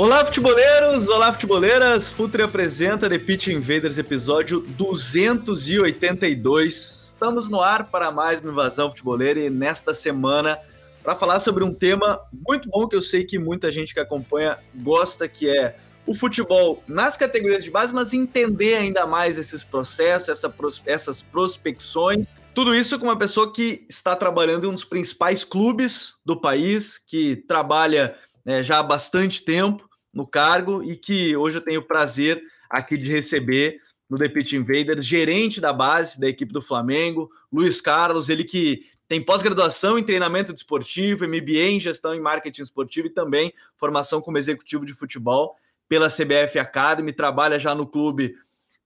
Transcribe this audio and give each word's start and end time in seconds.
Olá, 0.00 0.24
futeboleiros! 0.24 1.10
Olá, 1.10 1.30
futeboleiras! 1.30 2.08
Futre 2.08 2.42
apresenta 2.42 3.06
The 3.06 3.18
Pitch 3.18 3.48
Invaders, 3.48 3.98
episódio 3.98 4.60
282. 4.60 7.08
Estamos 7.08 7.50
no 7.50 7.60
ar 7.60 7.90
para 7.90 8.10
mais 8.10 8.40
uma 8.40 8.50
invasão 8.50 8.88
futeboleira 8.88 9.40
e 9.40 9.50
nesta 9.50 9.92
semana 9.92 10.58
para 11.02 11.14
falar 11.14 11.38
sobre 11.38 11.64
um 11.64 11.74
tema 11.74 12.18
muito 12.48 12.70
bom 12.70 12.88
que 12.88 12.96
eu 12.96 13.02
sei 13.02 13.24
que 13.24 13.38
muita 13.38 13.70
gente 13.70 13.92
que 13.92 14.00
acompanha 14.00 14.58
gosta, 14.74 15.28
que 15.28 15.50
é 15.50 15.76
o 16.06 16.14
futebol 16.14 16.82
nas 16.88 17.18
categorias 17.18 17.62
de 17.62 17.70
base, 17.70 17.92
mas 17.92 18.14
entender 18.14 18.76
ainda 18.76 19.06
mais 19.06 19.36
esses 19.36 19.62
processos, 19.62 20.30
essa, 20.30 20.50
essas 20.86 21.20
prospecções. 21.20 22.24
Tudo 22.54 22.74
isso 22.74 22.98
com 22.98 23.04
uma 23.04 23.18
pessoa 23.18 23.52
que 23.52 23.84
está 23.86 24.16
trabalhando 24.16 24.64
em 24.64 24.70
um 24.70 24.74
dos 24.74 24.84
principais 24.84 25.44
clubes 25.44 26.14
do 26.24 26.40
país, 26.40 26.96
que 26.96 27.36
trabalha 27.46 28.16
é, 28.46 28.62
já 28.62 28.78
há 28.78 28.82
bastante 28.82 29.44
tempo 29.44 29.89
no 30.12 30.26
cargo 30.26 30.82
e 30.82 30.96
que 30.96 31.36
hoje 31.36 31.58
eu 31.58 31.62
tenho 31.62 31.80
o 31.80 31.86
prazer 31.86 32.42
aqui 32.68 32.96
de 32.96 33.10
receber 33.10 33.80
no 34.08 34.18
The 34.18 34.28
Pitch 34.28 34.54
Invaders, 34.54 35.06
gerente 35.06 35.60
da 35.60 35.72
base 35.72 36.18
da 36.18 36.28
equipe 36.28 36.52
do 36.52 36.60
Flamengo, 36.60 37.30
Luiz 37.52 37.80
Carlos, 37.80 38.28
ele 38.28 38.42
que 38.42 38.82
tem 39.06 39.20
pós-graduação 39.20 39.98
em 39.98 40.02
treinamento 40.02 40.52
desportivo, 40.52 41.26
MBA 41.26 41.70
em 41.70 41.80
gestão 41.80 42.14
em 42.14 42.20
marketing 42.20 42.62
esportivo 42.62 43.06
e 43.08 43.10
também 43.10 43.52
formação 43.76 44.20
como 44.20 44.38
executivo 44.38 44.84
de 44.84 44.92
futebol 44.92 45.56
pela 45.88 46.08
CBF 46.08 46.58
Academy, 46.58 47.12
trabalha 47.12 47.58
já 47.58 47.74
no 47.74 47.86
clube 47.86 48.34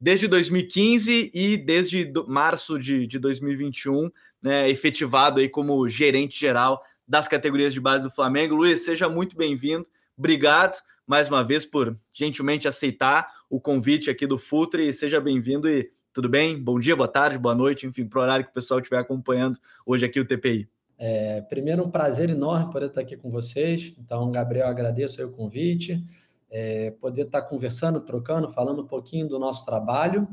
desde 0.00 0.26
2015 0.26 1.30
e 1.32 1.56
desde 1.56 2.10
março 2.26 2.78
de, 2.78 3.06
de 3.06 3.18
2021, 3.18 4.10
né, 4.42 4.68
efetivado 4.68 5.40
aí 5.40 5.48
como 5.48 5.88
gerente 5.88 6.38
geral 6.38 6.82
das 7.06 7.28
categorias 7.28 7.72
de 7.72 7.80
base 7.80 8.04
do 8.04 8.10
Flamengo. 8.10 8.54
Luiz, 8.54 8.84
seja 8.84 9.08
muito 9.08 9.36
bem-vindo. 9.36 9.86
Obrigado 10.16 10.76
mais 11.06 11.28
uma 11.28 11.42
vez 11.42 11.66
por 11.66 11.96
gentilmente 12.12 12.68
aceitar 12.68 13.28
o 13.50 13.60
convite 13.60 14.08
aqui 14.08 14.26
do 14.26 14.38
Futre. 14.38 14.92
Seja 14.92 15.20
bem-vindo 15.20 15.68
e 15.68 15.90
tudo 16.12 16.28
bem? 16.28 16.56
Bom 16.56 16.78
dia, 16.78 16.94
boa 16.94 17.08
tarde, 17.08 17.36
boa 17.36 17.54
noite, 17.54 17.86
enfim, 17.86 18.06
para 18.06 18.20
o 18.20 18.22
horário 18.22 18.44
que 18.44 18.50
o 18.52 18.54
pessoal 18.54 18.78
estiver 18.78 18.98
acompanhando 18.98 19.58
hoje 19.84 20.06
aqui 20.06 20.20
o 20.20 20.24
TPI. 20.24 20.68
É, 20.96 21.40
primeiro, 21.42 21.84
um 21.84 21.90
prazer 21.90 22.30
enorme 22.30 22.72
poder 22.72 22.86
estar 22.86 23.00
aqui 23.00 23.16
com 23.16 23.28
vocês. 23.28 23.94
Então, 23.98 24.30
Gabriel, 24.30 24.68
agradeço 24.68 25.22
o 25.24 25.30
convite, 25.32 26.02
é, 26.48 26.92
poder 26.92 27.22
estar 27.22 27.42
conversando, 27.42 28.00
trocando, 28.00 28.48
falando 28.48 28.82
um 28.82 28.86
pouquinho 28.86 29.26
do 29.26 29.38
nosso 29.38 29.66
trabalho. 29.66 30.28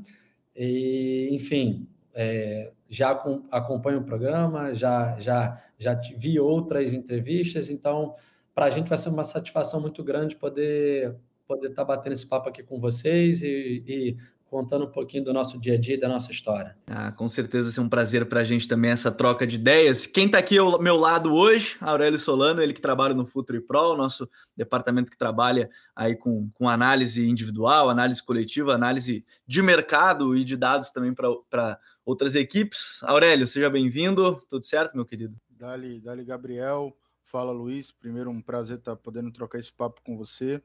E, 0.56 1.30
enfim, 1.32 1.88
é, 2.14 2.72
já 2.88 3.16
com, 3.16 3.48
acompanho 3.50 4.00
o 4.00 4.04
programa, 4.04 4.76
já, 4.76 5.20
já, 5.20 5.60
já 5.78 6.00
vi 6.16 6.40
outras 6.40 6.94
entrevistas, 6.94 7.72
então 7.72 8.14
para 8.62 8.67
a 8.67 8.70
gente 8.70 8.90
vai 8.90 8.98
ser 9.00 9.09
uma 9.09 9.23
satisfação 9.23 9.81
muito 9.81 10.04
grande 10.04 10.36
poder 10.36 11.17
poder 11.48 11.70
estar 11.70 11.84
tá 11.84 11.95
batendo 11.95 12.14
esse 12.14 12.27
papo 12.27 12.48
aqui 12.48 12.61
com 12.61 12.80
vocês 12.80 13.42
e, 13.42 13.83
e, 13.88 14.17
contando 14.45 14.86
um 14.86 14.92
pouquinho 14.92 15.23
do 15.23 15.33
nosso 15.33 15.60
dia 15.60 15.73
a 15.73 15.80
dia, 15.80 15.99
da 15.99 16.08
nossa 16.08 16.32
história. 16.32 16.77
Ah, 16.86 17.11
com 17.11 17.27
certeza 17.27 17.64
vai 17.64 17.72
ser 17.72 17.82
um 17.82 17.89
prazer 17.89 18.30
para 18.30 18.42
a 18.42 18.44
gente 18.44 18.67
também 18.67 18.92
essa 18.92 19.11
troca 19.11 19.48
de 19.48 19.55
ideias. 19.55 20.05
Quem 20.05 20.27
está 20.27 20.38
aqui 20.38 20.60
ao 20.60 20.80
meu 20.80 20.95
lado 20.95 21.33
hoje, 21.33 21.76
Aurélio 21.82 22.20
Solano, 22.20 22.61
ele 22.61 22.72
que 22.72 22.80
trabalha 22.80 23.16
no 23.16 23.26
Futuri 23.26 23.60
Pro, 23.60 23.98
nosso 23.98 24.30
departamento 24.55 25.10
que 25.10 25.17
trabalha 25.17 25.67
aí 25.95 26.16
com, 26.16 26.52
com 26.54 26.70
análise 26.70 27.28
individual, 27.28 27.89
análise 27.89 28.22
coletiva, 28.22 28.76
análise 28.76 29.26
de 29.48 29.61
mercado 29.64 30.38
e 30.38 30.43
de 30.43 30.55
dados 30.55 30.92
também 30.92 31.16
para 31.16 31.80
outras 32.05 32.36
equipes. 32.36 33.02
Aurélio, 33.05 33.48
seja 33.48 33.72
bem-vindo. 33.72 34.38
Tudo 34.48 34.64
certo, 34.64 34.93
meu 34.93 35.05
querido? 35.05 35.36
Dali, 35.49 35.99
dali, 35.99 36.23
Gabriel. 36.23 36.95
Fala, 37.31 37.53
Luiz. 37.53 37.92
Primeiro, 37.92 38.30
um 38.30 38.42
prazer 38.42 38.77
estar 38.77 38.93
podendo 38.97 39.31
trocar 39.31 39.58
esse 39.58 39.71
papo 39.71 40.02
com 40.03 40.17
você. 40.17 40.61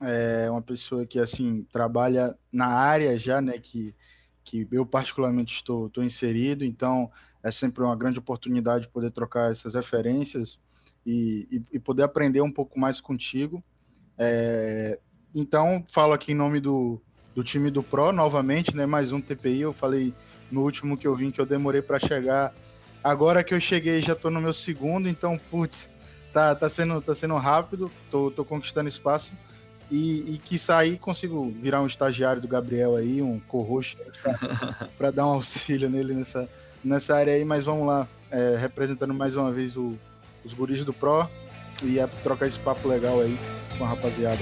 É 0.00 0.48
uma 0.48 0.62
pessoa 0.62 1.04
que, 1.04 1.18
assim, 1.18 1.66
trabalha 1.72 2.38
na 2.52 2.66
área 2.66 3.18
já, 3.18 3.40
né, 3.40 3.58
que, 3.58 3.92
que 4.44 4.66
eu 4.70 4.86
particularmente 4.86 5.56
estou, 5.56 5.88
estou 5.88 6.04
inserido, 6.04 6.64
então 6.64 7.10
é 7.42 7.50
sempre 7.50 7.82
uma 7.82 7.96
grande 7.96 8.20
oportunidade 8.20 8.86
poder 8.88 9.10
trocar 9.10 9.50
essas 9.50 9.74
referências 9.74 10.56
e, 11.04 11.48
e, 11.50 11.76
e 11.76 11.78
poder 11.80 12.04
aprender 12.04 12.40
um 12.42 12.52
pouco 12.52 12.78
mais 12.78 13.00
contigo. 13.00 13.62
É, 14.16 15.00
então, 15.34 15.84
falo 15.88 16.12
aqui 16.12 16.30
em 16.30 16.36
nome 16.36 16.60
do, 16.60 17.02
do 17.34 17.42
time 17.42 17.72
do 17.72 17.82
Pro, 17.82 18.12
novamente, 18.12 18.74
né, 18.76 18.86
mais 18.86 19.10
um 19.10 19.20
TPI, 19.20 19.62
eu 19.62 19.72
falei 19.72 20.14
no 20.48 20.62
último 20.62 20.96
que 20.96 21.08
eu 21.08 21.16
vim 21.16 21.32
que 21.32 21.40
eu 21.40 21.46
demorei 21.46 21.82
para 21.82 21.98
chegar 21.98 22.54
Agora 23.02 23.42
que 23.42 23.52
eu 23.52 23.60
cheguei, 23.60 24.00
já 24.00 24.14
tô 24.14 24.30
no 24.30 24.40
meu 24.40 24.52
segundo, 24.52 25.08
então, 25.08 25.38
putz, 25.50 25.90
tá, 26.32 26.54
tá, 26.54 26.68
sendo, 26.68 27.00
tá 27.00 27.14
sendo 27.14 27.36
rápido, 27.36 27.90
tô, 28.10 28.30
tô 28.30 28.44
conquistando 28.44 28.88
espaço. 28.88 29.32
E, 29.90 30.34
e 30.34 30.38
que 30.38 30.58
sair 30.58 30.98
consigo 30.98 31.50
virar 31.50 31.82
um 31.82 31.86
estagiário 31.86 32.40
do 32.40 32.48
Gabriel 32.48 32.96
aí, 32.96 33.20
um 33.20 33.38
co-host, 33.40 33.98
para 34.96 35.10
dar 35.12 35.26
um 35.26 35.34
auxílio 35.34 35.90
nele 35.90 36.14
nessa, 36.14 36.48
nessa 36.82 37.16
área 37.16 37.34
aí. 37.34 37.44
Mas 37.44 37.64
vamos 37.64 37.86
lá, 37.86 38.08
é, 38.30 38.56
representando 38.56 39.12
mais 39.12 39.36
uma 39.36 39.52
vez 39.52 39.76
o, 39.76 39.98
os 40.44 40.54
guris 40.54 40.82
do 40.82 40.94
Pro 40.94 41.28
e 41.82 41.98
é 41.98 42.06
trocar 42.22 42.46
esse 42.46 42.58
papo 42.58 42.88
legal 42.88 43.20
aí 43.20 43.38
com 43.76 43.84
a 43.84 43.88
rapaziada. 43.88 44.40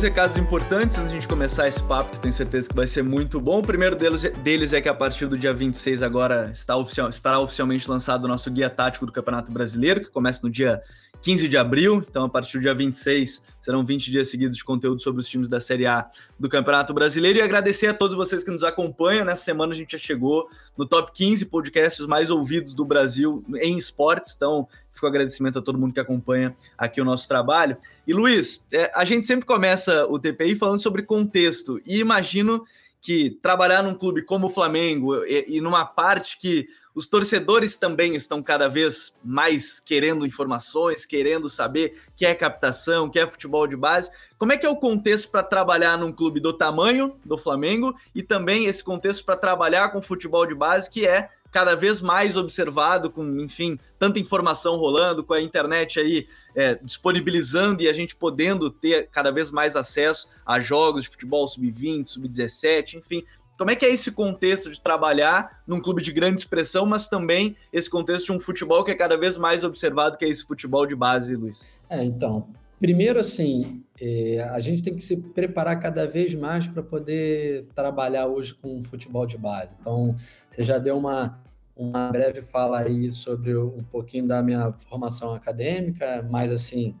Dois 0.00 0.02
recados 0.02 0.38
importantes 0.38 0.96
antes 0.96 1.10
de 1.10 1.16
a 1.16 1.20
gente 1.20 1.28
começar 1.28 1.68
esse 1.68 1.82
papo, 1.82 2.12
que 2.12 2.20
tenho 2.20 2.32
certeza 2.32 2.66
que 2.66 2.74
vai 2.74 2.86
ser 2.86 3.02
muito 3.02 3.38
bom. 3.38 3.58
O 3.58 3.62
primeiro 3.62 3.94
deles, 3.94 4.22
deles 4.42 4.72
é 4.72 4.80
que 4.80 4.88
a 4.88 4.94
partir 4.94 5.26
do 5.26 5.36
dia 5.36 5.52
26 5.52 6.00
agora 6.00 6.50
está 6.54 6.74
oficial, 6.74 7.10
estará 7.10 7.38
oficialmente 7.38 7.88
lançado 7.90 8.24
o 8.24 8.28
nosso 8.28 8.50
guia 8.50 8.70
tático 8.70 9.04
do 9.04 9.12
Campeonato 9.12 9.52
Brasileiro, 9.52 10.00
que 10.00 10.10
começa 10.10 10.40
no 10.42 10.50
dia 10.50 10.80
15 11.20 11.46
de 11.48 11.56
abril. 11.58 12.02
Então, 12.08 12.24
a 12.24 12.28
partir 12.30 12.56
do 12.56 12.62
dia 12.62 12.74
26, 12.74 13.42
serão 13.60 13.84
20 13.84 14.10
dias 14.10 14.30
seguidos 14.30 14.56
de 14.56 14.64
conteúdo 14.64 15.02
sobre 15.02 15.20
os 15.20 15.28
times 15.28 15.50
da 15.50 15.60
Série 15.60 15.86
A 15.86 16.06
do 16.38 16.48
Campeonato 16.48 16.94
Brasileiro. 16.94 17.38
E 17.38 17.42
agradecer 17.42 17.88
a 17.88 17.94
todos 17.94 18.16
vocês 18.16 18.42
que 18.42 18.50
nos 18.50 18.64
acompanham. 18.64 19.26
Nessa 19.26 19.44
semana 19.44 19.74
a 19.74 19.76
gente 19.76 19.92
já 19.92 19.98
chegou 19.98 20.48
no 20.78 20.86
top 20.86 21.12
15 21.12 21.44
podcasts 21.46 22.06
mais 22.06 22.30
ouvidos 22.30 22.72
do 22.72 22.86
Brasil 22.86 23.44
em 23.56 23.76
esportes. 23.76 24.34
Então, 24.34 24.66
Fico 25.00 25.06
agradecimento 25.06 25.58
a 25.58 25.62
todo 25.62 25.78
mundo 25.78 25.94
que 25.94 26.00
acompanha 26.00 26.54
aqui 26.76 27.00
o 27.00 27.04
nosso 27.06 27.26
trabalho. 27.26 27.78
E 28.06 28.12
Luiz, 28.12 28.66
é, 28.70 28.92
a 28.94 29.02
gente 29.02 29.26
sempre 29.26 29.46
começa 29.46 30.06
o 30.06 30.18
TPI 30.18 30.56
falando 30.56 30.78
sobre 30.78 31.02
contexto, 31.02 31.80
e 31.86 32.00
imagino 32.00 32.66
que 33.00 33.30
trabalhar 33.40 33.82
num 33.82 33.94
clube 33.94 34.20
como 34.20 34.48
o 34.48 34.50
Flamengo 34.50 35.24
e, 35.24 35.56
e 35.56 35.60
numa 35.62 35.86
parte 35.86 36.36
que 36.36 36.68
os 36.94 37.06
torcedores 37.06 37.76
também 37.76 38.14
estão 38.14 38.42
cada 38.42 38.68
vez 38.68 39.16
mais 39.24 39.80
querendo 39.80 40.26
informações, 40.26 41.06
querendo 41.06 41.48
saber 41.48 41.98
que 42.14 42.26
é 42.26 42.34
captação, 42.34 43.08
que 43.08 43.18
é 43.18 43.26
futebol 43.26 43.66
de 43.66 43.76
base. 43.76 44.10
Como 44.36 44.52
é 44.52 44.58
que 44.58 44.66
é 44.66 44.68
o 44.68 44.76
contexto 44.76 45.30
para 45.30 45.42
trabalhar 45.42 45.96
num 45.96 46.12
clube 46.12 46.40
do 46.40 46.52
tamanho 46.52 47.16
do 47.24 47.38
Flamengo 47.38 47.94
e 48.14 48.22
também 48.22 48.66
esse 48.66 48.84
contexto 48.84 49.24
para 49.24 49.36
trabalhar 49.36 49.88
com 49.88 50.02
futebol 50.02 50.44
de 50.44 50.54
base 50.54 50.90
que 50.90 51.06
é 51.06 51.30
cada 51.50 51.74
vez 51.74 52.00
mais 52.00 52.36
observado, 52.36 53.10
com, 53.10 53.40
enfim, 53.40 53.78
tanta 53.98 54.18
informação 54.18 54.76
rolando, 54.76 55.24
com 55.24 55.34
a 55.34 55.42
internet 55.42 55.98
aí 55.98 56.28
é, 56.54 56.76
disponibilizando 56.76 57.82
e 57.82 57.88
a 57.88 57.92
gente 57.92 58.14
podendo 58.14 58.70
ter 58.70 59.08
cada 59.08 59.30
vez 59.30 59.50
mais 59.50 59.76
acesso 59.76 60.28
a 60.44 60.60
jogos 60.60 61.02
de 61.02 61.08
futebol 61.08 61.46
sub-20, 61.46 62.06
sub-17, 62.06 62.94
enfim. 62.94 63.24
Como 63.58 63.70
é 63.70 63.76
que 63.76 63.84
é 63.84 63.92
esse 63.92 64.10
contexto 64.10 64.70
de 64.70 64.80
trabalhar 64.80 65.62
num 65.66 65.80
clube 65.80 66.00
de 66.00 66.12
grande 66.12 66.40
expressão, 66.40 66.86
mas 66.86 67.08
também 67.08 67.56
esse 67.70 67.90
contexto 67.90 68.26
de 68.26 68.32
um 68.32 68.40
futebol 68.40 68.82
que 68.82 68.90
é 68.90 68.94
cada 68.94 69.18
vez 69.18 69.36
mais 69.36 69.64
observado, 69.64 70.16
que 70.16 70.24
é 70.24 70.28
esse 70.28 70.46
futebol 70.46 70.86
de 70.86 70.96
base, 70.96 71.36
Luiz? 71.36 71.66
É, 71.90 72.02
então, 72.02 72.48
Primeiro, 72.80 73.20
assim, 73.20 73.84
é, 74.00 74.40
a 74.40 74.58
gente 74.58 74.82
tem 74.82 74.94
que 74.94 75.02
se 75.02 75.14
preparar 75.14 75.78
cada 75.78 76.06
vez 76.06 76.34
mais 76.34 76.66
para 76.66 76.82
poder 76.82 77.66
trabalhar 77.74 78.26
hoje 78.26 78.54
com 78.54 78.82
futebol 78.82 79.26
de 79.26 79.36
base. 79.36 79.74
Então, 79.78 80.16
você 80.48 80.64
já 80.64 80.78
deu 80.78 80.96
uma, 80.96 81.38
uma 81.76 82.10
breve 82.10 82.40
fala 82.40 82.78
aí 82.80 83.12
sobre 83.12 83.54
um 83.54 83.84
pouquinho 83.84 84.26
da 84.26 84.42
minha 84.42 84.72
formação 84.72 85.34
acadêmica, 85.34 86.26
mas 86.30 86.50
assim, 86.50 86.94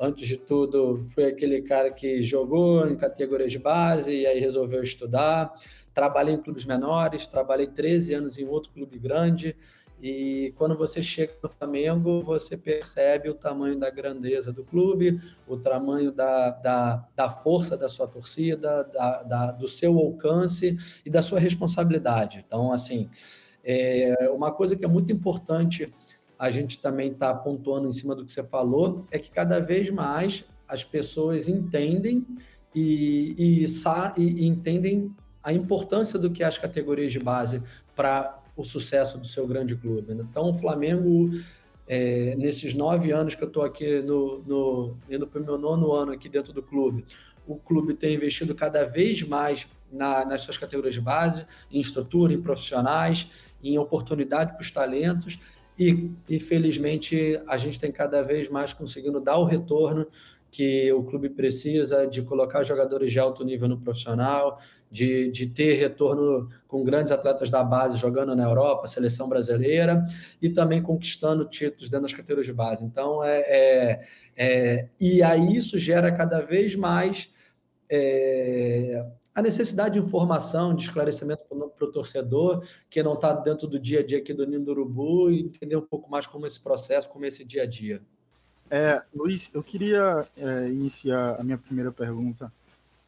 antes 0.00 0.26
de 0.26 0.38
tudo, 0.38 1.04
fui 1.08 1.26
aquele 1.26 1.60
cara 1.60 1.90
que 1.90 2.22
jogou 2.22 2.88
em 2.88 2.96
categorias 2.96 3.52
de 3.52 3.58
base 3.58 4.10
e 4.10 4.26
aí 4.26 4.40
resolveu 4.40 4.82
estudar. 4.82 5.52
Trabalhei 5.92 6.34
em 6.34 6.40
clubes 6.40 6.64
menores, 6.64 7.26
trabalhei 7.26 7.66
13 7.66 8.14
anos 8.14 8.38
em 8.38 8.46
outro 8.46 8.72
clube 8.72 8.98
grande, 8.98 9.54
e 10.00 10.54
quando 10.56 10.76
você 10.76 11.02
chega 11.02 11.34
no 11.42 11.48
Flamengo, 11.48 12.20
você 12.22 12.56
percebe 12.56 13.28
o 13.28 13.34
tamanho 13.34 13.78
da 13.78 13.90
grandeza 13.90 14.52
do 14.52 14.64
clube, 14.64 15.20
o 15.46 15.56
tamanho 15.56 16.12
da, 16.12 16.50
da, 16.50 17.08
da 17.16 17.28
força 17.28 17.76
da 17.76 17.88
sua 17.88 18.06
torcida, 18.06 18.84
da, 18.84 19.22
da, 19.22 19.52
do 19.52 19.66
seu 19.66 19.98
alcance 19.98 20.78
e 21.04 21.10
da 21.10 21.20
sua 21.20 21.40
responsabilidade. 21.40 22.44
Então, 22.46 22.72
assim, 22.72 23.10
é 23.64 24.30
uma 24.32 24.52
coisa 24.52 24.76
que 24.76 24.84
é 24.84 24.88
muito 24.88 25.12
importante 25.12 25.92
a 26.38 26.50
gente 26.50 26.80
também 26.80 27.10
está 27.10 27.34
pontuando 27.34 27.88
em 27.88 27.92
cima 27.92 28.14
do 28.14 28.24
que 28.24 28.32
você 28.32 28.44
falou, 28.44 29.04
é 29.10 29.18
que 29.18 29.30
cada 29.30 29.58
vez 29.58 29.90
mais 29.90 30.44
as 30.68 30.84
pessoas 30.84 31.48
entendem 31.48 32.24
e, 32.72 33.64
e, 33.66 33.66
e 34.16 34.46
entendem 34.46 35.12
a 35.42 35.52
importância 35.52 36.18
do 36.18 36.30
que 36.30 36.44
é 36.44 36.46
as 36.46 36.56
categorias 36.56 37.12
de 37.12 37.18
base 37.18 37.60
para 37.96 38.38
o 38.58 38.64
sucesso 38.64 39.16
do 39.18 39.26
seu 39.26 39.46
grande 39.46 39.76
clube. 39.76 40.12
Né? 40.12 40.26
Então, 40.28 40.50
o 40.50 40.54
Flamengo, 40.54 41.30
é, 41.86 42.34
nesses 42.36 42.74
nove 42.74 43.12
anos 43.12 43.36
que 43.36 43.42
eu 43.42 43.46
estou 43.46 43.62
aqui, 43.62 44.00
no, 44.00 44.42
no 44.42 44.96
indo 45.08 45.28
para 45.28 45.40
o 45.40 45.44
meu 45.44 45.56
nono 45.56 45.92
ano 45.92 46.10
aqui 46.10 46.28
dentro 46.28 46.52
do 46.52 46.60
clube, 46.60 47.04
o 47.46 47.54
clube 47.54 47.94
tem 47.94 48.16
investido 48.16 48.54
cada 48.56 48.84
vez 48.84 49.22
mais 49.22 49.68
na, 49.92 50.24
nas 50.24 50.42
suas 50.42 50.58
categorias 50.58 50.94
de 50.94 51.00
base, 51.00 51.46
em 51.70 51.80
estrutura, 51.80 52.32
em 52.34 52.42
profissionais, 52.42 53.30
em 53.62 53.78
oportunidade 53.78 54.52
para 54.52 54.60
os 54.60 54.70
talentos, 54.72 55.38
e, 55.78 56.10
e 56.28 56.40
felizmente 56.40 57.40
a 57.46 57.56
gente 57.56 57.78
tem 57.78 57.92
cada 57.92 58.22
vez 58.22 58.48
mais 58.48 58.72
conseguindo 58.72 59.20
dar 59.20 59.38
o 59.38 59.44
retorno 59.44 60.04
que 60.50 60.90
o 60.92 61.02
clube 61.04 61.28
precisa 61.28 62.06
de 62.06 62.22
colocar 62.22 62.62
jogadores 62.62 63.12
de 63.12 63.18
alto 63.18 63.44
nível 63.44 63.68
no 63.68 63.78
profissional, 63.78 64.58
de, 64.90 65.30
de 65.30 65.46
ter 65.46 65.74
retorno 65.74 66.48
com 66.66 66.82
grandes 66.82 67.12
atletas 67.12 67.50
da 67.50 67.62
base 67.62 67.96
jogando 67.96 68.34
na 68.34 68.44
Europa, 68.44 68.86
seleção 68.86 69.28
brasileira, 69.28 70.04
e 70.40 70.48
também 70.48 70.82
conquistando 70.82 71.44
títulos 71.44 71.88
dentro 71.88 72.04
das 72.04 72.14
categorias 72.14 72.46
de 72.46 72.52
base. 72.52 72.84
Então, 72.84 73.22
é, 73.22 73.40
é, 73.40 74.00
é 74.36 74.88
e 74.98 75.22
aí 75.22 75.56
isso 75.56 75.78
gera 75.78 76.10
cada 76.10 76.40
vez 76.40 76.74
mais 76.74 77.32
é, 77.90 79.04
a 79.34 79.42
necessidade 79.42 80.00
de 80.00 80.04
informação, 80.04 80.74
de 80.74 80.84
esclarecimento 80.84 81.44
para 81.44 81.86
o 81.86 81.92
torcedor, 81.92 82.64
que 82.90 83.02
não 83.02 83.14
está 83.14 83.32
dentro 83.32 83.68
do 83.68 83.78
dia 83.78 84.00
a 84.00 84.04
dia 84.04 84.18
aqui 84.18 84.34
do 84.34 84.46
Ninho 84.46 84.64
do 84.64 84.72
Urubu, 84.72 85.30
e 85.30 85.42
entender 85.42 85.76
um 85.76 85.86
pouco 85.86 86.10
mais 86.10 86.26
como 86.26 86.46
esse 86.46 86.60
processo, 86.60 87.08
como 87.08 87.24
esse 87.24 87.44
dia 87.44 87.62
a 87.62 87.66
dia. 87.66 88.02
É, 88.70 89.02
Luiz, 89.14 89.50
eu 89.54 89.62
queria 89.62 90.26
é, 90.36 90.68
iniciar 90.68 91.36
a 91.40 91.42
minha 91.42 91.56
primeira 91.56 91.90
pergunta 91.90 92.52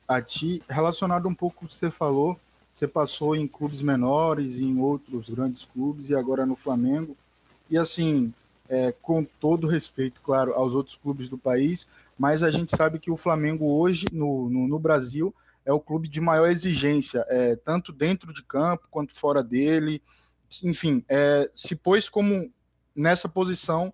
a 0.09 0.21
ti, 0.21 0.63
relacionado 0.69 1.29
um 1.29 1.35
pouco 1.35 1.61
com 1.61 1.67
o 1.67 1.69
que 1.69 1.77
você 1.77 1.91
falou. 1.91 2.39
Você 2.73 2.89
passou 2.89 3.37
em 3.37 3.47
clubes 3.47 3.83
menores, 3.83 4.59
em 4.59 4.79
outros 4.81 5.29
grandes 5.29 5.67
clubes 5.67 6.09
e 6.09 6.15
agora 6.15 6.47
no 6.47 6.57
Flamengo. 6.57 7.17
E 7.71 7.77
assim, 7.77 8.33
é, 8.69 8.93
com 9.03 9.23
todo 9.23 9.67
respeito, 9.67 10.21
claro, 10.23 10.55
aos 10.55 10.73
outros 10.73 10.97
clubes 10.97 11.29
do 11.29 11.37
país, 11.37 11.87
mas 12.19 12.43
a 12.43 12.51
gente 12.51 12.75
sabe 12.75 12.99
que 12.99 13.11
o 13.11 13.17
Flamengo 13.17 13.67
hoje, 13.67 14.07
no, 14.13 14.49
no, 14.49 14.67
no 14.67 14.79
Brasil, 14.79 15.35
é 15.65 15.73
o 15.73 15.81
clube 15.81 16.09
de 16.09 16.21
maior 16.21 16.49
exigência, 16.49 17.25
é, 17.29 17.55
tanto 17.57 17.93
dentro 17.93 18.33
de 18.33 18.43
campo 18.43 18.89
quanto 18.91 19.13
fora 19.13 19.43
dele. 19.43 20.01
Enfim, 20.65 21.05
é, 21.09 21.51
se 21.55 21.77
pôs 21.77 22.09
como 22.09 22.51
nessa 22.97 23.29
posição 23.29 23.93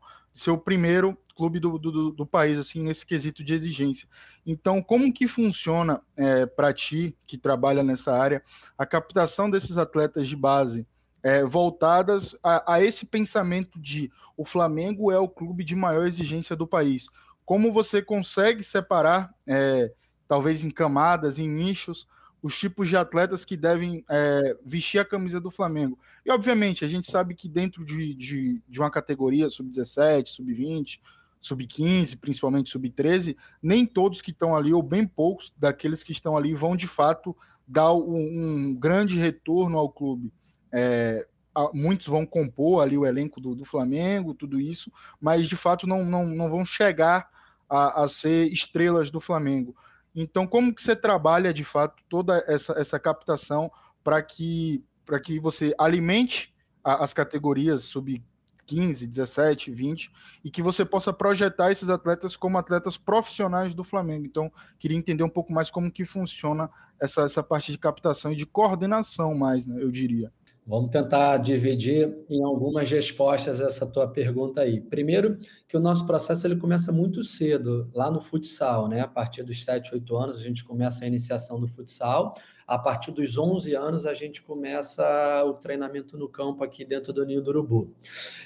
o 0.49 0.59
primeiro 0.59 1.17
clube 1.37 1.61
do, 1.61 1.79
do, 1.79 2.11
do, 2.11 2.27
país, 2.27 2.59
assim, 2.59 2.83
nesse 2.83 3.05
quesito 3.05 3.45
de 3.45 3.55
exigência. 3.55 4.09
Então, 4.45 4.83
como 4.83 5.13
que 5.13 5.29
funciona 5.29 6.01
é, 6.17 6.47
para 6.47 6.73
ti, 6.73 7.15
que 7.27 7.37
trabalha 7.37 7.83
nessa 7.83 8.17
área, 8.17 8.43
a 8.77 8.87
captação 8.87 9.51
desses 9.51 9.77
atletas 9.77 10.27
de 10.27 10.35
base 10.35 10.87
é, 11.23 11.45
voltadas 11.45 12.35
a, 12.43 12.75
a, 12.75 12.83
esse 12.83 13.07
pensamento 13.07 13.79
de 13.79 14.11
o 14.37 14.45
Flamengo 14.45 15.11
é 15.11 15.19
o 15.19 15.29
clube 15.29 15.65
de 15.65 15.75
maior 15.75 16.07
exigência 16.07 16.57
do 16.57 16.67
país? 16.67 17.09
Como 17.45 17.73
você 17.73 18.01
consegue 18.01 18.65
separar, 18.65 19.35
é, 19.47 19.93
talvez 20.27 20.65
em 20.65 20.71
camadas, 20.71 21.39
em 21.39 21.49
nichos, 21.49 22.07
os 22.43 22.57
tipos 22.57 22.89
de 22.89 22.97
atletas 22.97 23.45
que 23.45 23.57
devem 23.57 24.05
é, 24.09 24.57
vestir 24.65 25.01
a 25.01 25.05
camisa 25.05 25.41
do 25.41 25.51
Flamengo. 25.51 25.99
E, 26.25 26.31
obviamente, 26.31 26.85
a 26.85 26.89
gente 26.89 27.11
sabe 27.11 27.35
que 27.35 27.49
dentro 27.49 27.85
de, 27.85 28.15
de, 28.15 28.63
de 28.69 28.81
uma 28.81 28.91
categoria 28.91 29.51
sub-17, 29.51 30.29
sub-20, 30.29 31.01
sub-15, 31.41 32.19
principalmente 32.19 32.71
sub-13, 32.71 33.37
nem 33.63 33.87
todos 33.87 34.21
que 34.21 34.31
estão 34.31 34.57
ali, 34.57 34.73
ou 34.73 34.83
bem 34.83 35.07
poucos 35.07 35.53
daqueles 35.57 36.03
que 36.03 36.13
estão 36.13 36.37
ali, 36.37 36.55
vão 36.55 36.77
de 36.77 36.87
fato 36.87 37.37
dar 37.67 37.93
um, 37.93 38.17
um 38.17 38.75
grande 38.75 39.19
retorno 39.19 39.79
ao 39.79 39.91
clube. 39.91 40.33
É, 40.73 41.27
muitos 41.73 42.07
vão 42.07 42.27
compor 42.27 42.83
ali 42.83 42.97
o 42.99 43.07
elenco 43.07 43.41
do, 43.41 43.55
do, 43.55 43.65
Flamengo, 43.65 44.35
tudo 44.35 44.61
isso, 44.61 44.93
mas 45.21 45.49
de 45.49 45.57
fato 45.57 45.87
não, 45.87 46.05
não, 46.05 46.27
não 46.27 46.51
vão 46.51 46.65
chegar 46.65 47.29
a, 47.69 48.05
a, 48.05 48.09
ser 48.09 48.53
estrelas 48.53 49.11
do 49.11 49.21
Flamengo. 49.21 49.75
Então, 50.15 50.47
como 50.47 50.75
que 50.75 50.83
você 50.83 50.95
trabalha 50.95 51.53
de 51.53 51.65
fato 51.65 52.03
toda 52.09 52.43
essa, 52.47 52.73
essa 52.75 52.99
captação 52.99 53.71
para 54.03 54.23
que, 54.23 54.85
que 55.23 55.39
você 55.39 55.75
alimente 55.79 56.55
a, 56.83 57.03
as 57.03 57.13
categorias 57.13 57.85
sub 57.85 58.23
15, 58.67 59.07
17, 59.07 59.71
20, 59.71 60.11
e 60.45 60.51
que 60.51 60.61
você 60.61 60.85
possa 60.85 61.13
projetar 61.13 61.71
esses 61.71 61.89
atletas 61.89 62.37
como 62.37 62.59
atletas 62.59 62.97
profissionais 62.97 63.75
do 63.75 63.85
Flamengo. 63.85 64.27
Então, 64.27 64.51
queria 64.79 64.97
entender 64.97 65.23
um 65.23 65.29
pouco 65.29 65.53
mais 65.53 65.71
como 65.71 65.91
que 65.91 66.05
funciona 66.05 66.69
essa, 67.01 67.23
essa 67.23 67.43
parte 67.43 67.73
de 67.73 67.79
captação 67.79 68.33
e 68.33 68.37
de 68.37 68.47
coordenação 68.47 69.35
mais, 69.35 69.67
né, 69.67 69.83
eu 69.83 69.91
diria. 69.91 70.33
Vamos 70.67 70.91
tentar 70.91 71.37
dividir 71.37 72.13
em 72.29 72.43
algumas 72.43 72.91
respostas 72.91 73.61
essa 73.61 73.87
tua 73.87 74.09
pergunta 74.09 74.63
aí. 74.63 74.81
Primeiro, 74.81 75.39
que 75.69 75.77
o 75.77 75.81
nosso 75.81 76.05
processo 76.09 76.45
ele 76.45 76.57
começa 76.57 76.91
muito 76.91 77.23
cedo, 77.23 77.89
lá 77.95 78.11
no 78.11 78.21
futsal, 78.21 78.89
né? 78.89 79.01
A 79.01 79.07
partir 79.07 79.45
dos 79.45 79.63
7, 79.63 79.95
8 79.95 80.17
anos, 80.17 80.39
a 80.39 80.43
gente 80.43 80.65
começa 80.65 81.05
a 81.05 81.07
iniciação 81.07 81.61
do 81.61 81.69
futsal. 81.69 82.35
A 82.67 82.79
partir 82.79 83.13
dos 83.13 83.39
11 83.39 83.75
anos, 83.75 84.07
a 84.07 84.15
gente 84.15 84.43
começa 84.43 85.45
o 85.45 85.55
treinamento 85.55 86.19
no 86.19 86.29
campo 86.29 86.65
aqui 86.65 86.85
dentro 86.85 87.13
do 87.13 87.25
Ninho 87.25 87.41
do 87.41 87.51
Urubu. 87.51 87.95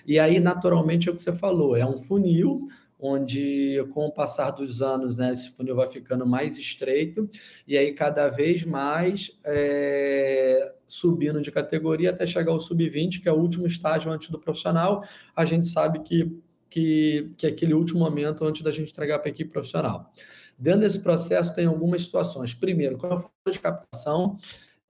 E 0.07 0.19
aí, 0.19 0.39
naturalmente, 0.39 1.09
é 1.09 1.13
o 1.13 1.17
que 1.17 1.23
você 1.23 1.33
falou, 1.33 1.75
é 1.77 1.87
um 1.87 1.99
funil 1.99 2.67
onde 3.01 3.83
com 3.93 4.07
o 4.07 4.13
passar 4.13 4.51
dos 4.51 4.83
anos, 4.83 5.17
né, 5.17 5.33
esse 5.33 5.51
funil 5.51 5.75
vai 5.75 5.87
ficando 5.87 6.27
mais 6.27 6.59
estreito 6.59 7.29
e 7.67 7.79
aí 7.79 7.93
cada 7.93 8.29
vez 8.29 8.65
mais 8.65 9.31
é, 9.45 10.75
subindo 10.87 11.41
de 11.41 11.51
categoria 11.51 12.11
até 12.11 12.27
chegar 12.27 12.53
ao 12.53 12.61
sub-20, 12.61 13.23
que 13.23 13.29
é 13.29 13.33
o 13.33 13.39
último 13.39 13.67
estágio 13.67 14.13
antes 14.13 14.29
do 14.29 14.39
profissional. 14.39 15.03
A 15.35 15.45
gente 15.45 15.67
sabe 15.67 16.01
que, 16.01 16.39
que, 16.69 17.33
que 17.39 17.47
é 17.47 17.51
aquele 17.51 17.73
último 17.73 18.01
momento 18.01 18.45
antes 18.45 18.63
da 18.63 18.71
gente 18.71 18.93
entregar 18.93 19.19
para 19.19 19.29
a 19.29 19.33
equipe 19.33 19.51
profissional. 19.51 20.13
Dentro 20.61 20.81
desse 20.81 21.01
processo, 21.01 21.55
tem 21.55 21.65
algumas 21.65 22.03
situações. 22.03 22.53
Primeiro, 22.53 22.99
quando 22.99 23.13
eu 23.13 23.19
falo 23.19 23.33
de 23.51 23.59
captação, 23.59 24.37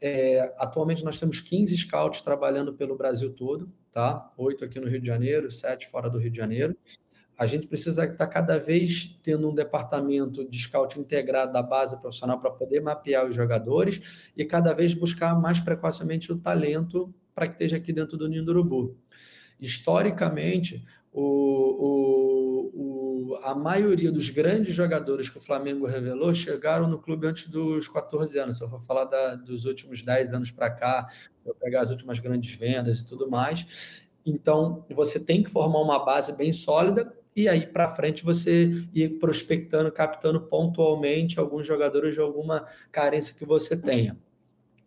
é, 0.00 0.52
atualmente 0.58 1.04
nós 1.04 1.20
temos 1.20 1.40
15 1.40 1.76
scouts 1.76 2.22
trabalhando 2.22 2.74
pelo 2.74 2.96
Brasil 2.96 3.32
todo, 3.32 3.72
tá? 3.92 4.32
Oito 4.36 4.64
aqui 4.64 4.80
no 4.80 4.88
Rio 4.88 5.00
de 5.00 5.06
Janeiro, 5.06 5.48
sete 5.48 5.86
fora 5.86 6.10
do 6.10 6.18
Rio 6.18 6.32
de 6.32 6.36
Janeiro. 6.36 6.76
A 7.38 7.46
gente 7.46 7.68
precisa 7.68 8.04
estar 8.04 8.26
cada 8.26 8.58
vez 8.58 9.16
tendo 9.22 9.48
um 9.48 9.54
departamento 9.54 10.44
de 10.44 10.58
scout 10.58 10.98
integrado 10.98 11.52
da 11.52 11.62
base 11.62 11.98
profissional 12.00 12.40
para 12.40 12.50
poder 12.50 12.80
mapear 12.80 13.24
os 13.24 13.36
jogadores 13.36 14.30
e 14.36 14.44
cada 14.44 14.74
vez 14.74 14.92
buscar 14.92 15.40
mais 15.40 15.60
precocemente 15.60 16.32
o 16.32 16.36
talento 16.36 17.14
para 17.32 17.46
que 17.46 17.54
esteja 17.54 17.76
aqui 17.76 17.92
dentro 17.92 18.16
do 18.16 18.28
Ninho 18.28 18.44
do 18.44 18.50
Urubu. 18.50 18.96
Historicamente, 19.60 20.84
o, 21.12 21.22
o, 22.72 23.32
o, 23.32 23.36
a 23.42 23.54
maioria 23.54 24.12
dos 24.12 24.30
grandes 24.30 24.74
jogadores 24.74 25.28
que 25.28 25.38
o 25.38 25.40
Flamengo 25.40 25.86
revelou 25.86 26.32
chegaram 26.32 26.88
no 26.88 26.98
clube 26.98 27.26
antes 27.26 27.48
dos 27.48 27.88
14 27.88 28.38
anos. 28.38 28.58
Se 28.58 28.64
eu 28.64 28.68
for 28.68 28.80
falar 28.80 29.04
da, 29.06 29.34
dos 29.34 29.64
últimos 29.64 30.02
10 30.02 30.32
anos 30.32 30.50
para 30.50 30.70
cá, 30.70 31.08
eu 31.44 31.54
pegar 31.54 31.82
as 31.82 31.90
últimas 31.90 32.18
grandes 32.18 32.54
vendas 32.54 33.00
e 33.00 33.06
tudo 33.06 33.28
mais. 33.28 34.06
Então, 34.24 34.84
você 34.90 35.18
tem 35.18 35.42
que 35.42 35.50
formar 35.50 35.80
uma 35.80 36.04
base 36.04 36.36
bem 36.36 36.52
sólida 36.52 37.12
e 37.34 37.48
aí 37.48 37.66
para 37.66 37.88
frente 37.88 38.24
você 38.24 38.84
ir 38.92 39.18
prospectando, 39.18 39.90
captando 39.90 40.40
pontualmente 40.42 41.40
alguns 41.40 41.66
jogadores 41.66 42.14
de 42.14 42.20
alguma 42.20 42.66
carência 42.92 43.34
que 43.34 43.44
você 43.44 43.76
tenha. 43.76 44.16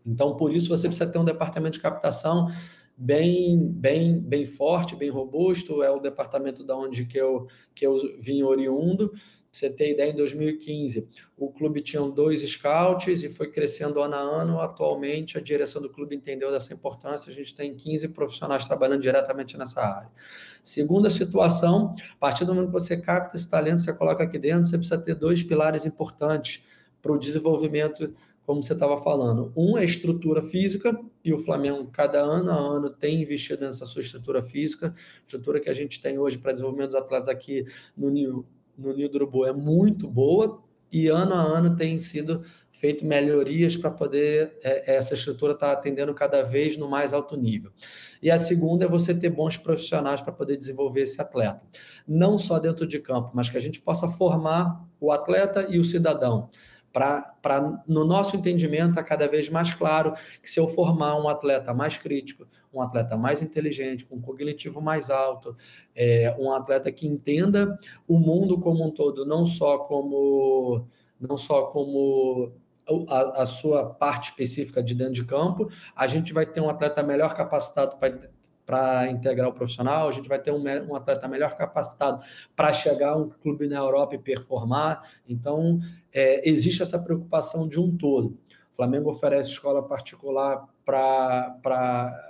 Então, 0.05 0.35
por 0.35 0.53
isso, 0.53 0.69
você 0.69 0.87
precisa 0.87 1.09
ter 1.09 1.17
um 1.17 1.25
departamento 1.25 1.77
de 1.77 1.81
captação 1.81 2.49
bem, 2.97 3.67
bem, 3.67 4.19
bem 4.19 4.45
forte, 4.45 4.95
bem 4.95 5.09
robusto. 5.09 5.83
É 5.83 5.91
o 5.91 5.99
departamento 5.99 6.63
da 6.63 6.75
onde 6.77 7.05
que 7.05 7.17
eu, 7.17 7.47
que 7.73 7.85
eu 7.85 7.97
vim 8.19 8.43
oriundo, 8.43 9.11
você 9.53 9.69
ter 9.69 9.91
ideia, 9.91 10.09
em 10.09 10.15
2015, 10.15 11.07
o 11.37 11.51
clube 11.51 11.79
tinha 11.79 12.01
dois 12.01 12.41
scouts 12.41 13.21
e 13.21 13.29
foi 13.29 13.51
crescendo 13.51 14.01
ano 14.01 14.15
a 14.15 14.19
ano. 14.19 14.59
Atualmente, 14.59 15.37
a 15.37 15.41
direção 15.41 15.79
do 15.79 15.91
clube 15.91 16.15
entendeu 16.15 16.51
dessa 16.51 16.73
importância. 16.73 17.31
A 17.31 17.33
gente 17.33 17.53
tem 17.55 17.75
15 17.75 18.07
profissionais 18.09 18.65
trabalhando 18.65 19.01
diretamente 19.01 19.55
nessa 19.55 19.79
área. 19.79 20.09
Segunda 20.63 21.07
situação, 21.11 21.93
a 22.13 22.17
partir 22.19 22.45
do 22.45 22.55
momento 22.55 22.69
que 22.69 22.73
você 22.73 22.97
capta 22.97 23.35
esse 23.35 23.47
talento, 23.47 23.81
você 23.81 23.93
coloca 23.93 24.23
aqui 24.23 24.39
dentro, 24.39 24.65
você 24.65 24.75
precisa 24.75 24.99
ter 24.99 25.13
dois 25.13 25.43
pilares 25.43 25.85
importantes 25.85 26.65
para 26.99 27.11
o 27.11 27.19
desenvolvimento 27.19 28.11
como 28.45 28.61
você 28.61 28.73
estava 28.73 28.97
falando. 28.97 29.51
Um 29.55 29.77
é 29.77 29.85
estrutura 29.85 30.41
física, 30.41 30.97
e 31.23 31.33
o 31.33 31.37
Flamengo, 31.37 31.89
cada 31.91 32.21
ano 32.21 32.51
a 32.51 32.55
ano, 32.55 32.89
tem 32.89 33.21
investido 33.21 33.65
nessa 33.65 33.85
sua 33.85 34.01
estrutura 34.01 34.41
física, 34.41 34.93
estrutura 35.25 35.59
que 35.59 35.69
a 35.69 35.73
gente 35.73 36.01
tem 36.01 36.17
hoje 36.17 36.37
para 36.37 36.51
desenvolvimento 36.51 36.91
dos 36.91 36.99
atletas 36.99 37.29
aqui 37.29 37.65
no 37.95 38.09
Nil, 38.09 38.45
no 38.77 38.93
Nil 38.93 39.09
do 39.09 39.15
Urubu 39.15 39.45
é 39.45 39.53
muito 39.53 40.07
boa, 40.07 40.61
e 40.91 41.07
ano 41.07 41.33
a 41.33 41.41
ano 41.41 41.75
tem 41.75 41.97
sido 41.97 42.43
feito 42.71 43.05
melhorias 43.05 43.75
para 43.75 43.89
poder 43.89 44.57
é, 44.63 44.95
essa 44.95 45.15
estrutura 45.15 45.53
estar 45.53 45.67
tá 45.67 45.73
atendendo 45.73 46.13
cada 46.13 46.43
vez 46.43 46.77
no 46.77 46.87
mais 46.87 47.13
alto 47.13 47.35
nível. 47.35 47.71
E 48.21 48.29
a 48.29 48.37
segunda 48.37 48.85
é 48.85 48.87
você 48.87 49.13
ter 49.13 49.29
bons 49.29 49.57
profissionais 49.57 50.21
para 50.21 50.33
poder 50.33 50.55
desenvolver 50.55 51.01
esse 51.01 51.19
atleta. 51.19 51.61
Não 52.07 52.37
só 52.37 52.59
dentro 52.59 52.85
de 52.85 52.99
campo, 52.99 53.31
mas 53.33 53.49
que 53.49 53.57
a 53.57 53.61
gente 53.61 53.79
possa 53.79 54.07
formar 54.07 54.85
o 54.99 55.11
atleta 55.11 55.65
e 55.69 55.79
o 55.79 55.83
cidadão 55.83 56.49
para, 56.93 57.83
no 57.87 58.05
nosso 58.05 58.37
entendimento, 58.37 58.99
é 58.99 59.03
cada 59.03 59.27
vez 59.27 59.49
mais 59.49 59.73
claro 59.73 60.13
que 60.41 60.49
se 60.49 60.59
eu 60.59 60.67
formar 60.67 61.19
um 61.19 61.27
atleta 61.27 61.73
mais 61.73 61.97
crítico, 61.97 62.47
um 62.71 62.81
atleta 62.81 63.17
mais 63.17 63.41
inteligente, 63.41 64.05
com 64.05 64.17
um 64.17 64.21
cognitivo 64.21 64.79
mais 64.79 65.09
alto, 65.09 65.57
é, 65.95 66.35
um 66.39 66.53
atleta 66.53 66.91
que 66.91 67.07
entenda 67.07 67.79
o 68.07 68.19
mundo 68.19 68.59
como 68.59 68.85
um 68.85 68.91
todo, 68.91 69.25
não 69.25 69.45
só 69.45 69.79
como 69.79 70.87
não 71.19 71.37
só 71.37 71.67
como 71.67 72.51
a, 73.07 73.43
a, 73.43 73.45
sua 73.45 73.93
parte 73.93 74.29
específica 74.29 74.83
de 74.83 74.93
dentro 74.93 75.13
de 75.13 75.23
campo, 75.23 75.69
a 75.95 76.05
gente 76.05 76.33
vai 76.33 76.45
ter 76.45 76.59
um 76.59 76.69
atleta 76.69 77.01
melhor 77.01 77.33
capacitado 77.33 77.95
para 77.95 78.29
para 78.65 79.09
integrar 79.09 79.49
o 79.49 79.53
profissional, 79.53 80.07
a 80.07 80.11
gente 80.11 80.29
vai 80.29 80.39
ter 80.39 80.51
um, 80.51 80.63
um 80.89 80.95
atleta 80.95 81.27
melhor 81.27 81.55
capacitado 81.55 82.23
para 82.55 82.71
chegar 82.73 83.11
a 83.11 83.17
um 83.17 83.29
clube 83.29 83.67
na 83.67 83.77
Europa 83.77 84.15
e 84.15 84.17
performar. 84.17 85.01
Então, 85.27 85.79
é, 86.13 86.47
existe 86.49 86.81
essa 86.81 86.99
preocupação 86.99 87.67
de 87.67 87.79
um 87.79 87.95
todo. 87.95 88.37
O 88.71 88.75
Flamengo 88.75 89.09
oferece 89.09 89.51
escola 89.51 89.85
particular 89.85 90.67
para 90.85 92.29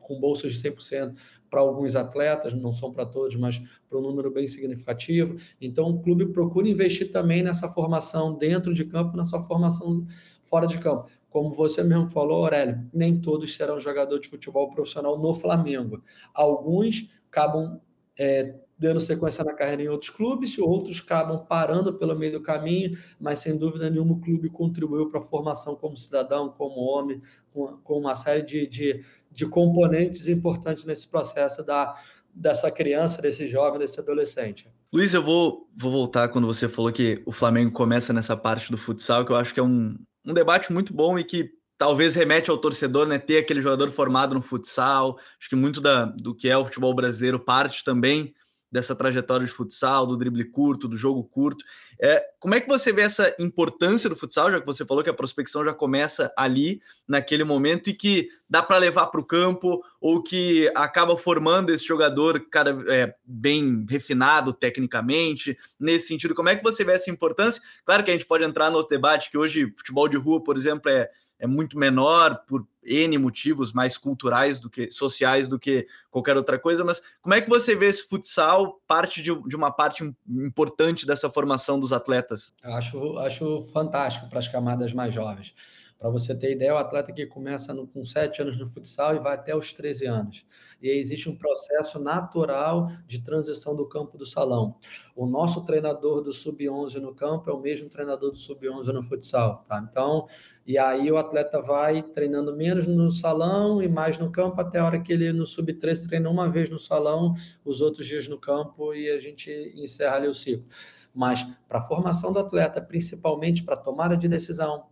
com 0.00 0.20
bolsas 0.20 0.52
de 0.52 0.70
100% 0.70 1.16
para 1.50 1.60
alguns 1.60 1.94
atletas, 1.94 2.52
não 2.52 2.72
são 2.72 2.92
para 2.92 3.06
todos, 3.06 3.36
mas 3.36 3.62
para 3.88 3.98
um 3.98 4.02
número 4.02 4.30
bem 4.30 4.46
significativo. 4.46 5.36
Então, 5.60 5.88
o 5.88 6.00
clube 6.00 6.26
procura 6.26 6.68
investir 6.68 7.10
também 7.12 7.42
nessa 7.42 7.68
formação 7.68 8.34
dentro 8.36 8.74
de 8.74 8.84
campo, 8.84 9.16
na 9.16 9.24
sua 9.24 9.40
formação 9.40 10.04
fora 10.42 10.66
de 10.66 10.78
campo. 10.78 11.08
Como 11.34 11.52
você 11.52 11.82
mesmo 11.82 12.08
falou, 12.08 12.44
Aurélio, 12.44 12.88
nem 12.94 13.20
todos 13.20 13.56
serão 13.56 13.80
jogador 13.80 14.20
de 14.20 14.28
futebol 14.28 14.70
profissional 14.70 15.18
no 15.18 15.34
Flamengo. 15.34 16.00
Alguns 16.32 17.10
acabam 17.28 17.80
é, 18.16 18.54
dando 18.78 19.00
sequência 19.00 19.42
na 19.42 19.52
carreira 19.52 19.82
em 19.82 19.88
outros 19.88 20.10
clubes, 20.10 20.56
outros 20.60 21.02
acabam 21.04 21.44
parando 21.44 21.92
pelo 21.94 22.14
meio 22.14 22.34
do 22.34 22.40
caminho, 22.40 22.96
mas 23.18 23.40
sem 23.40 23.58
dúvida 23.58 23.90
nenhuma 23.90 24.12
o 24.12 24.20
clube 24.20 24.48
contribuiu 24.48 25.10
para 25.10 25.18
a 25.18 25.24
formação 25.24 25.74
como 25.74 25.98
cidadão, 25.98 26.50
como 26.50 26.76
homem, 26.76 27.20
com, 27.52 27.98
uma 27.98 28.14
série 28.14 28.42
de, 28.42 28.68
de, 28.68 29.04
de, 29.28 29.44
componentes 29.44 30.28
importantes 30.28 30.84
nesse 30.84 31.08
processo 31.08 31.64
da, 31.64 32.00
dessa 32.32 32.70
criança, 32.70 33.20
desse 33.20 33.48
jovem, 33.48 33.80
desse 33.80 33.98
adolescente. 33.98 34.72
Luiz, 34.92 35.12
eu 35.12 35.24
vou, 35.24 35.68
vou 35.76 35.90
voltar 35.90 36.28
quando 36.28 36.46
você 36.46 36.68
falou 36.68 36.92
que 36.92 37.20
o 37.26 37.32
Flamengo 37.32 37.72
começa 37.72 38.12
nessa 38.12 38.36
parte 38.36 38.70
do 38.70 38.78
futsal, 38.78 39.24
que 39.24 39.32
eu 39.32 39.36
acho 39.36 39.52
que 39.52 39.58
é 39.58 39.64
um, 39.64 39.96
um 40.24 40.32
debate 40.32 40.72
muito 40.72 40.92
bom 40.94 41.18
e 41.18 41.24
que 41.24 41.50
talvez 41.76 42.14
remete 42.14 42.50
ao 42.50 42.58
torcedor, 42.58 43.06
né? 43.06 43.18
Ter 43.18 43.38
aquele 43.38 43.60
jogador 43.60 43.90
formado 43.90 44.34
no 44.34 44.42
futsal. 44.42 45.18
Acho 45.38 45.48
que 45.48 45.56
muito 45.56 45.80
da, 45.80 46.04
do 46.04 46.34
que 46.34 46.48
é 46.48 46.56
o 46.56 46.64
futebol 46.64 46.94
brasileiro 46.94 47.38
parte 47.38 47.84
também 47.84 48.34
dessa 48.74 48.96
trajetória 48.96 49.46
de 49.46 49.52
futsal, 49.52 50.04
do 50.04 50.16
drible 50.16 50.42
curto, 50.46 50.88
do 50.88 50.96
jogo 50.96 51.22
curto. 51.22 51.64
É, 51.96 52.20
como 52.40 52.56
é 52.56 52.60
que 52.60 52.66
você 52.66 52.92
vê 52.92 53.02
essa 53.02 53.32
importância 53.38 54.10
do 54.10 54.16
futsal, 54.16 54.50
já 54.50 54.58
que 54.58 54.66
você 54.66 54.84
falou 54.84 55.04
que 55.04 55.08
a 55.08 55.14
prospecção 55.14 55.64
já 55.64 55.72
começa 55.72 56.32
ali, 56.36 56.82
naquele 57.06 57.44
momento, 57.44 57.88
e 57.88 57.94
que 57.94 58.30
dá 58.50 58.64
para 58.64 58.78
levar 58.78 59.06
para 59.06 59.20
o 59.20 59.24
campo, 59.24 59.80
ou 60.00 60.20
que 60.20 60.68
acaba 60.74 61.16
formando 61.16 61.70
esse 61.70 61.86
jogador 61.86 62.44
cada 62.50 62.76
é, 62.92 63.14
bem 63.24 63.86
refinado 63.88 64.52
tecnicamente, 64.52 65.56
nesse 65.78 66.08
sentido? 66.08 66.34
Como 66.34 66.48
é 66.48 66.56
que 66.56 66.64
você 66.64 66.82
vê 66.82 66.94
essa 66.94 67.12
importância? 67.12 67.62
Claro 67.84 68.02
que 68.02 68.10
a 68.10 68.14
gente 68.14 68.26
pode 68.26 68.42
entrar 68.42 68.72
no 68.72 68.82
debate, 68.82 69.30
que 69.30 69.38
hoje 69.38 69.72
futebol 69.76 70.08
de 70.08 70.16
rua, 70.16 70.42
por 70.42 70.56
exemplo, 70.56 70.90
é, 70.90 71.08
é 71.38 71.46
muito 71.46 71.78
menor 71.78 72.42
por 72.46 72.66
N 72.84 73.16
motivos 73.18 73.72
mais 73.72 73.96
culturais 73.96 74.60
do 74.60 74.68
que 74.68 74.90
sociais 74.90 75.48
do 75.48 75.58
que 75.58 75.86
qualquer 76.10 76.36
outra 76.36 76.58
coisa, 76.58 76.84
mas 76.84 77.02
como 77.22 77.34
é 77.34 77.40
que 77.40 77.48
você 77.48 77.74
vê 77.74 77.86
esse 77.86 78.06
futsal 78.06 78.80
parte 78.86 79.22
de, 79.22 79.34
de 79.48 79.56
uma 79.56 79.70
parte 79.70 80.04
importante 80.28 81.06
dessa 81.06 81.30
formação 81.30 81.80
dos 81.80 81.92
atletas? 81.92 82.54
Acho, 82.62 83.18
acho 83.18 83.62
fantástico 83.72 84.28
para 84.28 84.38
as 84.38 84.48
camadas 84.48 84.92
mais 84.92 85.14
jovens. 85.14 85.54
Para 85.98 86.10
você 86.10 86.34
ter 86.34 86.52
ideia, 86.52 86.74
o 86.74 86.76
atleta 86.76 87.12
que 87.12 87.24
começa 87.24 87.72
no, 87.72 87.86
com 87.86 88.04
7 88.04 88.42
anos 88.42 88.58
no 88.58 88.66
futsal 88.66 89.16
e 89.16 89.18
vai 89.18 89.34
até 89.34 89.56
os 89.56 89.72
13 89.72 90.06
anos. 90.06 90.46
E 90.82 90.90
existe 90.90 91.30
um 91.30 91.36
processo 91.36 91.98
natural 91.98 92.88
de 93.06 93.24
transição 93.24 93.74
do 93.74 93.88
campo 93.88 94.18
do 94.18 94.26
salão. 94.26 94.76
O 95.16 95.24
nosso 95.26 95.64
treinador 95.64 96.20
do 96.20 96.32
sub-11 96.32 96.96
no 96.96 97.14
campo 97.14 97.48
é 97.48 97.52
o 97.54 97.60
mesmo 97.60 97.88
treinador 97.88 98.30
do 98.30 98.36
sub-11 98.36 98.92
no 98.92 99.02
futsal. 99.02 99.64
Tá? 99.66 99.82
Então, 99.88 100.26
e 100.66 100.76
aí 100.76 101.10
o 101.10 101.16
atleta 101.16 101.62
vai 101.62 102.02
treinando 102.02 102.54
menos 102.54 102.84
no 102.84 103.10
salão 103.10 103.82
e 103.82 103.88
mais 103.88 104.18
no 104.18 104.30
campo, 104.30 104.60
até 104.60 104.80
a 104.80 104.84
hora 104.84 105.00
que 105.00 105.12
ele 105.12 105.32
no 105.32 105.46
sub-13 105.46 106.06
treina 106.06 106.28
uma 106.28 106.50
vez 106.50 106.68
no 106.68 106.78
salão, 106.78 107.34
os 107.64 107.80
outros 107.80 108.06
dias 108.06 108.28
no 108.28 108.38
campo 108.38 108.92
e 108.92 109.10
a 109.10 109.18
gente 109.18 109.50
encerra 109.76 110.16
ali 110.16 110.28
o 110.28 110.34
ciclo. 110.34 110.66
Mas 111.14 111.46
para 111.68 111.78
a 111.78 111.82
formação 111.82 112.32
do 112.32 112.40
atleta, 112.40 112.82
principalmente 112.82 113.62
para 113.62 113.76
tomada 113.76 114.16
de 114.16 114.26
decisão, 114.26 114.86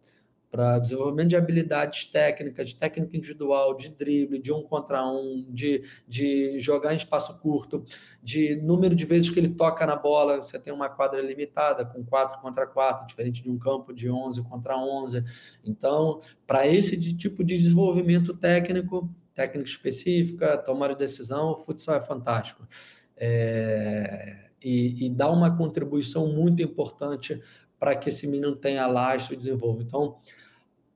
para 0.52 0.78
desenvolvimento 0.78 1.30
de 1.30 1.36
habilidades 1.36 2.04
técnicas, 2.04 2.68
de 2.68 2.74
técnica 2.74 3.16
individual, 3.16 3.74
de 3.74 3.88
drible, 3.88 4.38
de 4.38 4.52
um 4.52 4.62
contra 4.62 5.02
um, 5.02 5.46
de, 5.48 5.82
de 6.06 6.60
jogar 6.60 6.92
em 6.92 6.98
espaço 6.98 7.40
curto, 7.40 7.82
de 8.22 8.56
número 8.56 8.94
de 8.94 9.06
vezes 9.06 9.30
que 9.30 9.40
ele 9.40 9.48
toca 9.48 9.86
na 9.86 9.96
bola. 9.96 10.42
Você 10.42 10.58
tem 10.58 10.70
uma 10.70 10.90
quadra 10.90 11.22
limitada, 11.22 11.86
com 11.86 12.04
4 12.04 12.38
contra 12.42 12.66
4, 12.66 13.06
diferente 13.06 13.42
de 13.42 13.50
um 13.50 13.58
campo 13.58 13.94
de 13.94 14.10
11 14.10 14.42
contra 14.42 14.76
11. 14.76 15.24
Então, 15.64 16.20
para 16.46 16.66
esse 16.68 17.00
tipo 17.16 17.42
de 17.42 17.56
desenvolvimento 17.56 18.36
técnico, 18.36 19.10
técnica 19.34 19.70
específica, 19.70 20.58
tomar 20.58 20.88
de 20.88 20.98
decisão, 20.98 21.52
o 21.52 21.56
futsal 21.56 21.96
é 21.96 22.00
fantástico. 22.02 22.68
É, 23.16 24.50
e, 24.62 25.06
e 25.06 25.10
dá 25.10 25.30
uma 25.30 25.56
contribuição 25.56 26.28
muito 26.28 26.62
importante 26.62 27.40
para 27.82 27.96
que 27.96 28.10
esse 28.10 28.28
menino 28.28 28.54
tenha 28.54 28.86
lastro 28.86 29.34
e 29.34 29.36
desenvolva. 29.36 29.82
Então, 29.82 30.16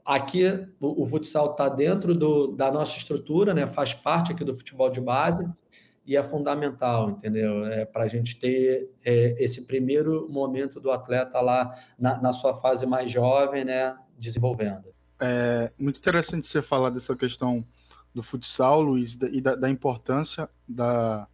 aqui 0.04 0.44
o, 0.80 1.02
o 1.02 1.04
futsal 1.04 1.50
está 1.50 1.68
dentro 1.68 2.14
do, 2.14 2.46
da 2.46 2.70
nossa 2.70 2.96
estrutura, 2.96 3.52
né? 3.52 3.66
faz 3.66 3.92
parte 3.92 4.30
aqui 4.30 4.44
do 4.44 4.54
futebol 4.54 4.88
de 4.88 5.00
base 5.00 5.44
e 6.06 6.16
é 6.16 6.22
fundamental, 6.22 7.10
entendeu? 7.10 7.66
É 7.66 7.84
para 7.84 8.04
a 8.04 8.08
gente 8.08 8.38
ter 8.38 8.88
é, 9.04 9.34
esse 9.42 9.62
primeiro 9.62 10.28
momento 10.30 10.78
do 10.78 10.92
atleta 10.92 11.40
lá 11.40 11.76
na, 11.98 12.22
na, 12.22 12.32
sua 12.32 12.54
fase 12.54 12.86
mais 12.86 13.10
jovem, 13.10 13.64
né? 13.64 13.96
Desenvolvendo. 14.16 14.84
É 15.18 15.72
muito 15.76 15.98
interessante 15.98 16.46
você 16.46 16.62
falar 16.62 16.90
dessa 16.90 17.16
questão 17.16 17.66
do 18.14 18.22
futsal, 18.22 18.80
Luiz, 18.80 19.18
e 19.32 19.40
da, 19.40 19.56
da 19.56 19.68
importância 19.68 20.48
da, 20.68 21.26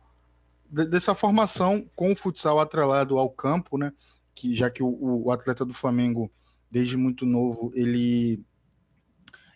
dessa 0.71 1.15
formação 1.15 1.85
com 1.95 2.11
o 2.11 2.17
futsal 2.17 2.59
atrelado 2.59 3.19
ao 3.19 3.29
campo, 3.29 3.77
né? 3.77 3.93
Que 4.35 4.55
já 4.55 4.71
que 4.71 4.83
o, 4.83 5.25
o 5.25 5.31
atleta 5.31 5.65
do 5.65 5.75
Flamengo, 5.75 6.31
desde 6.71 6.97
muito 6.97 7.25
novo, 7.27 7.71
ele 7.75 8.41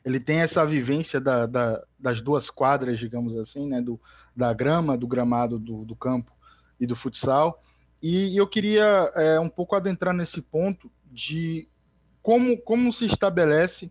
ele 0.04 0.20
tem 0.20 0.38
essa 0.38 0.64
vivência 0.64 1.20
da, 1.20 1.46
da, 1.46 1.82
das 1.98 2.22
duas 2.22 2.48
quadras, 2.48 2.96
digamos 2.96 3.36
assim, 3.36 3.66
né, 3.66 3.82
do, 3.82 4.00
da 4.36 4.54
grama, 4.54 4.96
do 4.96 5.04
gramado 5.04 5.58
do, 5.58 5.84
do 5.84 5.96
campo 5.96 6.30
e 6.78 6.86
do 6.86 6.94
futsal. 6.94 7.60
E, 8.00 8.28
e 8.28 8.36
eu 8.36 8.46
queria 8.46 9.10
é, 9.16 9.40
um 9.40 9.48
pouco 9.48 9.74
adentrar 9.74 10.14
nesse 10.14 10.40
ponto 10.40 10.88
de 11.10 11.66
como, 12.22 12.56
como 12.58 12.92
se 12.92 13.04
estabelece 13.04 13.90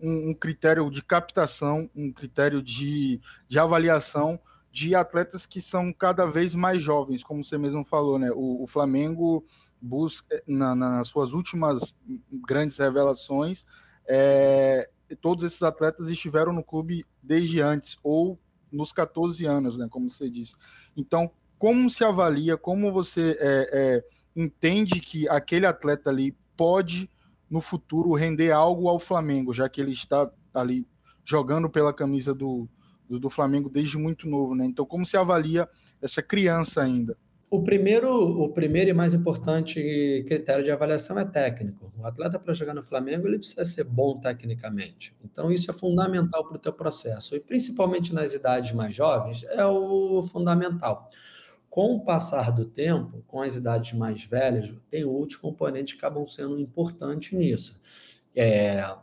um, 0.00 0.30
um 0.30 0.34
critério 0.34 0.90
de 0.90 1.02
captação, 1.02 1.90
um 1.94 2.10
critério 2.10 2.62
de, 2.62 3.20
de 3.46 3.58
avaliação 3.58 4.40
de 4.72 4.94
atletas 4.94 5.44
que 5.44 5.60
são 5.60 5.92
cada 5.92 6.24
vez 6.26 6.54
mais 6.54 6.82
jovens, 6.82 7.22
como 7.22 7.44
você 7.44 7.58
mesmo 7.58 7.84
falou, 7.84 8.18
né? 8.18 8.30
O, 8.32 8.62
o 8.62 8.66
Flamengo 8.66 9.44
busca, 9.80 10.42
na, 10.46 10.74
nas 10.74 11.08
suas 11.08 11.32
últimas 11.32 11.94
grandes 12.46 12.78
revelações, 12.78 13.64
é, 14.08 14.88
todos 15.20 15.44
esses 15.44 15.62
atletas 15.62 16.08
estiveram 16.08 16.52
no 16.52 16.62
clube 16.62 17.04
desde 17.22 17.60
antes, 17.60 17.98
ou 18.02 18.38
nos 18.72 18.92
14 18.92 19.46
anos, 19.46 19.76
né? 19.76 19.86
Como 19.90 20.08
você 20.08 20.28
disse. 20.28 20.54
Então, 20.96 21.30
como 21.58 21.90
se 21.90 22.04
avalia, 22.04 22.56
como 22.56 22.92
você 22.92 23.36
é, 23.38 23.70
é, 23.72 24.04
entende 24.34 25.00
que 25.00 25.28
aquele 25.28 25.66
atleta 25.66 26.10
ali 26.10 26.34
pode 26.56 27.10
no 27.50 27.60
futuro 27.60 28.12
render 28.14 28.52
algo 28.52 28.88
ao 28.88 28.98
Flamengo, 28.98 29.52
já 29.52 29.68
que 29.68 29.80
ele 29.80 29.92
está 29.92 30.30
ali 30.54 30.86
jogando 31.24 31.68
pela 31.68 31.92
camisa 31.92 32.32
do, 32.32 32.68
do, 33.08 33.18
do 33.18 33.30
Flamengo 33.30 33.68
desde 33.68 33.98
muito 33.98 34.28
novo, 34.28 34.54
né? 34.54 34.64
Então, 34.66 34.86
como 34.86 35.04
se 35.04 35.16
avalia 35.16 35.68
essa 36.00 36.22
criança 36.22 36.82
ainda? 36.82 37.16
O 37.50 37.64
primeiro, 37.64 38.08
o 38.40 38.48
primeiro 38.48 38.90
e 38.90 38.92
mais 38.92 39.12
importante 39.12 40.24
critério 40.28 40.64
de 40.64 40.70
avaliação 40.70 41.18
é 41.18 41.24
técnico. 41.24 41.92
O 41.98 42.06
atleta 42.06 42.38
para 42.38 42.54
jogar 42.54 42.74
no 42.74 42.82
Flamengo 42.82 43.26
ele 43.26 43.38
precisa 43.38 43.64
ser 43.64 43.82
bom 43.82 44.20
tecnicamente. 44.20 45.16
Então 45.24 45.50
isso 45.50 45.68
é 45.68 45.74
fundamental 45.74 46.46
para 46.46 46.56
o 46.56 46.60
teu 46.60 46.72
processo 46.72 47.34
e 47.34 47.40
principalmente 47.40 48.14
nas 48.14 48.34
idades 48.34 48.70
mais 48.70 48.94
jovens 48.94 49.42
é 49.48 49.66
o 49.66 50.22
fundamental. 50.22 51.10
Com 51.68 51.96
o 51.96 52.04
passar 52.04 52.52
do 52.52 52.64
tempo, 52.64 53.24
com 53.26 53.42
as 53.42 53.56
idades 53.56 53.94
mais 53.94 54.24
velhas, 54.24 54.72
tem 54.88 55.04
outros 55.04 55.36
componentes 55.36 55.94
que 55.94 55.98
acabam 55.98 56.28
sendo 56.28 56.56
importantes 56.56 57.36
nisso. 57.36 57.80
É, 58.34 58.94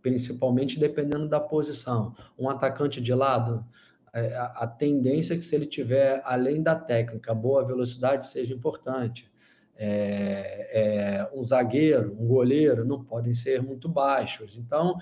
principalmente 0.00 0.80
dependendo 0.80 1.28
da 1.28 1.38
posição. 1.38 2.14
Um 2.38 2.48
atacante 2.48 3.02
de 3.02 3.14
lado, 3.14 3.64
a 4.12 4.66
tendência 4.66 5.34
é 5.34 5.36
que 5.36 5.42
se 5.42 5.54
ele 5.54 5.64
tiver, 5.64 6.20
além 6.24 6.62
da 6.62 6.76
técnica, 6.76 7.34
boa 7.34 7.64
velocidade, 7.64 8.26
seja 8.26 8.54
importante. 8.54 9.30
É, 9.74 10.68
é, 10.72 11.30
um 11.34 11.42
zagueiro, 11.42 12.14
um 12.20 12.26
goleiro, 12.26 12.84
não 12.84 13.02
podem 13.02 13.32
ser 13.32 13.62
muito 13.62 13.88
baixos. 13.88 14.56
Então, 14.56 14.98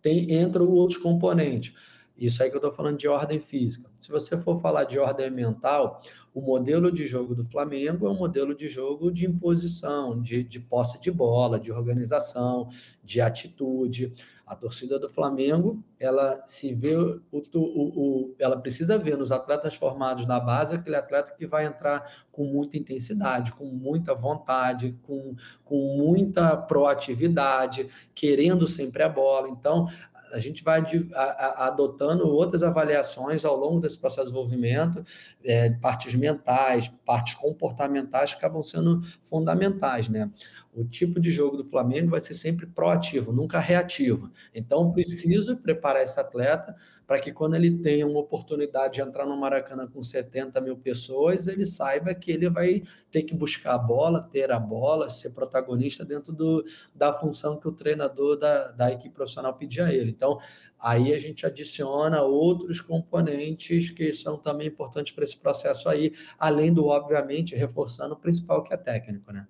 tem, 0.00 0.32
entram 0.32 0.66
outros 0.68 0.98
componentes. 0.98 1.74
Isso 2.16 2.42
aí 2.42 2.48
que 2.48 2.56
eu 2.56 2.58
estou 2.58 2.72
falando 2.72 2.96
de 2.96 3.06
ordem 3.06 3.38
física. 3.40 3.90
Se 4.00 4.10
você 4.10 4.38
for 4.38 4.58
falar 4.58 4.84
de 4.84 4.98
ordem 4.98 5.30
mental, 5.30 6.00
o 6.32 6.40
modelo 6.40 6.90
de 6.90 7.06
jogo 7.06 7.34
do 7.34 7.44
Flamengo 7.44 8.06
é 8.06 8.10
um 8.10 8.16
modelo 8.16 8.54
de 8.54 8.68
jogo 8.68 9.10
de 9.12 9.26
imposição, 9.26 10.18
de, 10.20 10.42
de 10.42 10.58
posse 10.58 10.98
de 10.98 11.10
bola, 11.10 11.60
de 11.60 11.70
organização, 11.70 12.70
de 13.04 13.20
atitude. 13.20 14.14
A 14.46 14.54
torcida 14.54 14.96
do 14.96 15.08
Flamengo, 15.08 15.82
ela 15.98 16.40
se 16.46 16.72
vê, 16.72 16.94
o, 16.94 17.20
o, 17.32 17.40
o, 17.54 18.34
ela 18.38 18.56
precisa 18.56 18.96
ver 18.96 19.16
nos 19.16 19.32
atletas 19.32 19.74
formados 19.74 20.24
na 20.24 20.38
base 20.38 20.76
aquele 20.76 20.94
atleta 20.94 21.34
que 21.36 21.46
vai 21.46 21.66
entrar 21.66 22.24
com 22.30 22.44
muita 22.44 22.78
intensidade, 22.78 23.52
com 23.52 23.64
muita 23.64 24.14
vontade, 24.14 24.96
com, 25.02 25.34
com 25.64 25.96
muita 25.96 26.56
proatividade, 26.56 27.88
querendo 28.14 28.68
sempre 28.68 29.02
a 29.02 29.08
bola. 29.08 29.48
Então, 29.48 29.88
a 30.36 30.38
gente 30.38 30.62
vai 30.62 30.84
de, 30.84 31.08
a, 31.14 31.22
a, 31.22 31.66
adotando 31.68 32.26
outras 32.28 32.62
avaliações 32.62 33.44
ao 33.44 33.56
longo 33.56 33.80
desse 33.80 33.98
processo 33.98 34.26
de 34.26 34.32
desenvolvimento, 34.32 35.02
é, 35.42 35.70
partes 35.70 36.14
mentais, 36.14 36.88
partes 37.04 37.34
comportamentais 37.34 38.32
que 38.32 38.38
acabam 38.38 38.62
sendo 38.62 39.00
fundamentais, 39.22 40.08
né? 40.08 40.30
O 40.74 40.84
tipo 40.84 41.18
de 41.18 41.30
jogo 41.30 41.56
do 41.56 41.64
Flamengo 41.64 42.10
vai 42.10 42.20
ser 42.20 42.34
sempre 42.34 42.66
proativo, 42.66 43.32
nunca 43.32 43.58
reativo. 43.58 44.30
Então, 44.54 44.92
preciso 44.92 45.56
preparar 45.56 46.02
esse 46.02 46.20
atleta 46.20 46.76
para 47.06 47.20
que 47.20 47.32
quando 47.32 47.54
ele 47.54 47.78
tenha 47.78 48.06
uma 48.06 48.18
oportunidade 48.18 48.94
de 48.94 49.00
entrar 49.00 49.24
no 49.24 49.36
Maracanã 49.36 49.86
com 49.86 50.02
70 50.02 50.60
mil 50.60 50.76
pessoas, 50.76 51.46
ele 51.46 51.64
saiba 51.64 52.12
que 52.14 52.32
ele 52.32 52.50
vai 52.50 52.82
ter 53.10 53.22
que 53.22 53.34
buscar 53.34 53.74
a 53.74 53.78
bola, 53.78 54.20
ter 54.20 54.50
a 54.50 54.58
bola, 54.58 55.08
ser 55.08 55.30
protagonista 55.30 56.04
dentro 56.04 56.32
do, 56.32 56.64
da 56.94 57.12
função 57.12 57.58
que 57.60 57.68
o 57.68 57.72
treinador 57.72 58.36
da, 58.36 58.72
da 58.72 58.90
equipe 58.90 59.14
profissional 59.14 59.54
pedir 59.54 59.82
a 59.82 59.92
ele. 59.92 60.10
Então, 60.10 60.38
aí 60.80 61.14
a 61.14 61.18
gente 61.18 61.46
adiciona 61.46 62.22
outros 62.22 62.80
componentes 62.80 63.90
que 63.90 64.12
são 64.12 64.36
também 64.36 64.66
importantes 64.66 65.12
para 65.12 65.24
esse 65.24 65.36
processo 65.36 65.88
aí, 65.88 66.12
além 66.36 66.72
do, 66.72 66.86
obviamente, 66.86 67.54
reforçando 67.54 68.14
o 68.14 68.18
principal 68.18 68.64
que 68.64 68.74
é 68.74 68.76
técnico, 68.76 69.32
né? 69.32 69.46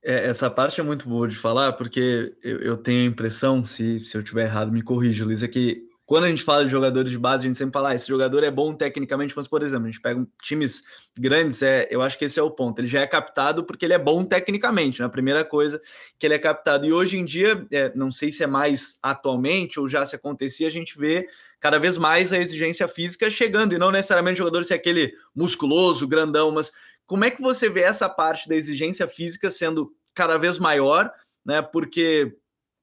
É, 0.00 0.26
essa 0.26 0.48
parte 0.48 0.80
é 0.80 0.84
muito 0.84 1.08
boa 1.08 1.26
de 1.26 1.36
falar, 1.36 1.72
porque 1.72 2.36
eu, 2.40 2.76
tenho 2.76 3.02
a 3.02 3.12
impressão, 3.12 3.64
se, 3.64 3.98
se 4.00 4.16
eu 4.16 4.22
tiver 4.22 4.44
errado, 4.44 4.70
me 4.70 4.80
corrija, 4.80 5.24
Luiz, 5.24 5.42
é 5.42 5.48
que 5.48 5.87
quando 6.08 6.24
a 6.24 6.28
gente 6.30 6.42
fala 6.42 6.64
de 6.64 6.70
jogadores 6.70 7.10
de 7.10 7.18
base, 7.18 7.44
a 7.44 7.48
gente 7.48 7.58
sempre 7.58 7.74
fala, 7.74 7.90
ah, 7.90 7.94
esse 7.94 8.08
jogador 8.08 8.42
é 8.42 8.50
bom 8.50 8.72
tecnicamente, 8.72 9.36
mas, 9.36 9.46
por 9.46 9.62
exemplo, 9.62 9.84
a 9.84 9.90
gente 9.90 10.00
pega 10.00 10.26
times 10.42 10.82
grandes, 11.14 11.60
é, 11.60 11.86
eu 11.90 12.00
acho 12.00 12.16
que 12.16 12.24
esse 12.24 12.40
é 12.40 12.42
o 12.42 12.50
ponto. 12.50 12.78
Ele 12.78 12.88
já 12.88 13.02
é 13.02 13.06
captado 13.06 13.62
porque 13.62 13.84
ele 13.84 13.92
é 13.92 13.98
bom 13.98 14.24
tecnicamente, 14.24 15.00
né? 15.00 15.06
A 15.06 15.10
primeira 15.10 15.44
coisa 15.44 15.78
que 16.18 16.26
ele 16.26 16.32
é 16.32 16.38
captado. 16.38 16.86
E 16.86 16.94
hoje 16.94 17.18
em 17.18 17.26
dia, 17.26 17.62
é, 17.70 17.92
não 17.94 18.10
sei 18.10 18.30
se 18.30 18.42
é 18.42 18.46
mais 18.46 18.98
atualmente 19.02 19.78
ou 19.78 19.86
já 19.86 20.06
se 20.06 20.16
acontecia, 20.16 20.66
a 20.66 20.70
gente 20.70 20.96
vê 20.96 21.28
cada 21.60 21.78
vez 21.78 21.98
mais 21.98 22.32
a 22.32 22.38
exigência 22.38 22.88
física 22.88 23.28
chegando, 23.28 23.74
e 23.74 23.78
não 23.78 23.90
necessariamente 23.90 24.40
o 24.40 24.44
jogador 24.44 24.64
ser 24.64 24.74
aquele 24.74 25.12
musculoso, 25.36 26.08
grandão, 26.08 26.50
mas 26.50 26.72
como 27.04 27.26
é 27.26 27.30
que 27.30 27.42
você 27.42 27.68
vê 27.68 27.82
essa 27.82 28.08
parte 28.08 28.48
da 28.48 28.56
exigência 28.56 29.06
física 29.06 29.50
sendo 29.50 29.92
cada 30.14 30.38
vez 30.38 30.58
maior, 30.58 31.12
né? 31.44 31.60
Porque 31.60 32.34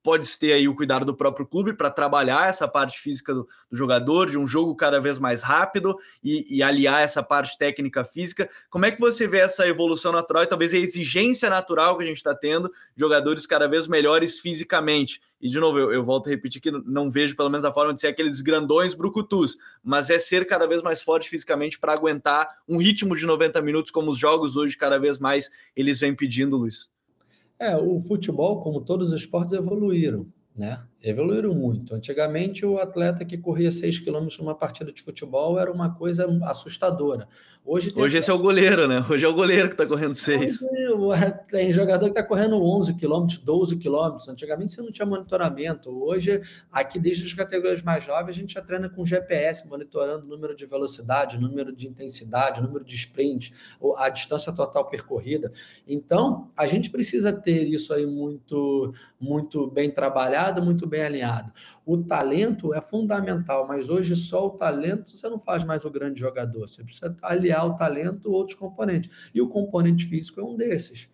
pode 0.06 0.38
ter 0.38 0.52
aí 0.52 0.68
o 0.68 0.74
cuidado 0.76 1.04
do 1.04 1.16
próprio 1.16 1.44
clube 1.44 1.72
para 1.72 1.90
trabalhar 1.90 2.48
essa 2.48 2.68
parte 2.68 2.96
física 3.00 3.34
do, 3.34 3.42
do, 3.68 3.76
jogador, 3.76 4.30
de 4.30 4.38
um 4.38 4.46
jogo 4.46 4.72
cada 4.76 5.00
vez 5.00 5.18
mais 5.18 5.42
rápido 5.42 5.98
e, 6.22 6.58
e, 6.58 6.62
aliar 6.62 7.02
essa 7.02 7.24
parte 7.24 7.58
técnica 7.58 8.04
física. 8.04 8.48
Como 8.70 8.86
é 8.86 8.92
que 8.92 9.00
você 9.00 9.26
vê 9.26 9.38
essa 9.38 9.66
evolução 9.66 10.12
natural 10.12 10.44
e 10.44 10.46
talvez 10.46 10.72
a 10.72 10.76
exigência 10.76 11.50
natural 11.50 11.98
que 11.98 12.04
a 12.04 12.06
gente 12.06 12.18
está 12.18 12.36
tendo, 12.36 12.72
jogadores 12.96 13.48
cada 13.48 13.66
vez 13.66 13.88
melhores 13.88 14.38
fisicamente? 14.38 15.20
E 15.40 15.48
de 15.48 15.58
novo, 15.58 15.76
eu, 15.76 15.92
eu, 15.92 16.04
volto 16.04 16.28
a 16.28 16.30
repetir 16.30 16.62
que 16.62 16.70
não 16.70 17.10
vejo 17.10 17.34
pelo 17.34 17.50
menos 17.50 17.64
a 17.64 17.72
forma 17.72 17.92
de 17.92 18.00
ser 18.00 18.06
aqueles 18.06 18.40
grandões 18.40 18.94
brucutus, 18.94 19.56
mas 19.82 20.08
é 20.08 20.20
ser 20.20 20.46
cada 20.46 20.68
vez 20.68 20.82
mais 20.82 21.02
forte 21.02 21.28
fisicamente 21.28 21.80
para 21.80 21.92
aguentar 21.92 22.48
um 22.68 22.78
ritmo 22.78 23.16
de 23.16 23.26
90 23.26 23.60
minutos, 23.60 23.90
como 23.90 24.12
os 24.12 24.18
jogos 24.18 24.54
hoje 24.54 24.76
cada 24.76 25.00
vez 25.00 25.18
mais 25.18 25.50
eles 25.74 25.98
vêm 25.98 26.14
pedindo, 26.14 26.56
Luiz. 26.56 26.94
É, 27.58 27.76
o 27.76 27.98
futebol, 28.00 28.62
como 28.62 28.80
todos 28.80 29.12
os 29.12 29.20
esportes, 29.20 29.52
evoluíram 29.52 30.26
né? 30.56 30.82
Evoluíram 31.02 31.54
muito. 31.54 31.94
Antigamente, 31.94 32.64
o 32.64 32.78
atleta 32.78 33.24
que 33.24 33.36
corria 33.38 33.70
6 33.70 34.00
km 34.00 34.28
numa 34.38 34.54
partida 34.54 34.92
de 34.92 35.02
futebol 35.02 35.58
era 35.58 35.70
uma 35.70 35.94
coisa 35.94 36.26
assustadora. 36.44 37.28
Hoje, 37.64 37.92
tem... 37.92 38.02
Hoje 38.02 38.18
esse 38.18 38.30
é 38.30 38.32
o 38.32 38.38
goleiro, 38.38 38.86
né? 38.86 39.04
Hoje 39.10 39.24
é 39.24 39.28
o 39.28 39.34
goleiro 39.34 39.68
que 39.68 39.74
está 39.74 39.84
correndo 39.84 40.14
6. 40.14 40.60
Tem 41.50 41.72
jogador 41.72 42.04
que 42.04 42.12
está 42.12 42.22
correndo 42.22 42.62
11 42.62 42.94
km, 42.94 43.26
12 43.44 43.76
km. 43.76 44.16
Antigamente 44.28 44.72
você 44.72 44.82
não 44.82 44.92
tinha 44.92 45.04
monitoramento. 45.04 45.90
Hoje, 45.90 46.40
aqui 46.70 46.98
desde 46.98 47.24
as 47.24 47.32
categorias 47.32 47.82
mais 47.82 48.04
jovens, 48.04 48.30
a 48.30 48.38
gente 48.38 48.54
já 48.54 48.62
treina 48.62 48.88
com 48.88 49.04
GPS, 49.04 49.68
monitorando 49.68 50.24
o 50.26 50.28
número 50.28 50.54
de 50.54 50.64
velocidade, 50.64 51.36
o 51.36 51.40
número 51.40 51.74
de 51.74 51.88
intensidade, 51.88 52.60
o 52.60 52.62
número 52.62 52.84
de 52.84 52.94
sprint, 52.94 53.52
a 53.96 54.08
distância 54.08 54.52
total 54.52 54.88
percorrida. 54.88 55.52
Então, 55.88 56.50
a 56.56 56.68
gente 56.68 56.88
precisa 56.88 57.32
ter 57.32 57.66
isso 57.66 57.92
aí 57.92 58.06
muito, 58.06 58.94
muito 59.20 59.68
bem 59.68 59.90
trabalhado 59.90 60.62
muito 60.62 60.85
bem 60.86 61.02
alinhado. 61.02 61.52
O 61.84 61.98
talento 61.98 62.72
é 62.74 62.80
fundamental, 62.80 63.66
mas 63.66 63.88
hoje 63.88 64.16
só 64.16 64.46
o 64.46 64.50
talento 64.50 65.16
você 65.16 65.28
não 65.28 65.38
faz 65.38 65.64
mais 65.64 65.84
o 65.84 65.90
grande 65.90 66.20
jogador. 66.20 66.68
Você 66.68 66.82
precisa 66.82 67.16
aliar 67.22 67.66
o 67.66 67.76
talento 67.76 68.28
a 68.28 68.32
outros 68.32 68.58
componentes. 68.58 69.10
E 69.34 69.40
o 69.40 69.48
componente 69.48 70.06
físico 70.06 70.40
é 70.40 70.44
um 70.44 70.56
desses 70.56 71.12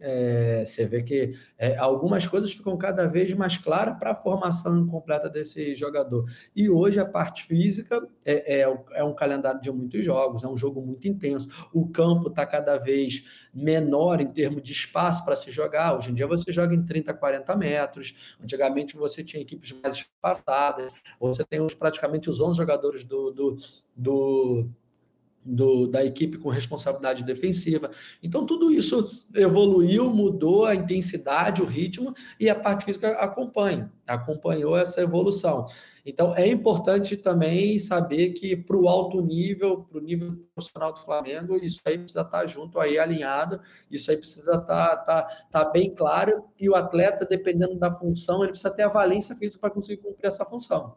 é, 0.00 0.64
você 0.64 0.84
vê 0.84 1.02
que 1.02 1.34
é, 1.58 1.76
algumas 1.76 2.26
coisas 2.26 2.52
ficam 2.52 2.76
cada 2.76 3.06
vez 3.06 3.32
mais 3.32 3.56
claras 3.56 3.96
para 3.98 4.10
a 4.10 4.14
formação 4.14 4.86
completa 4.86 5.30
desse 5.30 5.74
jogador. 5.74 6.24
E 6.54 6.68
hoje 6.68 6.98
a 6.98 7.04
parte 7.04 7.44
física 7.44 8.06
é, 8.24 8.60
é, 8.60 8.76
é, 8.92 9.04
um 9.04 9.14
calendário 9.14 9.60
de 9.60 9.70
muitos 9.70 10.04
jogos, 10.04 10.44
é 10.44 10.48
um 10.48 10.56
jogo 10.56 10.80
muito 10.80 11.08
intenso. 11.08 11.48
O 11.72 11.88
campo 11.88 12.28
está 12.28 12.44
cada 12.44 12.76
vez 12.76 13.24
menor 13.52 14.20
em 14.20 14.30
termos 14.30 14.62
de 14.62 14.72
espaço 14.72 15.24
para 15.24 15.36
se 15.36 15.50
jogar. 15.50 15.96
Hoje 15.96 16.10
em 16.10 16.14
dia 16.14 16.26
você 16.26 16.52
joga 16.52 16.74
em 16.74 16.84
30, 16.84 17.14
40 17.14 17.56
metros. 17.56 18.36
Antigamente 18.42 18.96
você 18.96 19.22
tinha 19.22 19.42
equipes 19.42 19.72
mais 19.82 19.94
espaçadas. 19.96 20.92
Você 21.20 21.44
tem 21.44 21.64
praticamente 21.78 22.28
os 22.28 22.40
11 22.40 22.56
jogadores 22.56 23.04
do, 23.04 23.30
do, 23.30 23.56
do 23.96 24.70
do, 25.44 25.86
da 25.86 26.04
equipe 26.04 26.38
com 26.38 26.48
responsabilidade 26.48 27.22
defensiva. 27.22 27.90
Então, 28.22 28.46
tudo 28.46 28.72
isso 28.72 29.10
evoluiu, 29.34 30.08
mudou 30.10 30.64
a 30.64 30.74
intensidade, 30.74 31.60
o 31.60 31.66
ritmo, 31.66 32.14
e 32.40 32.48
a 32.48 32.54
parte 32.54 32.84
física 32.84 33.10
acompanha, 33.12 33.92
acompanhou 34.06 34.76
essa 34.76 35.02
evolução. 35.02 35.66
Então, 36.06 36.34
é 36.34 36.46
importante 36.46 37.16
também 37.16 37.78
saber 37.78 38.30
que 38.30 38.56
para 38.56 38.76
o 38.76 38.88
alto 38.88 39.20
nível, 39.20 39.82
para 39.84 39.98
o 39.98 40.02
nível 40.02 40.36
profissional 40.54 40.92
do 40.92 41.04
Flamengo, 41.04 41.56
isso 41.56 41.80
aí 41.84 41.98
precisa 41.98 42.22
estar 42.22 42.46
junto 42.46 42.78
aí, 42.78 42.98
alinhado, 42.98 43.60
isso 43.90 44.10
aí 44.10 44.16
precisa 44.16 44.56
estar, 44.56 44.98
estar, 45.00 45.44
estar 45.46 45.64
bem 45.70 45.94
claro, 45.94 46.44
e 46.58 46.68
o 46.68 46.74
atleta, 46.74 47.26
dependendo 47.26 47.76
da 47.76 47.92
função, 47.94 48.42
ele 48.42 48.52
precisa 48.52 48.70
ter 48.70 48.82
a 48.82 48.88
valência 48.88 49.34
física 49.34 49.60
para 49.60 49.70
conseguir 49.70 50.02
cumprir 50.02 50.26
essa 50.26 50.44
função. 50.44 50.94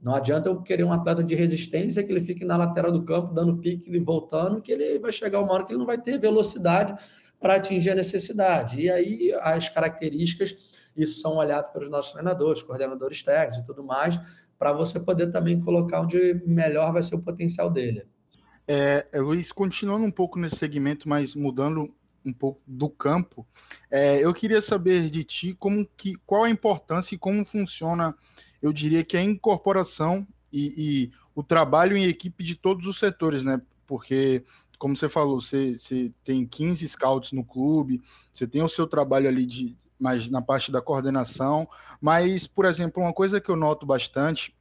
Não 0.00 0.14
adianta 0.14 0.48
eu 0.48 0.62
querer 0.62 0.84
um 0.84 0.92
atleta 0.92 1.24
de 1.24 1.34
resistência 1.34 2.02
que 2.02 2.12
ele 2.12 2.20
fique 2.20 2.44
na 2.44 2.56
lateral 2.56 2.92
do 2.92 3.04
campo, 3.04 3.34
dando 3.34 3.58
pique 3.58 3.90
e 3.90 3.98
voltando, 3.98 4.62
que 4.62 4.70
ele 4.70 4.98
vai 4.98 5.10
chegar 5.10 5.40
uma 5.40 5.52
hora 5.52 5.64
que 5.64 5.72
ele 5.72 5.78
não 5.78 5.86
vai 5.86 5.98
ter 5.98 6.18
velocidade 6.18 6.94
para 7.40 7.56
atingir 7.56 7.90
a 7.90 7.94
necessidade. 7.94 8.80
E 8.80 8.90
aí 8.90 9.32
as 9.40 9.68
características, 9.68 10.56
isso 10.96 11.20
são 11.20 11.36
olhadas 11.36 11.72
pelos 11.72 11.90
nossos 11.90 12.12
treinadores, 12.12 12.62
coordenadores 12.62 13.22
técnicos 13.22 13.58
e 13.58 13.66
tudo 13.66 13.82
mais, 13.82 14.18
para 14.58 14.72
você 14.72 14.98
poder 15.00 15.30
também 15.30 15.60
colocar 15.60 16.00
onde 16.00 16.42
melhor 16.46 16.92
vai 16.92 17.02
ser 17.02 17.14
o 17.14 17.22
potencial 17.22 17.70
dele. 17.70 18.04
É, 18.66 19.06
Luiz, 19.14 19.50
continuando 19.50 20.04
um 20.04 20.10
pouco 20.10 20.38
nesse 20.38 20.56
segmento, 20.56 21.08
mas 21.08 21.34
mudando 21.34 21.88
um 22.24 22.32
pouco 22.32 22.60
do 22.66 22.90
campo, 22.90 23.46
é, 23.90 24.22
eu 24.22 24.34
queria 24.34 24.60
saber 24.60 25.08
de 25.08 25.24
ti 25.24 25.54
como 25.54 25.88
que, 25.96 26.16
qual 26.26 26.44
a 26.44 26.50
importância 26.50 27.14
e 27.14 27.18
como 27.18 27.44
funciona, 27.44 28.14
eu 28.62 28.72
diria 28.72 29.04
que 29.04 29.16
a 29.16 29.22
incorporação 29.22 30.26
e, 30.52 30.74
e 30.76 31.10
o 31.34 31.42
trabalho 31.42 31.96
em 31.96 32.04
equipe 32.04 32.42
de 32.42 32.54
todos 32.54 32.86
os 32.86 32.98
setores, 32.98 33.42
né? 33.42 33.60
Porque, 33.86 34.44
como 34.78 34.96
você 34.96 35.08
falou, 35.08 35.40
você, 35.40 35.78
você 35.78 36.12
tem 36.24 36.46
15 36.46 36.88
scouts 36.88 37.32
no 37.32 37.44
clube, 37.44 38.02
você 38.32 38.46
tem 38.46 38.62
o 38.62 38.68
seu 38.68 38.86
trabalho 38.86 39.28
ali 39.28 39.46
de 39.46 39.76
mais 39.98 40.28
na 40.30 40.40
parte 40.40 40.70
da 40.70 40.80
coordenação, 40.80 41.68
mas, 42.00 42.46
por 42.46 42.64
exemplo, 42.64 43.02
uma 43.02 43.12
coisa 43.12 43.40
que 43.40 43.50
eu 43.50 43.56
noto 43.56 43.84
bastante, 43.84 44.54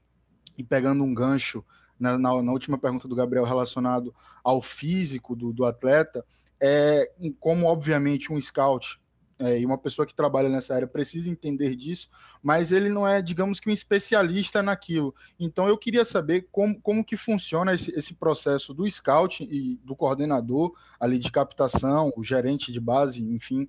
e 0.58 0.64
pegando 0.64 1.04
um 1.04 1.14
gancho 1.14 1.64
na, 2.00 2.18
na, 2.18 2.42
na 2.42 2.52
última 2.52 2.78
pergunta 2.78 3.08
do 3.08 3.16
Gabriel 3.16 3.46
relacionado 3.46 4.14
ao 4.44 4.62
físico 4.62 5.36
do, 5.36 5.54
do 5.54 5.66
atleta, 5.66 6.26
é 6.60 7.12
como, 7.40 7.68
obviamente, 7.68 8.34
um 8.34 8.42
scout 8.42 9.00
é, 9.39 9.60
e 9.60 9.65
uma 9.65 9.78
pessoa 9.78 10.06
que 10.06 10.15
trabalha 10.15 10.50
nessa 10.50 10.73
área 10.73 10.88
precisa 10.88 11.30
entender 11.30 11.76
disso, 11.76 12.10
mas 12.41 12.71
ele 12.71 12.89
não 12.89 13.08
é, 13.08 13.21
digamos 13.21 13.60
que, 13.60 13.69
um 13.69 13.73
especialista 13.73 14.63
naquilo. 14.63 15.13
Então, 15.39 15.67
eu 15.67 15.78
queria 15.78 16.04
saber 16.04 16.47
como, 16.52 16.80
como 16.82 17.06
que 17.06 17.15
funciona 17.15 17.73
esse, 17.73 17.91
esse 17.91 18.13
processo 18.15 18.73
do 18.73 18.89
scout 18.89 19.43
e 19.43 19.78
do 19.84 19.95
coordenador 19.95 20.73
ali 21.00 21.19
de 21.19 21.32
captação, 21.32 22.12
o 22.15 22.23
gerente 22.23 22.71
de 22.71 22.80
base, 22.80 23.23
enfim, 23.23 23.67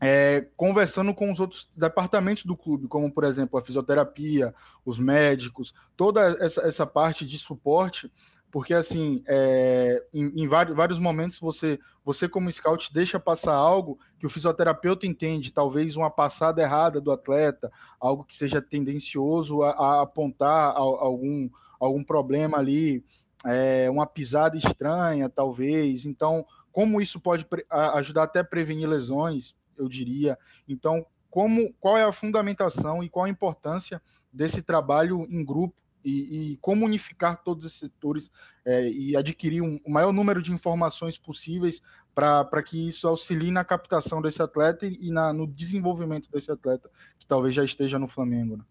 é, 0.00 0.46
conversando 0.56 1.12
com 1.12 1.30
os 1.30 1.40
outros 1.40 1.68
departamentos 1.76 2.44
do 2.44 2.56
clube, 2.56 2.88
como, 2.88 3.12
por 3.12 3.24
exemplo, 3.24 3.58
a 3.58 3.62
fisioterapia, 3.62 4.54
os 4.84 4.98
médicos, 4.98 5.74
toda 5.94 6.22
essa, 6.40 6.62
essa 6.62 6.86
parte 6.86 7.26
de 7.26 7.38
suporte 7.38 8.10
porque 8.50 8.74
assim, 8.74 9.22
é, 9.26 10.04
em, 10.12 10.42
em 10.42 10.48
vários, 10.48 10.98
momentos 10.98 11.38
você, 11.38 11.78
você 12.04 12.28
como 12.28 12.50
scout 12.50 12.92
deixa 12.92 13.20
passar 13.20 13.54
algo 13.54 13.98
que 14.18 14.26
o 14.26 14.30
fisioterapeuta 14.30 15.06
entende, 15.06 15.52
talvez 15.52 15.96
uma 15.96 16.10
passada 16.10 16.60
errada 16.60 17.00
do 17.00 17.12
atleta, 17.12 17.70
algo 18.00 18.24
que 18.24 18.34
seja 18.34 18.60
tendencioso 18.60 19.62
a, 19.62 19.70
a 19.70 20.02
apontar 20.02 20.70
a, 20.70 20.78
a 20.78 20.78
algum, 20.78 21.48
algum 21.78 22.02
problema 22.02 22.58
ali, 22.58 23.04
é, 23.46 23.88
uma 23.88 24.06
pisada 24.06 24.56
estranha, 24.56 25.28
talvez. 25.28 26.04
Então, 26.04 26.44
como 26.72 27.00
isso 27.00 27.20
pode 27.20 27.46
ajudar 27.94 28.24
até 28.24 28.40
a 28.40 28.44
prevenir 28.44 28.88
lesões, 28.88 29.54
eu 29.78 29.88
diria. 29.88 30.36
Então, 30.68 31.06
como, 31.30 31.72
qual 31.80 31.96
é 31.96 32.02
a 32.02 32.12
fundamentação 32.12 33.02
e 33.02 33.08
qual 33.08 33.26
a 33.26 33.30
importância 33.30 34.02
desse 34.32 34.62
trabalho 34.62 35.26
em 35.30 35.44
grupo 35.44 35.74
e, 36.04 36.52
e 36.52 36.56
como 36.58 36.84
unificar 36.86 37.42
todos 37.42 37.64
esses 37.66 37.78
setores 37.78 38.30
é, 38.64 38.88
e 38.88 39.16
adquirir 39.16 39.62
um, 39.62 39.80
o 39.84 39.90
maior 39.90 40.12
número 40.12 40.42
de 40.42 40.52
informações 40.52 41.18
possíveis 41.18 41.82
para 42.14 42.62
que 42.62 42.88
isso 42.88 43.08
auxilie 43.08 43.50
na 43.50 43.64
captação 43.64 44.20
desse 44.20 44.42
atleta 44.42 44.86
e 44.86 45.10
na, 45.10 45.32
no 45.32 45.46
desenvolvimento 45.46 46.30
desse 46.30 46.50
atleta, 46.50 46.90
que 47.18 47.26
talvez 47.26 47.54
já 47.54 47.64
esteja 47.64 47.98
no 47.98 48.06
Flamengo. 48.06 48.56
Né? 48.56 48.64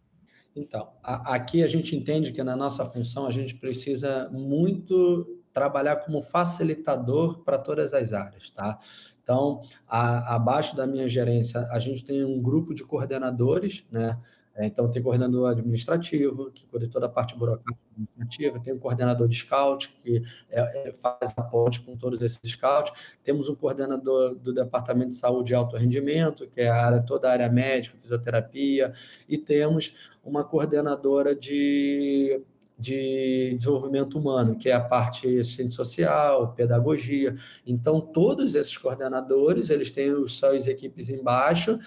Então, 0.56 0.90
a, 1.04 1.36
aqui 1.36 1.64
a 1.64 1.68
gente 1.68 1.96
entende 1.96 2.32
que 2.32 2.44
na 2.44 2.56
nossa 2.56 2.86
função 2.86 3.26
a 3.26 3.32
gente 3.32 3.56
precisa 3.56 4.30
muito 4.32 5.40
trabalhar 5.54 5.98
como 5.98 6.22
facilitador 6.22 7.40
para 7.40 7.58
todas 7.58 7.94
as 7.94 8.14
áreas, 8.14 8.50
tá? 8.50 8.80
Então, 9.22 9.62
a, 9.88 10.36
abaixo 10.36 10.76
da 10.76 10.88
minha 10.88 11.08
gerência, 11.08 11.68
a 11.72 11.80
gente 11.80 12.04
tem 12.04 12.24
um 12.24 12.42
grupo 12.42 12.74
de 12.74 12.84
coordenadores, 12.84 13.84
né? 13.92 14.20
É, 14.60 14.66
então, 14.66 14.92
tem 14.92 15.02
coordenador 15.02 15.50
administrativo, 15.50 16.52
que 16.52 16.66
cuida 16.66 16.86
de 16.86 16.92
toda 16.92 17.06
a 17.06 17.10
parte 17.10 17.34
burocrática 17.34 17.80
administrativa, 17.94 18.60
tem 18.60 18.74
um 18.74 18.78
coordenador 18.78 19.26
de 19.26 19.38
scout, 19.38 19.88
que 20.04 20.22
é, 20.50 20.90
é, 20.90 20.92
faz 20.92 21.34
a 21.38 21.44
ponte 21.44 21.80
com 21.80 21.96
todos 21.96 22.22
esses 22.22 22.40
scouts, 22.44 22.92
temos 23.24 23.48
um 23.48 23.56
coordenador 23.56 24.36
do 24.36 24.54
Departamento 24.54 25.10
de 25.10 25.16
Saúde 25.16 25.54
e 25.54 25.56
Alto 25.56 25.78
Rendimento, 25.78 26.46
que 26.48 26.60
é 26.60 26.68
a 26.68 26.76
área, 26.76 27.02
toda 27.02 27.30
a 27.30 27.32
área 27.32 27.50
médica, 27.50 27.98
fisioterapia, 27.98 28.92
e 29.30 29.38
temos 29.38 29.96
uma 30.22 30.44
coordenadora 30.44 31.34
de 31.34 32.42
de 32.80 33.56
desenvolvimento 33.58 34.18
humano, 34.18 34.56
que 34.56 34.70
é 34.70 34.74
a 34.74 34.80
parte 34.80 35.28
assistente 35.38 35.74
social, 35.74 36.54
pedagogia. 36.54 37.36
Então, 37.68 38.00
todos 38.00 38.56
esses 38.56 38.78
coordenadores, 38.78 39.70
eles 39.70 39.92
têm 39.92 40.14
os 40.14 40.38
suas 40.38 40.66
equipes 40.66 41.10
embaixo. 41.10 41.78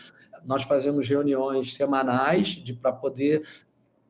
Nós 0.44 0.64
fazemos 0.64 1.08
reuniões 1.08 1.74
semanais 1.74 2.62
para 2.80 2.92
poder, 2.92 3.42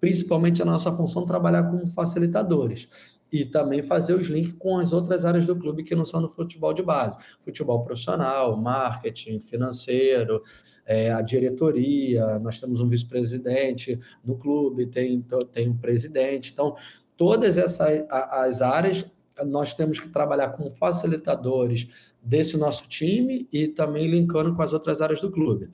principalmente 0.00 0.60
a 0.60 0.64
nossa 0.64 0.90
função, 0.92 1.24
trabalhar 1.24 1.70
com 1.70 1.88
facilitadores 1.90 3.20
e 3.32 3.46
também 3.46 3.82
fazer 3.82 4.14
os 4.14 4.26
links 4.26 4.52
com 4.58 4.78
as 4.78 4.92
outras 4.92 5.24
áreas 5.24 5.46
do 5.46 5.56
clube 5.56 5.82
que 5.82 5.94
não 5.94 6.04
são 6.04 6.20
no 6.20 6.28
futebol 6.28 6.74
de 6.74 6.82
base. 6.82 7.16
Futebol 7.40 7.82
profissional, 7.82 8.56
marketing, 8.56 9.40
financeiro, 9.40 10.42
é, 10.84 11.10
a 11.10 11.22
diretoria, 11.22 12.38
nós 12.40 12.60
temos 12.60 12.80
um 12.80 12.88
vice-presidente 12.88 13.98
no 14.22 14.36
clube, 14.36 14.86
tem, 14.86 15.24
tem 15.50 15.70
um 15.70 15.76
presidente. 15.76 16.52
Então, 16.52 16.76
todas 17.16 17.56
essas 17.56 18.04
as 18.10 18.60
áreas 18.60 19.10
nós 19.46 19.72
temos 19.72 19.98
que 19.98 20.10
trabalhar 20.10 20.50
com 20.50 20.70
facilitadores 20.70 21.88
desse 22.22 22.56
nosso 22.58 22.86
time 22.86 23.48
e 23.50 23.66
também 23.66 24.06
linkando 24.06 24.54
com 24.54 24.62
as 24.62 24.74
outras 24.74 25.00
áreas 25.00 25.20
do 25.20 25.30
clube. 25.30 25.70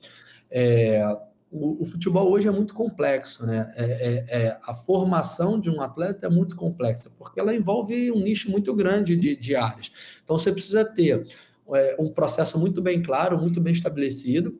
É, 0.49 1.03
o, 1.51 1.81
o, 1.81 1.85
futebol 1.85 2.29
hoje 2.31 2.47
é 2.47 2.51
muito 2.51 2.73
complexo, 2.73 3.45
né? 3.45 3.71
É, 3.75 3.83
é, 3.83 4.43
é, 4.43 4.59
a 4.63 4.73
formação 4.73 5.59
de 5.59 5.69
um 5.69 5.81
atleta 5.81 6.27
é 6.27 6.29
muito 6.29 6.55
complexa, 6.55 7.11
porque 7.17 7.39
ela 7.39 7.55
envolve 7.55 8.11
um 8.11 8.19
nicho 8.19 8.51
muito 8.51 8.73
grande 8.73 9.15
de, 9.15 9.35
de 9.35 9.55
áreas. 9.55 9.91
Então, 10.23 10.37
você 10.37 10.51
precisa 10.51 10.85
ter 10.85 11.27
é, 11.73 11.95
um 11.99 12.09
processo 12.09 12.59
muito 12.59 12.81
bem 12.81 13.01
claro, 13.01 13.39
muito 13.39 13.59
bem 13.59 13.73
estabelecido, 13.73 14.59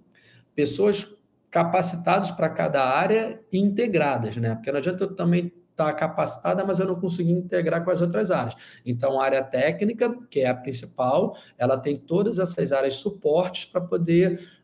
pessoas 0.56 1.08
capacitadas 1.52 2.32
para 2.32 2.49
cada 2.49 2.84
área 2.84 3.39
e 3.52 3.60
integradas, 3.60 4.38
né? 4.38 4.56
Porque 4.56 4.71
não 4.71 4.80
adianta 4.80 5.04
eu 5.04 5.15
também 5.15 5.52
estar 5.71 5.86
tá 5.86 5.93
capacitada, 5.93 6.65
mas 6.65 6.80
eu 6.80 6.88
não 6.88 6.99
conseguir 6.99 7.32
integrar 7.32 7.84
com 7.84 7.91
as 7.91 8.02
outras 8.02 8.32
áreas. 8.32 8.56
Então, 8.86 9.19
a 9.19 9.25
área 9.25 9.43
técnica, 9.43 10.13
que 10.30 10.41
é 10.41 10.47
a 10.47 10.56
principal, 10.56 11.38
ela 11.58 11.78
tem 11.78 11.95
todas 11.95 12.38
essas 12.38 12.71
áreas 12.71 12.95
suportes 12.95 13.65
para 13.65 13.82
poder 13.82 14.59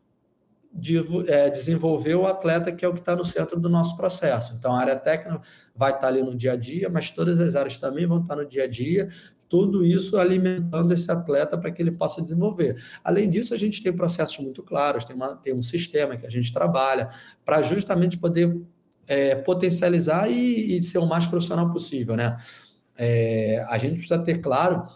de, 0.75 0.97
é, 1.31 1.49
desenvolver 1.49 2.15
o 2.15 2.27
atleta, 2.27 2.71
que 2.71 2.83
é 2.83 2.87
o 2.87 2.93
que 2.93 2.99
está 2.99 3.15
no 3.15 3.23
centro 3.23 3.57
do 3.57 3.69
nosso 3.69 3.95
processo. 3.95 4.53
Então, 4.57 4.73
a 4.73 4.79
área 4.79 4.95
técnica 4.95 5.41
vai 5.73 5.91
estar 5.91 6.01
tá 6.01 6.07
ali 6.07 6.21
no 6.21 6.35
dia 6.35 6.51
a 6.51 6.55
dia, 6.57 6.89
mas 6.89 7.09
todas 7.09 7.39
as 7.39 7.55
áreas 7.55 7.77
também 7.77 8.05
vão 8.05 8.19
estar 8.19 8.35
tá 8.35 8.41
no 8.41 8.47
dia 8.47 8.65
a 8.65 8.67
dia, 8.67 9.07
tudo 9.47 9.85
isso 9.85 10.17
alimentando 10.17 10.93
esse 10.93 11.09
atleta 11.09 11.57
para 11.57 11.71
que 11.71 11.81
ele 11.81 11.91
possa 11.91 12.21
desenvolver. 12.21 12.75
Além 13.03 13.29
disso, 13.29 13.53
a 13.53 13.57
gente 13.57 13.81
tem 13.81 13.93
processos 13.93 14.37
muito 14.39 14.61
claros, 14.61 15.05
tem, 15.05 15.15
uma, 15.15 15.35
tem 15.35 15.53
um 15.53 15.63
sistema 15.63 16.17
que 16.17 16.25
a 16.25 16.29
gente 16.29 16.51
trabalha 16.51 17.09
para 17.45 17.61
justamente 17.61 18.17
poder 18.17 18.59
é, 19.07 19.35
potencializar 19.35 20.29
e, 20.29 20.77
e, 20.77 20.81
ser 20.81 20.97
o 20.97 21.05
mais 21.05 21.25
profissional 21.27 21.71
possível, 21.71 22.17
né? 22.17 22.35
É, 22.97 23.63
a 23.69 23.77
gente 23.77 23.97
precisa 23.97 24.17
ter 24.19 24.39
claro 24.39 24.87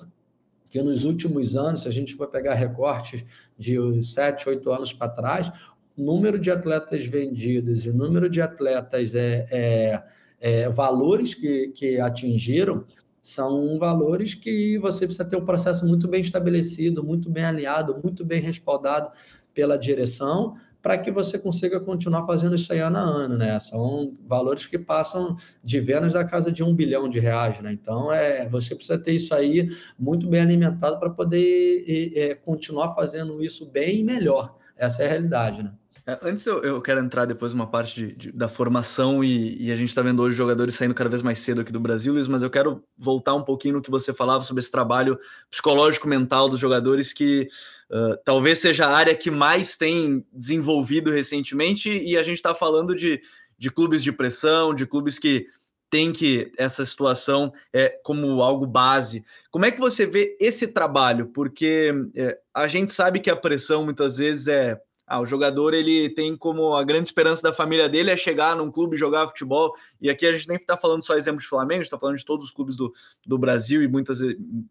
que 0.69 0.82
nos 0.82 1.03
últimos 1.03 1.55
anos, 1.55 1.82
se 1.82 1.88
a 1.88 1.91
gente 1.91 2.15
for 2.15 2.27
pegar 2.27 2.53
recortes 2.53 3.25
de 3.58 3.77
sete, 4.03 4.47
oito 4.47 4.71
anos 4.71 4.93
para 4.93 5.10
trás, 5.10 5.51
o 5.97 6.01
número 6.01 6.39
de 6.39 6.51
atletas 6.51 7.05
vendidos 7.05 7.86
e 7.86 7.89
o 7.89 7.93
número 7.93 8.29
de 8.29 8.41
atletas, 8.41 9.15
é, 9.15 9.45
é, 9.51 10.03
é, 10.39 10.69
valores 10.69 11.34
que, 11.34 11.69
que 11.69 11.99
atingiram, 11.99 12.86
são 13.21 13.77
valores 13.77 14.34
que 14.34 14.77
você 14.77 15.05
precisa 15.05 15.27
ter 15.27 15.36
um 15.36 15.43
processo 15.43 15.86
muito 15.86 16.08
bem 16.08 16.21
estabelecido, 16.21 17.03
muito 17.03 17.29
bem 17.29 17.43
alinhado, 17.43 17.99
muito 18.01 18.23
bem 18.23 18.41
respaldado 18.41 19.12
pela 19.53 19.77
direção, 19.77 20.55
para 20.82 20.98
que 20.98 21.12
você 21.12 21.38
consiga 21.38 21.80
continuar 21.80 22.26
fazendo 22.26 22.56
isso 22.56 22.72
aí 22.72 22.80
ano 22.80 22.98
a 22.98 23.02
ano, 23.02 23.38
né? 23.38 23.60
São 23.60 24.15
valores 24.26 24.65
que 24.65 24.78
passam 24.78 25.36
de 25.63 25.80
vendas 25.80 26.13
da 26.13 26.24
casa 26.24 26.52
de 26.52 26.63
um 26.63 26.74
bilhão 26.74 27.10
de 27.10 27.20
reais, 27.20 27.60
né? 27.60 27.72
Então, 27.72 28.12
é, 28.12 28.48
você 28.48 28.74
precisa 28.76 28.98
ter 28.98 29.12
isso 29.12 29.34
aí 29.34 29.70
muito 29.98 30.28
bem 30.28 30.42
alimentado 30.42 31.00
para 31.00 31.10
poder 31.10 31.84
é, 32.15 32.36
continuar 32.36 32.92
fazendo 32.92 33.44
isso 33.44 33.70
bem 33.70 34.00
e 34.00 34.04
melhor. 34.04 34.56
Essa 34.78 35.04
é 35.04 35.08
a 35.08 35.10
realidade, 35.10 35.63
né? 35.63 35.74
É, 36.10 36.18
antes 36.24 36.44
eu, 36.48 36.63
eu, 36.63 36.82
quero 36.82 37.00
entrar 37.00 37.26
depois 37.26 37.54
numa 37.54 37.68
parte 37.68 37.94
de, 37.94 38.15
de, 38.15 38.32
da 38.32 38.48
formação 38.48 39.24
e, 39.24 39.62
e 39.62 39.72
a 39.72 39.76
gente 39.76 39.89
está 39.89 40.02
vendo 40.02 40.24
hoje 40.24 40.36
jogadores 40.36 40.74
saindo 40.74 40.96
cada 40.96 41.10
vez 41.10 41.22
mais 41.22 41.38
cedo 41.38 41.62
aqui 41.62 41.72
do 41.72 41.80
Brasil, 41.80 42.13
Luiz, 42.13 42.28
mas 42.28 42.42
eu 42.42 42.50
quero 42.50 42.84
voltar 42.98 43.36
um 43.36 43.44
pouquinho 43.44 43.76
no 43.76 43.82
que 43.82 43.92
você 43.92 44.12
falava 44.12 44.44
sobre 44.44 44.62
esse 44.62 44.72
trabalho 44.72 45.20
psicológico 45.52 46.08
mental 46.08 46.50
dos 46.50 46.60
jogadores 46.60 47.13
que 47.13 47.48
uh, 47.91 48.17
talvez 48.23 48.60
seja 48.60 48.86
a 48.86 48.95
área 48.95 49.15
que 49.15 49.32
mais 49.32 49.78
tem 49.78 50.25
desenvolvido 50.32 51.12
recentemente 51.12 51.89
e 51.89 52.17
a 52.17 52.23
gente 52.23 52.38
está 52.38 52.56
falando 52.56 52.95
de, 52.95 53.21
de 53.58 53.71
clubes 53.71 54.04
de 54.04 54.12
pressão, 54.12 54.73
de 54.73 54.86
clubes 54.86 55.19
que 55.19 55.47
tem 55.89 56.12
que 56.12 56.52
essa 56.58 56.86
situação 56.86 57.52
é 57.73 57.89
como 58.04 58.41
algo 58.41 58.65
base. 58.65 59.23
Como 59.49 59.65
é 59.65 59.71
que 59.71 59.80
você 59.80 60.06
vê 60.06 60.38
esse 60.39 60.67
trabalho? 60.71 61.28
Porque 61.28 61.91
é, 62.15 62.38
a 62.54 62.67
gente 62.67 62.93
sabe 62.93 63.19
que 63.19 63.30
a 63.30 63.36
pressão 63.36 63.84
muitas 63.84 64.17
vezes 64.17 64.47
é 64.47 64.80
ah, 65.10 65.19
o 65.19 65.26
jogador 65.26 65.74
ele 65.74 66.08
tem 66.08 66.38
como 66.38 66.76
a 66.76 66.84
grande 66.84 67.08
esperança 67.08 67.41
da 67.41 67.52
família 67.52 67.89
dele 67.89 68.12
é 68.12 68.15
chegar 68.15 68.56
num 68.56 68.69
clube 68.69 68.95
jogar 68.95 69.28
futebol. 69.28 69.74
E 70.00 70.08
aqui 70.08 70.28
a 70.28 70.32
gente 70.32 70.48
nem 70.48 70.58
está 70.58 70.78
falando 70.78 71.04
só 71.04 71.17
exemplo 71.17 71.41
de 71.41 71.48
Flamengo, 71.48 71.82
está 71.82 71.98
falando 71.98 72.15
de 72.15 72.24
todos 72.24 72.45
os 72.45 72.52
clubes 72.52 72.76
do, 72.76 72.93
do 73.26 73.36
Brasil 73.36 73.82
e 73.82 73.88
muitas, 73.88 74.19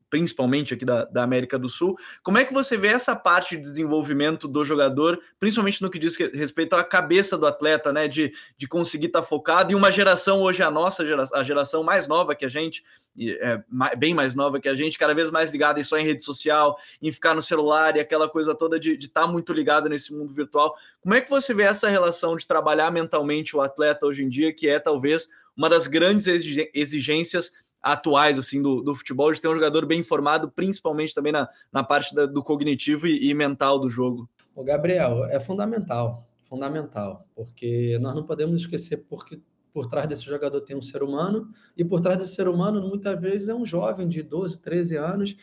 principalmente 0.09 0.73
aqui 0.73 0.85
da, 0.85 1.05
da 1.07 1.25
América 1.25 1.59
do 1.59 1.69
Sul. 1.69 1.99
Como 2.23 2.39
é 2.39 2.45
que 2.45 2.55
você 2.55 2.77
vê 2.77 2.87
essa 2.87 3.17
parte 3.17 3.57
de 3.57 3.63
desenvolvimento 3.63 4.47
do 4.47 4.65
jogador, 4.65 5.19
principalmente 5.41 5.83
no 5.83 5.91
que 5.91 5.99
diz 5.99 6.15
respeito 6.17 6.77
à 6.77 6.85
cabeça 6.85 7.37
do 7.37 7.45
atleta, 7.45 7.93
né? 7.93 8.07
De, 8.07 8.33
de 8.57 8.69
conseguir 8.69 9.07
estar 9.07 9.23
tá 9.23 9.27
focado, 9.27 9.73
e 9.73 9.75
uma 9.75 9.91
geração 9.91 10.41
hoje, 10.43 10.63
a 10.63 10.71
nossa 10.71 11.05
geração, 11.05 11.37
a 11.37 11.43
geração 11.43 11.83
mais 11.83 12.07
nova 12.07 12.37
que 12.37 12.45
a 12.45 12.49
gente, 12.49 12.85
é, 13.19 13.61
bem 13.97 14.15
mais 14.15 14.37
nova 14.37 14.61
que 14.61 14.69
a 14.69 14.75
gente, 14.75 14.97
cada 14.97 15.15
vez 15.15 15.31
mais 15.31 15.51
ligada 15.51 15.83
só 15.83 15.99
em 15.99 16.05
rede 16.05 16.23
social, 16.23 16.79
em 17.03 17.11
ficar 17.11 17.35
no 17.35 17.43
celular 17.43 17.97
e 17.97 18.01
aquela 18.01 18.29
coisa 18.29 18.55
toda 18.55 18.79
de 18.79 18.93
estar 18.93 19.23
tá 19.23 19.27
muito 19.27 19.53
ligada 19.53 19.89
nesse 19.89 20.15
mundo 20.15 20.28
virtual. 20.33 20.75
Como 21.01 21.15
é 21.15 21.21
que 21.21 21.31
você 21.31 21.53
vê 21.55 21.65
essa 21.65 21.89
relação 21.89 22.37
de 22.37 22.47
trabalhar 22.47 22.91
mentalmente 22.91 23.57
o 23.57 23.61
atleta 23.61 24.07
hoje 24.07 24.25
em 24.25 24.29
dia, 24.29 24.53
que 24.53 24.69
é 24.69 24.79
talvez 24.79 25.29
uma 25.57 25.69
das 25.69 25.87
grandes 25.87 26.27
exigências 26.75 27.53
atuais 27.83 28.39
assim 28.39 28.61
do, 28.61 28.83
do 28.83 28.95
futebol, 28.95 29.33
de 29.33 29.41
ter 29.41 29.49
um 29.49 29.55
jogador 29.55 29.87
bem 29.87 30.01
informado, 30.01 30.51
principalmente 30.51 31.15
também 31.15 31.33
na, 31.33 31.49
na 31.73 31.83
parte 31.85 32.15
da, 32.15 32.27
do 32.27 32.43
cognitivo 32.43 33.07
e, 33.07 33.31
e 33.31 33.35
mental 33.35 33.79
do 33.79 33.89
jogo? 33.89 34.29
O 34.55 34.65
Gabriel, 34.65 35.25
é 35.27 35.39
fundamental, 35.39 36.27
fundamental, 36.43 37.27
porque 37.35 37.99
nós 38.01 38.15
não 38.15 38.25
podemos 38.25 38.61
esquecer 38.61 39.05
porque 39.09 39.41
por 39.73 39.87
trás 39.87 40.09
desse 40.09 40.25
jogador 40.25 40.61
tem 40.63 40.77
um 40.77 40.83
ser 40.83 41.03
humano, 41.03 41.49
e 41.77 41.85
por 41.85 42.01
trás 42.01 42.19
desse 42.19 42.35
ser 42.35 42.49
humano, 42.49 42.87
muitas 42.89 43.21
vezes, 43.21 43.49
é 43.49 43.55
um 43.55 43.65
jovem 43.65 44.09
de 44.09 44.23
12, 44.23 44.59
13 44.59 44.97
anos, 44.97 45.37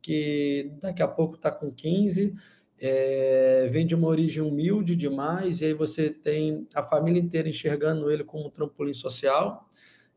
que 0.00 0.72
daqui 0.80 1.02
a 1.02 1.08
pouco 1.08 1.36
está 1.36 1.50
com 1.50 1.70
15, 1.70 2.34
é, 2.84 3.68
vem 3.70 3.86
de 3.86 3.94
uma 3.94 4.08
origem 4.08 4.42
humilde 4.42 4.96
demais, 4.96 5.60
e 5.60 5.66
aí 5.66 5.72
você 5.72 6.10
tem 6.10 6.66
a 6.74 6.82
família 6.82 7.20
inteira 7.20 7.48
enxergando 7.48 8.10
ele 8.10 8.24
como 8.24 8.48
um 8.48 8.50
trampolim 8.50 8.92
social. 8.92 9.70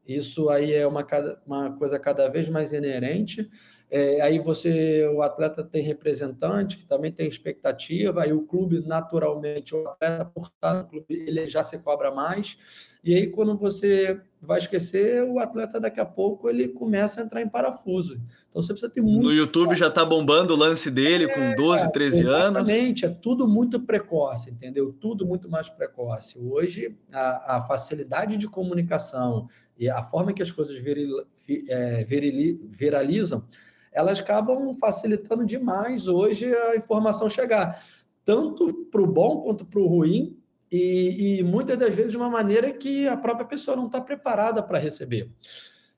Isso 0.08 0.50
aí 0.50 0.74
é 0.74 0.88
uma, 0.88 1.06
uma 1.46 1.78
coisa 1.78 2.00
cada 2.00 2.28
vez 2.28 2.50
mais 2.50 2.74
inerente. 2.74 3.48
É, 3.88 4.20
aí 4.22 4.40
você, 4.40 5.08
o 5.10 5.22
atleta 5.22 5.64
tem 5.64 5.84
representante, 5.84 6.78
que 6.78 6.86
também 6.86 7.12
tem 7.12 7.28
expectativa, 7.28 8.24
aí 8.24 8.34
o 8.34 8.42
clube, 8.42 8.84
naturalmente, 8.84 9.76
o 9.76 9.88
atleta, 9.88 10.26
por 10.26 10.48
estar 10.48 10.74
no 10.74 10.88
clube, 10.90 11.06
ele 11.10 11.46
já 11.46 11.64
se 11.64 11.78
cobra 11.78 12.10
mais. 12.10 12.58
E 13.06 13.16
aí, 13.16 13.28
quando 13.28 13.56
você 13.56 14.20
vai 14.42 14.58
esquecer, 14.58 15.24
o 15.24 15.38
atleta 15.38 15.80
daqui 15.80 16.00
a 16.00 16.06
pouco 16.06 16.50
ele 16.50 16.68
começa 16.68 17.22
a 17.22 17.24
entrar 17.24 17.40
em 17.40 17.48
parafuso. 17.48 18.20
Então 18.50 18.62
você 18.62 18.74
precisa 18.74 18.92
ter 18.92 19.02
muito. 19.02 19.24
No 19.24 19.32
YouTube 19.32 19.76
já 19.76 19.88
está 19.88 20.04
bombando 20.04 20.56
o 20.56 20.58
lance 20.58 20.90
dele 20.90 21.26
é, 21.26 21.28
com 21.28 21.62
12, 21.62 21.92
13 21.92 22.22
exatamente, 22.22 22.44
anos. 22.44 22.70
Exatamente, 22.70 23.06
é 23.06 23.10
tudo 23.10 23.48
muito 23.48 23.80
precoce, 23.80 24.50
entendeu? 24.50 24.92
Tudo 25.00 25.24
muito 25.24 25.48
mais 25.48 25.70
precoce. 25.70 26.40
Hoje, 26.40 26.98
a, 27.12 27.58
a 27.58 27.62
facilidade 27.62 28.38
de 28.38 28.48
comunicação 28.48 29.48
e 29.78 29.88
a 29.88 30.02
forma 30.02 30.34
que 30.34 30.42
as 30.42 30.52
coisas 30.52 30.76
viril, 30.76 31.26
é, 31.70 32.04
virili, 32.06 32.60
viralizam, 32.72 33.46
elas 33.92 34.20
acabam 34.20 34.74
facilitando 34.74 35.46
demais 35.46 36.08
hoje 36.08 36.54
a 36.54 36.76
informação 36.76 37.30
chegar, 37.30 37.82
tanto 38.24 38.74
para 38.92 39.02
o 39.02 39.08
bom 39.08 39.42
quanto 39.42 39.64
para 39.64 39.80
o 39.80 39.88
ruim, 39.88 40.38
e, 40.72 41.40
e, 41.40 41.44
muitas 41.44 41.78
das 41.78 41.94
vezes 41.94 42.12
de 42.12 42.18
uma 42.18 42.30
maneira 42.30 42.72
que 42.74 43.08
a 43.08 43.16
própria 43.16 43.46
pessoa 43.46 43.78
não 43.78 43.86
está 43.86 44.02
preparada 44.02 44.62
para 44.64 44.80
receber. 44.80 45.30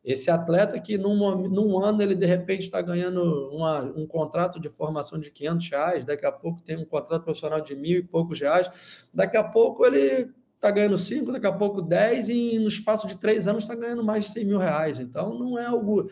Esse 0.03 0.31
atleta 0.31 0.79
que 0.79 0.97
num, 0.97 1.49
num 1.49 1.83
ano 1.83 2.01
ele 2.01 2.15
de 2.15 2.25
repente 2.25 2.61
está 2.61 2.81
ganhando 2.81 3.21
uma, 3.51 3.81
um 3.81 4.07
contrato 4.07 4.59
de 4.59 4.69
formação 4.69 5.19
de 5.19 5.29
500 5.31 5.69
reais, 5.69 6.05
daqui 6.05 6.25
a 6.25 6.31
pouco 6.31 6.61
tem 6.61 6.77
um 6.77 6.85
contrato 6.85 7.23
profissional 7.23 7.59
de 7.59 7.75
mil 7.75 7.99
e 7.99 8.03
poucos 8.03 8.39
reais, 8.39 9.05
daqui 9.13 9.35
a 9.35 9.43
pouco 9.43 9.85
ele 9.85 10.31
está 10.55 10.71
ganhando 10.71 10.97
5, 10.97 11.31
daqui 11.31 11.47
a 11.47 11.51
pouco 11.51 11.81
10 11.81 12.29
e 12.29 12.59
no 12.59 12.67
espaço 12.67 13.07
de 13.07 13.17
três 13.17 13.47
anos 13.47 13.63
está 13.63 13.75
ganhando 13.75 14.03
mais 14.03 14.25
de 14.25 14.31
100 14.31 14.45
mil 14.45 14.57
reais. 14.57 14.99
Então 14.99 15.37
não 15.37 15.57
é 15.57 15.65
algo 15.65 16.09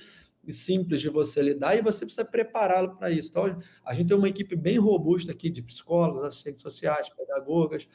simples 0.48 1.02
de 1.02 1.10
você 1.10 1.42
lidar 1.42 1.76
e 1.76 1.82
você 1.82 2.06
precisa 2.06 2.26
prepará-lo 2.26 2.96
para 2.96 3.10
isso. 3.10 3.30
Então 3.30 3.58
a 3.84 3.94
gente 3.94 4.08
tem 4.08 4.18
uma 4.18 4.30
equipe 4.30 4.56
bem 4.56 4.78
robusta 4.78 5.32
aqui 5.32 5.50
de 5.50 5.62
psicólogos, 5.62 6.24
assistentes 6.24 6.62
sociais, 6.62 7.10
pedagogas, 7.10 7.88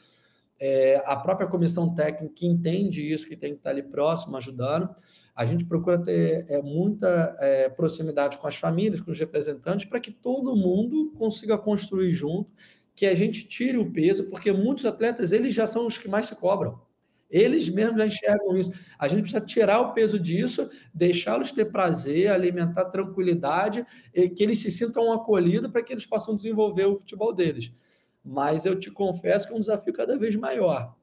é, 0.61 1.01
a 1.07 1.15
própria 1.15 1.47
comissão 1.47 1.91
técnica 1.95 2.35
que 2.35 2.45
entende 2.45 3.11
isso, 3.11 3.27
que 3.27 3.35
tem 3.35 3.53
que 3.53 3.57
estar 3.57 3.71
ali 3.71 3.81
próximo, 3.81 4.37
ajudando. 4.37 4.87
A 5.35 5.43
gente 5.43 5.65
procura 5.65 5.97
ter 5.97 6.45
é, 6.47 6.61
muita 6.61 7.35
é, 7.39 7.67
proximidade 7.67 8.37
com 8.37 8.47
as 8.47 8.55
famílias, 8.55 9.01
com 9.01 9.09
os 9.09 9.19
representantes, 9.19 9.87
para 9.87 9.99
que 9.99 10.11
todo 10.11 10.55
mundo 10.55 11.13
consiga 11.17 11.57
construir 11.57 12.11
junto, 12.11 12.51
que 12.93 13.07
a 13.07 13.15
gente 13.15 13.47
tire 13.47 13.77
o 13.77 13.91
peso, 13.91 14.29
porque 14.29 14.51
muitos 14.51 14.85
atletas, 14.85 15.31
eles 15.31 15.55
já 15.55 15.65
são 15.65 15.87
os 15.87 15.97
que 15.97 16.07
mais 16.07 16.27
se 16.27 16.35
cobram. 16.35 16.79
Eles 17.27 17.67
mesmos 17.67 17.97
já 17.97 18.05
enxergam 18.05 18.55
isso. 18.55 18.71
A 18.99 19.07
gente 19.07 19.21
precisa 19.21 19.41
tirar 19.43 19.79
o 19.79 19.93
peso 19.93 20.19
disso, 20.19 20.69
deixá-los 20.93 21.51
ter 21.51 21.71
prazer, 21.71 22.29
alimentar 22.29 22.85
tranquilidade, 22.85 23.83
e 24.13 24.29
que 24.29 24.43
eles 24.43 24.59
se 24.59 24.69
sintam 24.69 25.11
acolhidos 25.11 25.71
para 25.71 25.81
que 25.81 25.91
eles 25.91 26.05
possam 26.05 26.35
desenvolver 26.35 26.85
o 26.85 26.97
futebol 26.97 27.33
deles 27.33 27.71
mas 28.23 28.65
eu 28.65 28.79
te 28.79 28.91
confesso 28.91 29.47
que 29.47 29.53
é 29.53 29.57
um 29.57 29.59
desafio 29.59 29.93
cada 29.93 30.17
vez 30.17 30.35
maior. 30.35 30.95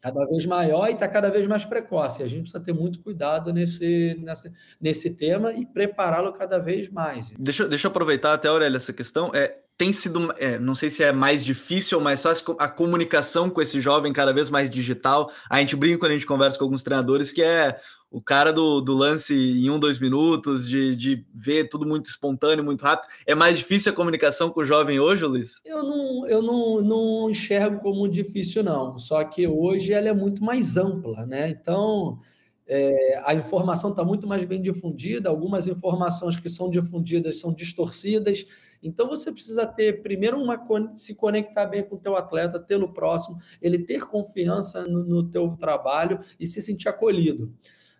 Cada 0.00 0.26
vez 0.26 0.44
maior 0.44 0.88
e 0.90 0.92
está 0.92 1.08
cada 1.08 1.30
vez 1.30 1.46
mais 1.46 1.64
precoce. 1.64 2.22
A 2.22 2.28
gente 2.28 2.42
precisa 2.42 2.62
ter 2.62 2.74
muito 2.74 3.00
cuidado 3.00 3.54
nesse, 3.54 4.14
nesse, 4.20 4.52
nesse 4.78 5.16
tema 5.16 5.52
e 5.54 5.64
prepará-lo 5.64 6.30
cada 6.34 6.58
vez 6.58 6.90
mais. 6.90 7.32
Deixa, 7.38 7.66
deixa 7.66 7.86
eu 7.86 7.90
aproveitar 7.90 8.34
até, 8.34 8.48
Aurélia, 8.48 8.76
essa 8.76 8.92
questão. 8.92 9.30
É, 9.34 9.60
tem 9.78 9.92
sido, 9.92 10.32
é, 10.36 10.58
não 10.58 10.74
sei 10.74 10.90
se 10.90 11.02
é 11.02 11.10
mais 11.10 11.44
difícil 11.44 11.98
ou 11.98 12.04
mais 12.04 12.20
fácil, 12.20 12.54
a 12.58 12.68
comunicação 12.68 13.48
com 13.48 13.62
esse 13.62 13.80
jovem 13.80 14.12
cada 14.12 14.32
vez 14.32 14.50
mais 14.50 14.68
digital. 14.68 15.32
A 15.50 15.58
gente 15.58 15.74
brinca 15.74 16.00
quando 16.00 16.12
a 16.12 16.14
gente 16.14 16.26
conversa 16.26 16.58
com 16.58 16.64
alguns 16.64 16.82
treinadores 16.82 17.32
que 17.32 17.42
é 17.42 17.80
o 18.14 18.20
cara 18.20 18.52
do, 18.52 18.80
do 18.80 18.94
lance 18.94 19.34
em 19.34 19.68
um, 19.68 19.76
dois 19.76 19.98
minutos, 19.98 20.68
de, 20.68 20.94
de 20.94 21.26
ver 21.34 21.68
tudo 21.68 21.84
muito 21.84 22.08
espontâneo, 22.08 22.64
muito 22.64 22.80
rápido. 22.82 23.10
É 23.26 23.34
mais 23.34 23.58
difícil 23.58 23.90
a 23.90 23.94
comunicação 23.94 24.50
com 24.50 24.60
o 24.60 24.64
jovem 24.64 25.00
hoje, 25.00 25.24
Luiz? 25.24 25.60
Eu 25.64 25.82
não, 25.82 26.26
eu 26.28 26.40
não, 26.40 26.80
não 26.80 27.28
enxergo 27.28 27.80
como 27.80 28.06
difícil, 28.06 28.62
não. 28.62 28.96
Só 28.98 29.24
que 29.24 29.48
hoje 29.48 29.92
ela 29.92 30.08
é 30.08 30.14
muito 30.14 30.44
mais 30.44 30.76
ampla, 30.76 31.26
né? 31.26 31.48
Então, 31.48 32.20
é, 32.68 33.20
a 33.24 33.34
informação 33.34 33.90
está 33.90 34.04
muito 34.04 34.28
mais 34.28 34.44
bem 34.44 34.62
difundida, 34.62 35.28
algumas 35.28 35.66
informações 35.66 36.38
que 36.38 36.48
são 36.48 36.70
difundidas 36.70 37.40
são 37.40 37.52
distorcidas. 37.52 38.46
Então 38.80 39.08
você 39.08 39.32
precisa 39.32 39.66
ter 39.66 40.02
primeiro 40.02 40.40
uma 40.40 40.56
se 40.94 41.16
conectar 41.16 41.66
bem 41.66 41.82
com 41.82 41.96
o 41.96 41.98
teu 41.98 42.14
atleta, 42.14 42.60
tê-lo 42.60 42.92
próximo, 42.92 43.38
ele 43.60 43.80
ter 43.80 44.06
confiança 44.06 44.86
no, 44.86 45.02
no 45.02 45.28
teu 45.28 45.56
trabalho 45.58 46.20
e 46.38 46.46
se 46.46 46.62
sentir 46.62 46.88
acolhido. 46.88 47.52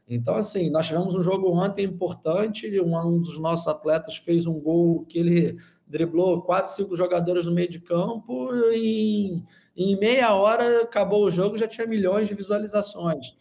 Então, 0.06 0.34
assim, 0.34 0.70
nós 0.70 0.86
tivemos 0.86 1.14
um 1.14 1.22
jogo 1.22 1.50
ontem 1.50 1.84
importante, 1.84 2.80
um 2.80 3.20
dos 3.20 3.38
nossos 3.38 3.66
atletas 3.66 4.16
fez 4.16 4.46
um 4.46 4.60
gol 4.60 5.04
que 5.06 5.18
ele 5.18 5.56
driblou 5.86 6.42
quatro, 6.42 6.74
cinco 6.74 6.94
jogadores 6.94 7.46
no 7.46 7.52
meio 7.52 7.68
de 7.68 7.80
campo 7.80 8.50
e 8.74 9.42
em, 9.76 9.96
meia 9.98 10.34
hora 10.34 10.82
acabou 10.82 11.24
o 11.24 11.30
jogo, 11.30 11.56
já 11.56 11.66
tinha 11.66 11.86
milhões 11.86 12.28
de 12.28 12.34
visualizações. 12.34 13.36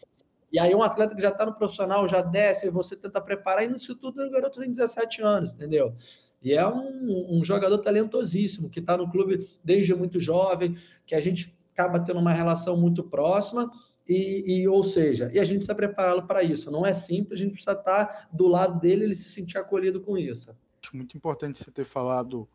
E 0.52 0.60
aí 0.60 0.74
um 0.74 0.84
atleta 0.84 1.16
que 1.16 1.22
já 1.22 1.30
está 1.30 1.46
no 1.46 1.56
profissional, 1.56 2.08
já 2.08 2.22
desce, 2.22 2.70
você 2.70 2.96
tenta 2.96 3.20
preparar, 3.20 3.66
e 3.66 3.68
nisso 3.68 3.96
tudo 3.96 4.24
o 4.24 4.30
garoto 4.30 4.60
tem 4.60 4.70
17 4.70 5.22
anos, 5.22 5.54
entendeu? 5.54 5.96
E 6.42 6.54
é 6.54 6.68
um, 6.68 7.40
um 7.40 7.44
jogador 7.44 7.78
talentosíssimo, 7.80 8.70
que 8.70 8.80
está 8.80 8.98
no 8.98 9.10
clube 9.10 9.50
desde 9.64 9.96
muito 9.96 10.20
jovem, 10.20 10.78
que 11.06 11.16
a 11.16 11.22
gente 11.22 11.58
acaba 11.74 12.00
tendo 12.00 12.20
uma 12.20 12.34
relação 12.34 12.78
muito 12.78 13.04
próxima, 13.04 13.70
e, 14.08 14.62
e, 14.62 14.68
ou 14.68 14.84
seja, 14.84 15.32
e 15.34 15.40
a 15.40 15.44
gente 15.44 15.58
precisa 15.58 15.76
prepará-lo 15.76 16.24
para 16.24 16.44
isso. 16.44 16.70
Não 16.70 16.86
é 16.86 16.94
simples, 16.94 17.40
a 17.40 17.44
gente 17.44 17.54
precisa 17.54 17.74
estar 17.74 18.28
do 18.32 18.48
lado 18.48 18.80
dele, 18.80 19.06
ele 19.06 19.16
se 19.16 19.30
sentir 19.30 19.58
acolhido 19.58 20.02
com 20.02 20.18
isso. 20.18 20.52
Acho 20.82 20.96
muito 20.96 21.16
importante 21.16 21.58
você 21.58 21.72
ter 21.72 21.86
falado 21.86 22.48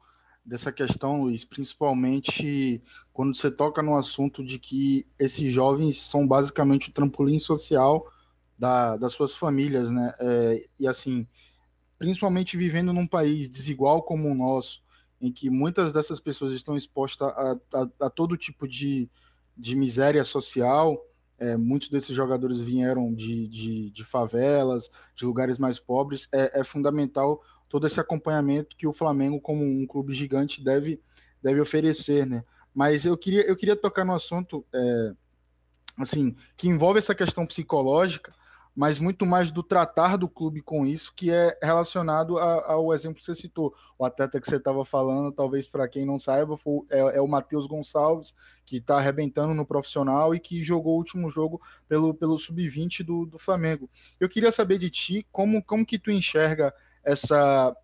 dessa 0.45 0.73
questão, 0.73 1.23
Luiz, 1.23 1.45
principalmente 1.45 2.83
quando 3.13 3.35
você 3.35 3.51
toca 3.51 3.83
no 3.83 3.97
assunto 3.97 4.45
de 4.45 4.59
que 4.59 5.07
esses 5.19 5.53
jovens 5.53 5.99
são 5.99 6.27
basicamente 6.27 6.89
o 6.89 6.93
trampolim 6.93 7.39
social 7.39 8.07
da, 8.59 8.97
das 8.97 9.13
suas 9.13 9.35
famílias, 9.35 9.91
né? 9.91 10.13
É, 10.19 10.67
e 10.81 10.89
assim, 10.89 11.27
principalmente 11.99 12.57
vivendo 12.57 12.93
num 12.93 13.07
país 13.07 13.49
desigual 13.49 14.03
como 14.03 14.31
o 14.31 14.35
nosso, 14.35 14.83
em 15.21 15.33
que 15.33 15.51
muitas 15.51 15.93
dessas 15.93 16.21
pessoas 16.21 16.55
estão 16.55 16.77
expostas 16.77 17.29
a, 17.29 17.57
a, 17.75 18.07
a 18.07 18.11
todo 18.11 18.37
tipo 18.37 18.67
de, 18.67 19.09
de 19.57 19.77
miséria 19.77 20.25
social, 20.25 20.99
é, 21.39 21.57
muitos 21.57 21.89
desses 21.89 22.15
jogadores 22.15 22.59
vieram 22.59 23.15
de, 23.15 23.47
de, 23.47 23.91
de, 23.91 24.05
favelas, 24.05 24.91
de 25.15 25.25
lugares 25.25 25.57
mais 25.59 25.79
pobres. 25.79 26.29
É, 26.33 26.61
é, 26.61 26.65
fundamental 26.65 27.41
todo 27.69 27.87
esse 27.87 28.01
acompanhamento 28.01 28.77
que 28.77 28.87
o 28.87 28.93
Flamengo, 28.93 29.41
como 29.41 29.63
um 29.63 29.87
clube 29.87 30.13
gigante, 30.15 30.63
deve, 30.63 31.01
deve 31.43 31.61
oferecer, 31.61 32.27
né? 32.27 32.43
Mas 32.75 33.05
eu 33.05 33.17
queria, 33.17 33.43
eu 33.43 33.57
queria 33.57 33.77
tocar 33.77 34.05
no 34.05 34.15
assunto, 34.15 34.65
é, 34.73 35.13
assim, 35.99 36.35
que 36.57 36.69
envolve 36.69 36.99
essa 36.99 37.15
questão 37.15 37.47
psicológica, 37.47 38.33
mas 38.79 39.01
muito 39.01 39.27
mais 39.27 39.51
do 39.51 39.61
tratar 39.61 40.17
do 40.17 40.29
clube 40.29 40.63
com 40.63 40.87
isso, 40.87 41.13
que 41.13 41.33
é 41.33 41.59
relacionado 41.61 42.39
a, 42.39 42.75
ao 42.75 42.95
exemplo 42.95 43.19
que 43.19 43.25
você 43.25 43.35
citou. 43.35 43.75
O 43.99 44.05
atleta 44.05 44.41
que 44.41 44.49
você 44.49 44.55
estava 44.55 44.85
falando, 44.85 45.33
talvez 45.33 45.67
para 45.67 45.89
quem 45.89 46.07
não 46.07 46.17
saiba, 46.17 46.57
foi, 46.57 46.83
é, 46.89 47.17
é 47.17 47.21
o 47.21 47.27
Matheus 47.27 47.67
Gonçalves, 47.67 48.33
que 48.65 48.77
está 48.77 48.99
arrebentando 48.99 49.53
no 49.53 49.67
profissional 49.67 50.33
e 50.33 50.39
que 50.39 50.63
jogou 50.63 50.95
o 50.95 50.99
último 50.99 51.29
jogo 51.29 51.61
pelo, 51.89 52.15
pelo 52.15 52.39
sub-20 52.39 53.03
do, 53.03 53.27
do 53.27 53.37
Flamengo. 53.37 53.91
Eu 54.21 54.29
queria 54.29 54.53
saber 54.53 54.79
de 54.79 54.91
ti 54.91 55.27
como, 55.33 55.61
como 55.61 55.85
que 55.85 55.99
tu 55.99 56.13
enxerga 56.13 56.73
essa, 57.03 57.75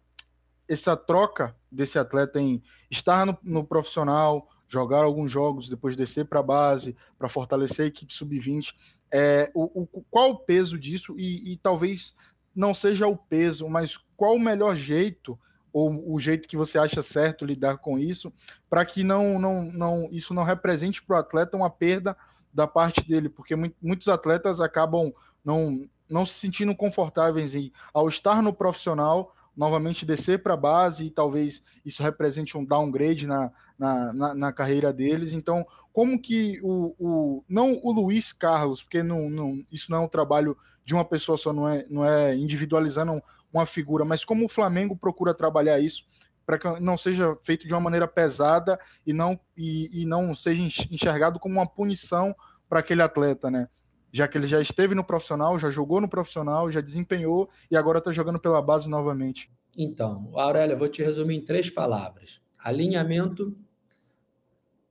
essa 0.68 0.96
troca 0.96 1.52
desse 1.72 1.98
atleta 1.98 2.40
em 2.40 2.62
estar 2.88 3.26
no, 3.26 3.36
no 3.42 3.64
profissional, 3.64 4.48
jogar 4.68 5.04
alguns 5.04 5.30
jogos, 5.30 5.68
depois 5.68 5.96
descer 5.96 6.26
para 6.26 6.40
a 6.40 6.42
base, 6.42 6.96
para 7.18 7.28
fortalecer 7.28 7.84
a 7.84 7.88
equipe 7.88 8.12
sub-20. 8.12 8.74
É, 9.12 9.50
o, 9.54 9.86
o, 9.92 10.04
qual 10.10 10.30
o 10.30 10.38
peso 10.38 10.78
disso? 10.78 11.14
E, 11.18 11.52
e, 11.52 11.56
talvez 11.58 12.14
não 12.54 12.74
seja 12.74 13.06
o 13.06 13.16
peso, 13.16 13.68
mas 13.68 13.96
qual 14.16 14.34
o 14.34 14.40
melhor 14.40 14.74
jeito, 14.74 15.38
ou 15.72 16.12
o 16.12 16.18
jeito 16.18 16.48
que 16.48 16.56
você 16.56 16.78
acha 16.78 17.02
certo 17.02 17.44
lidar 17.44 17.78
com 17.78 17.98
isso, 17.98 18.32
para 18.68 18.84
que 18.84 19.04
não, 19.04 19.38
não, 19.38 19.62
não, 19.64 20.08
isso 20.10 20.34
não 20.34 20.44
represente 20.44 21.02
para 21.02 21.16
o 21.16 21.18
atleta 21.18 21.56
uma 21.56 21.70
perda 21.70 22.16
da 22.52 22.66
parte 22.66 23.06
dele, 23.06 23.28
porque 23.28 23.56
muitos 23.82 24.08
atletas 24.08 24.60
acabam 24.60 25.12
não, 25.44 25.84
não 26.08 26.24
se 26.24 26.34
sentindo 26.34 26.74
confortáveis 26.74 27.54
em, 27.54 27.72
ao 27.92 28.08
estar 28.08 28.40
no 28.40 28.52
profissional, 28.52 29.34
novamente 29.56 30.04
descer 30.04 30.42
para 30.42 30.54
a 30.54 30.56
base 30.56 31.06
e 31.06 31.10
talvez 31.10 31.62
isso 31.84 32.02
represente 32.02 32.56
um 32.56 32.64
downgrade 32.64 33.26
na, 33.26 33.50
na, 33.78 34.12
na, 34.12 34.34
na, 34.34 34.52
carreira 34.52 34.92
deles. 34.92 35.32
Então, 35.32 35.66
como 35.92 36.20
que 36.20 36.60
o, 36.62 36.94
o 36.98 37.44
não 37.48 37.78
o 37.82 37.92
Luiz 37.92 38.32
Carlos, 38.32 38.82
porque 38.82 39.02
não, 39.02 39.30
não, 39.30 39.64
isso 39.70 39.90
não 39.90 39.98
é 39.98 40.00
um 40.00 40.08
trabalho 40.08 40.56
de 40.84 40.94
uma 40.94 41.04
pessoa 41.04 41.38
só, 41.38 41.52
não 41.52 41.68
é, 41.68 41.86
não 41.88 42.04
é 42.04 42.34
individualizando 42.36 43.22
uma 43.52 43.64
figura, 43.64 44.04
mas 44.04 44.24
como 44.24 44.44
o 44.44 44.48
Flamengo 44.48 44.96
procura 44.96 45.32
trabalhar 45.32 45.78
isso 45.78 46.04
para 46.44 46.58
que 46.58 46.68
não 46.80 46.96
seja 46.96 47.36
feito 47.42 47.66
de 47.66 47.72
uma 47.72 47.80
maneira 47.80 48.06
pesada 48.06 48.78
e 49.06 49.12
não, 49.12 49.38
e, 49.56 50.02
e 50.02 50.04
não 50.04 50.34
seja 50.36 50.62
enxergado 50.90 51.38
como 51.38 51.54
uma 51.54 51.66
punição 51.66 52.34
para 52.68 52.80
aquele 52.80 53.02
atleta, 53.02 53.50
né? 53.50 53.68
Já 54.14 54.28
que 54.28 54.38
ele 54.38 54.46
já 54.46 54.60
esteve 54.60 54.94
no 54.94 55.02
profissional, 55.02 55.58
já 55.58 55.68
jogou 55.70 56.00
no 56.00 56.08
profissional, 56.08 56.70
já 56.70 56.80
desempenhou 56.80 57.50
e 57.68 57.76
agora 57.76 57.98
está 57.98 58.12
jogando 58.12 58.38
pela 58.38 58.62
base 58.62 58.88
novamente? 58.88 59.50
Então, 59.76 60.30
Aurélia, 60.34 60.74
eu 60.74 60.78
vou 60.78 60.88
te 60.88 61.02
resumir 61.02 61.34
em 61.34 61.44
três 61.44 61.68
palavras: 61.68 62.40
alinhamento, 62.56 63.56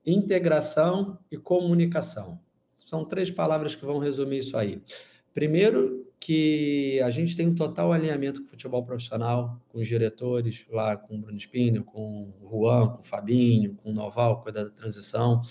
integração 0.05 1.17
e 1.31 1.37
comunicação. 1.37 2.37
São 2.73 3.05
três 3.05 3.31
palavras 3.31 3.77
que 3.77 3.85
vão 3.85 3.97
resumir 3.97 4.39
isso 4.39 4.57
aí. 4.57 4.83
Primeiro, 5.33 6.05
que 6.19 6.99
a 7.01 7.09
gente 7.09 7.33
tem 7.33 7.47
um 7.47 7.55
total 7.55 7.93
alinhamento 7.93 8.41
com 8.41 8.47
o 8.47 8.49
futebol 8.49 8.83
profissional, 8.83 9.57
com 9.69 9.79
os 9.79 9.87
diretores 9.87 10.65
lá, 10.69 10.97
com 10.97 11.15
o 11.15 11.17
Bruno 11.17 11.37
Espinho, 11.37 11.81
com 11.85 12.33
o 12.41 12.49
Juan, 12.49 12.89
com 12.89 13.01
o 13.01 13.05
Fabinho, 13.05 13.75
com 13.75 13.91
o 13.91 13.93
Noval, 13.93 14.41
cuidar 14.41 14.65
da 14.65 14.69
transição. 14.69 15.41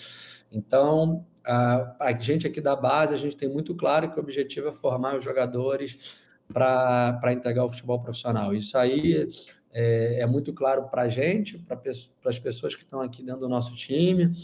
Então, 0.50 1.26
a, 1.44 2.16
gente 2.18 2.46
aqui 2.46 2.60
da 2.60 2.76
base, 2.76 3.14
a 3.14 3.16
gente 3.16 3.36
tem 3.36 3.48
muito 3.48 3.74
claro 3.74 4.10
que 4.10 4.18
o 4.18 4.22
objetivo 4.22 4.68
é 4.68 4.72
formar 4.72 5.16
os 5.16 5.24
jogadores 5.24 6.16
para 6.52 7.32
entregar 7.32 7.64
o 7.64 7.68
futebol 7.68 8.00
profissional. 8.00 8.54
Isso 8.54 8.76
aí 8.76 9.30
é, 9.72 10.20
é 10.20 10.26
muito 10.26 10.52
claro 10.52 10.84
para 10.88 11.02
a 11.02 11.08
gente, 11.08 11.58
para 11.58 11.80
as 12.26 12.38
pessoas 12.38 12.74
que 12.74 12.82
estão 12.82 13.00
aqui 13.00 13.22
dentro 13.22 13.40
do 13.40 13.48
nosso 13.48 13.74
time, 13.74 14.36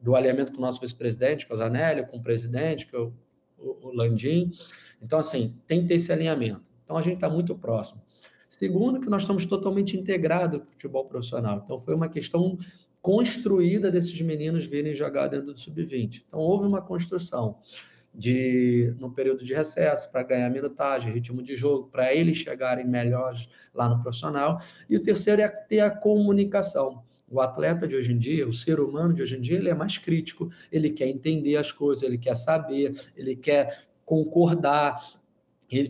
do 0.00 0.14
alinhamento 0.16 0.52
com 0.52 0.58
o 0.58 0.62
nosso 0.62 0.80
vice-presidente, 0.80 1.46
que 1.46 1.52
é 1.52 1.54
o 1.54 1.58
Zanelli, 1.58 2.06
com 2.06 2.18
o 2.18 2.22
presidente, 2.22 2.86
que 2.86 2.96
é 2.96 2.98
o, 2.98 3.12
o 3.58 3.90
Landim. 3.94 4.52
Então, 5.00 5.18
assim, 5.18 5.54
tem 5.66 5.82
que 5.82 5.88
ter 5.88 5.94
esse 5.94 6.12
alinhamento. 6.12 6.62
Então, 6.82 6.96
a 6.96 7.02
gente 7.02 7.14
está 7.14 7.28
muito 7.28 7.54
próximo. 7.54 8.02
Segundo, 8.48 9.00
que 9.00 9.08
nós 9.08 9.22
estamos 9.22 9.46
totalmente 9.46 9.96
integrados 9.96 10.60
com 10.60 10.66
o 10.66 10.70
futebol 10.70 11.04
profissional. 11.06 11.62
Então, 11.64 11.78
foi 11.78 11.94
uma 11.94 12.08
questão 12.08 12.58
construída 13.04 13.90
desses 13.90 14.18
meninos 14.22 14.64
virem 14.64 14.94
jogar 14.94 15.26
dentro 15.26 15.52
do 15.52 15.58
sub-20. 15.58 16.24
Então, 16.26 16.40
houve 16.40 16.66
uma 16.66 16.80
construção 16.80 17.58
de 18.14 18.94
no 18.98 19.10
período 19.10 19.44
de 19.44 19.52
recesso 19.52 20.10
para 20.10 20.22
ganhar 20.22 20.48
minutagem, 20.48 21.12
ritmo 21.12 21.42
de 21.42 21.54
jogo, 21.54 21.90
para 21.92 22.14
eles 22.14 22.38
chegarem 22.38 22.86
melhores 22.86 23.46
lá 23.74 23.90
no 23.90 24.00
profissional. 24.00 24.58
E 24.88 24.96
o 24.96 25.02
terceiro 25.02 25.42
é 25.42 25.48
ter 25.48 25.80
a 25.80 25.90
comunicação. 25.90 27.04
O 27.30 27.42
atleta 27.42 27.86
de 27.86 27.94
hoje 27.94 28.10
em 28.10 28.16
dia, 28.16 28.48
o 28.48 28.52
ser 28.54 28.80
humano 28.80 29.12
de 29.12 29.20
hoje 29.20 29.36
em 29.36 29.40
dia, 29.42 29.58
ele 29.58 29.68
é 29.68 29.74
mais 29.74 29.98
crítico, 29.98 30.50
ele 30.72 30.88
quer 30.88 31.06
entender 31.06 31.58
as 31.58 31.70
coisas, 31.70 32.02
ele 32.02 32.16
quer 32.16 32.34
saber, 32.34 32.98
ele 33.14 33.36
quer 33.36 33.84
concordar, 34.06 34.98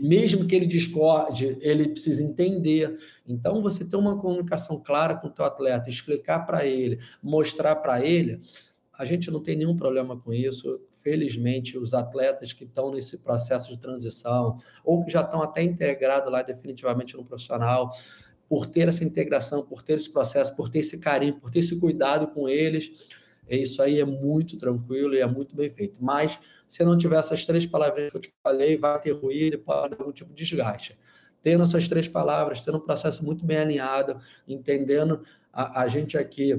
mesmo 0.01 0.47
que 0.47 0.55
ele 0.55 0.67
discorde, 0.67 1.59
ele 1.61 1.89
precisa 1.89 2.23
entender. 2.23 2.97
Então, 3.27 3.63
você 3.63 3.85
ter 3.85 3.97
uma 3.97 4.19
comunicação 4.19 4.81
clara 4.81 5.17
com 5.17 5.29
o 5.29 5.31
teu 5.31 5.45
atleta, 5.45 5.91
explicar 5.91 6.41
para 6.41 6.67
ele, 6.67 6.99
mostrar 7.23 7.77
para 7.77 8.05
ele, 8.05 8.41
a 8.97 9.05
gente 9.05 9.31
não 9.31 9.43
tem 9.43 9.57
nenhum 9.57 9.77
problema 9.77 10.17
com 10.17 10.33
isso. 10.33 10.81
Felizmente, 10.93 11.77
os 11.77 11.93
atletas 11.93 12.53
que 12.53 12.65
estão 12.65 12.93
nesse 12.93 13.19
processo 13.19 13.71
de 13.71 13.79
transição, 13.79 14.57
ou 14.85 15.05
que 15.05 15.11
já 15.11 15.23
estão 15.23 15.43
até 15.43 15.63
integrados 15.63 16.31
lá 16.31 16.43
definitivamente 16.43 17.17
no 17.17 17.25
profissional, 17.25 17.91
por 18.49 18.67
ter 18.67 18.89
essa 18.89 19.05
integração, 19.05 19.65
por 19.65 19.83
ter 19.83 19.95
esse 19.95 20.11
processo, 20.11 20.55
por 20.55 20.69
ter 20.69 20.81
esse 20.81 20.99
carinho, 20.99 21.41
por 21.41 21.51
ter 21.51 21.59
esse 21.59 21.79
cuidado 21.81 22.29
com 22.29 22.49
eles, 22.49 22.93
isso 23.49 23.83
aí 23.83 24.01
é 24.01 24.05
muito 24.05 24.57
tranquilo 24.57 25.15
e 25.15 25.19
é 25.19 25.27
muito 25.27 25.55
bem 25.55 25.69
feito. 25.69 26.03
Mas 26.03 26.41
se 26.67 26.85
não 26.85 26.97
tiver 26.97 27.19
essas 27.19 27.45
três 27.45 27.67
palavras 27.67 28.11
que 28.11 28.17
eu 28.17 28.21
te 28.21 28.33
falei, 28.43 28.77
vai 28.77 29.01
ter 29.01 29.13
ruído 29.13 29.55
e 29.55 29.59
pode 29.59 29.91
dar 29.91 30.01
algum 30.01 30.13
tipo 30.13 30.33
de 30.33 30.45
desgaste. 30.45 30.99
Tendo 31.43 31.63
essas 31.63 31.87
três 31.87 32.09
palavras, 32.09 32.61
tendo 32.61 32.79
um 32.79 32.81
processo 32.81 33.25
muito 33.25 33.45
bem 33.45 33.59
alinhado, 33.59 34.19
entendendo 34.49 35.23
a, 35.53 35.83
a 35.83 35.89
gente 35.89 36.17
aqui 36.17 36.55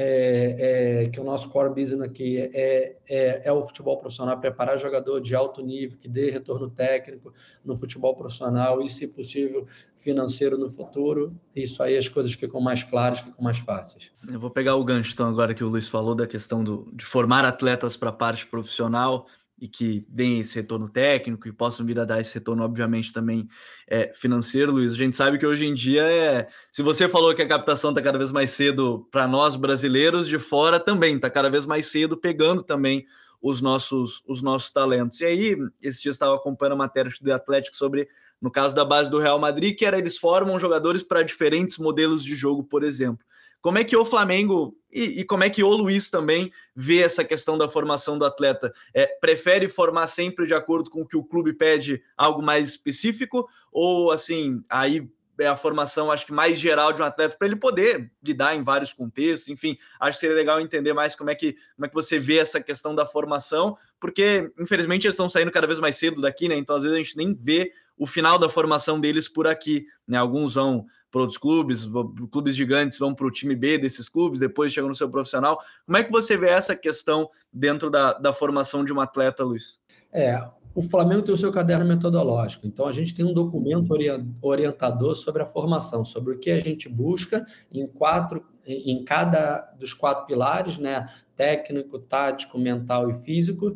é, 0.00 1.02
é, 1.04 1.08
que 1.08 1.18
o 1.18 1.24
nosso 1.24 1.50
core 1.50 1.70
business 1.70 2.00
aqui 2.00 2.38
é, 2.38 2.96
é, 3.08 3.42
é, 3.44 3.52
o 3.52 3.64
futebol 3.64 3.98
profissional, 3.98 4.38
preparar 4.38 4.78
jogador 4.78 5.20
de 5.20 5.34
alto 5.34 5.60
nível, 5.60 5.98
que 5.98 6.08
dê 6.08 6.30
retorno 6.30 6.70
técnico 6.70 7.34
no 7.64 7.74
futebol 7.74 8.14
profissional 8.14 8.80
e, 8.80 8.88
se 8.88 9.08
possível, 9.08 9.66
financeiro 9.96 10.56
no 10.56 10.70
futuro. 10.70 11.34
Isso 11.54 11.82
aí 11.82 11.98
as 11.98 12.06
coisas 12.06 12.32
ficam 12.32 12.60
mais 12.60 12.84
claras, 12.84 13.18
ficam 13.18 13.42
mais 13.42 13.58
fáceis. 13.58 14.12
Eu 14.30 14.38
vou 14.38 14.50
pegar 14.50 14.76
o 14.76 14.84
gancho, 14.84 15.12
então, 15.12 15.28
agora 15.28 15.52
que 15.52 15.64
o 15.64 15.68
Luiz 15.68 15.88
falou 15.88 16.14
da 16.14 16.28
questão 16.28 16.62
do, 16.62 16.88
de 16.94 17.04
formar 17.04 17.44
atletas 17.44 17.96
para 17.96 18.10
a 18.10 18.12
parte 18.12 18.46
profissional 18.46 19.26
e 19.60 19.66
que 19.66 20.06
deem 20.08 20.40
esse 20.40 20.54
retorno 20.54 20.88
técnico 20.88 21.48
e 21.48 21.52
possam 21.52 21.84
vir 21.84 21.98
a 21.98 22.04
dar 22.04 22.20
esse 22.20 22.34
retorno, 22.34 22.62
obviamente, 22.62 23.12
também 23.12 23.48
é, 23.86 24.12
financeiro, 24.14 24.72
Luiz. 24.72 24.92
A 24.92 24.96
gente 24.96 25.16
sabe 25.16 25.38
que 25.38 25.46
hoje 25.46 25.66
em 25.66 25.74
dia 25.74 26.02
é. 26.02 26.48
Se 26.70 26.82
você 26.82 27.08
falou 27.08 27.34
que 27.34 27.42
a 27.42 27.48
captação 27.48 27.90
está 27.90 28.00
cada 28.00 28.18
vez 28.18 28.30
mais 28.30 28.52
cedo 28.52 29.06
para 29.10 29.26
nós 29.26 29.56
brasileiros, 29.56 30.28
de 30.28 30.38
fora 30.38 30.78
também 30.78 31.16
está 31.16 31.28
cada 31.28 31.50
vez 31.50 31.66
mais 31.66 31.86
cedo, 31.86 32.16
pegando 32.16 32.62
também 32.62 33.04
os 33.40 33.60
nossos, 33.60 34.22
os 34.26 34.42
nossos 34.42 34.70
talentos. 34.70 35.20
E 35.20 35.24
aí, 35.24 35.56
esse 35.80 36.02
dia 36.02 36.10
estava 36.10 36.34
acompanhando 36.34 36.74
a 36.74 36.76
matéria 36.76 37.10
do 37.20 37.32
Atlético 37.32 37.76
sobre, 37.76 38.08
no 38.40 38.50
caso 38.50 38.74
da 38.74 38.84
base 38.84 39.10
do 39.10 39.18
Real 39.18 39.38
Madrid, 39.38 39.76
que 39.76 39.84
era 39.84 39.98
eles 39.98 40.16
formam 40.16 40.58
jogadores 40.58 41.02
para 41.02 41.22
diferentes 41.22 41.78
modelos 41.78 42.24
de 42.24 42.34
jogo, 42.34 42.64
por 42.64 42.82
exemplo. 42.82 43.24
Como 43.60 43.78
é 43.78 43.84
que 43.84 43.96
o 43.96 44.04
Flamengo 44.04 44.76
e, 44.90 45.20
e, 45.20 45.24
como 45.24 45.44
é 45.44 45.50
que 45.50 45.62
o 45.62 45.68
Luiz 45.68 46.08
também 46.08 46.50
vê 46.74 47.02
essa 47.02 47.22
questão 47.22 47.58
da 47.58 47.68
formação 47.68 48.18
do 48.18 48.24
atleta? 48.24 48.72
É, 48.94 49.06
prefere 49.06 49.68
formar 49.68 50.06
sempre 50.06 50.46
de 50.46 50.54
acordo 50.54 50.90
com 50.90 51.02
o 51.02 51.06
que 51.06 51.16
o 51.16 51.24
clube 51.24 51.52
pede 51.52 52.02
algo 52.16 52.42
mais 52.42 52.68
específico? 52.68 53.46
Ou 53.70 54.10
assim, 54.10 54.62
aí 54.68 55.06
é 55.38 55.46
a 55.46 55.54
formação, 55.54 56.10
acho 56.10 56.26
que 56.26 56.32
mais 56.32 56.58
geral 56.58 56.92
de 56.92 57.00
um 57.00 57.04
atleta 57.04 57.36
para 57.36 57.46
ele 57.46 57.56
poder 57.56 58.10
lidar 58.22 58.56
em 58.56 58.64
vários 58.64 58.92
contextos, 58.92 59.48
enfim, 59.48 59.78
acho 60.00 60.18
que 60.18 60.20
seria 60.20 60.34
legal 60.34 60.60
entender 60.60 60.92
mais 60.92 61.14
como 61.14 61.30
é 61.30 61.34
que 61.34 61.52
como 61.76 61.86
é 61.86 61.88
que 61.88 61.94
você 61.94 62.18
vê 62.18 62.38
essa 62.38 62.60
questão 62.60 62.94
da 62.94 63.06
formação, 63.06 63.76
porque 64.00 64.50
infelizmente 64.58 65.06
eles 65.06 65.14
estão 65.14 65.30
saindo 65.30 65.52
cada 65.52 65.66
vez 65.66 65.78
mais 65.78 65.96
cedo 65.96 66.20
daqui, 66.20 66.48
né? 66.48 66.56
Então 66.56 66.74
às 66.74 66.82
vezes 66.82 66.96
a 66.96 67.00
gente 67.00 67.16
nem 67.16 67.34
vê 67.34 67.72
o 67.98 68.06
final 68.06 68.38
da 68.38 68.48
formação 68.48 69.00
deles 69.00 69.28
por 69.28 69.46
aqui, 69.46 69.86
né? 70.06 70.16
Alguns 70.16 70.54
vão 70.54 70.86
para 71.10 71.22
outros 71.22 71.38
clubes, 71.38 71.88
clubes 72.30 72.54
gigantes 72.54 72.98
vão 72.98 73.14
para 73.14 73.26
o 73.26 73.30
time 73.30 73.56
B 73.56 73.78
desses 73.78 74.08
clubes, 74.08 74.40
depois 74.40 74.72
chegam 74.72 74.88
no 74.88 74.94
seu 74.94 75.08
profissional. 75.08 75.58
Como 75.86 75.96
é 75.96 76.04
que 76.04 76.12
você 76.12 76.36
vê 76.36 76.48
essa 76.48 76.76
questão 76.76 77.30
dentro 77.52 77.90
da, 77.90 78.12
da 78.12 78.32
formação 78.32 78.84
de 78.84 78.92
um 78.92 79.00
atleta, 79.00 79.42
Luiz? 79.42 79.80
É, 80.12 80.46
o 80.74 80.82
Flamengo 80.82 81.22
tem 81.22 81.34
o 81.34 81.38
seu 81.38 81.50
caderno 81.50 81.84
metodológico, 81.84 82.66
então 82.66 82.86
a 82.86 82.92
gente 82.92 83.14
tem 83.14 83.24
um 83.24 83.32
documento 83.32 83.92
orientador 84.40 85.14
sobre 85.16 85.42
a 85.42 85.46
formação, 85.46 86.04
sobre 86.04 86.34
o 86.34 86.38
que 86.38 86.50
a 86.50 86.60
gente 86.60 86.88
busca 86.88 87.44
em 87.72 87.86
quatro, 87.86 88.44
em 88.64 89.02
cada 89.02 89.74
dos 89.78 89.94
quatro 89.94 90.26
pilares, 90.26 90.78
né? 90.78 91.08
Técnico, 91.34 91.98
tático, 91.98 92.58
mental 92.58 93.10
e 93.10 93.14
físico, 93.14 93.74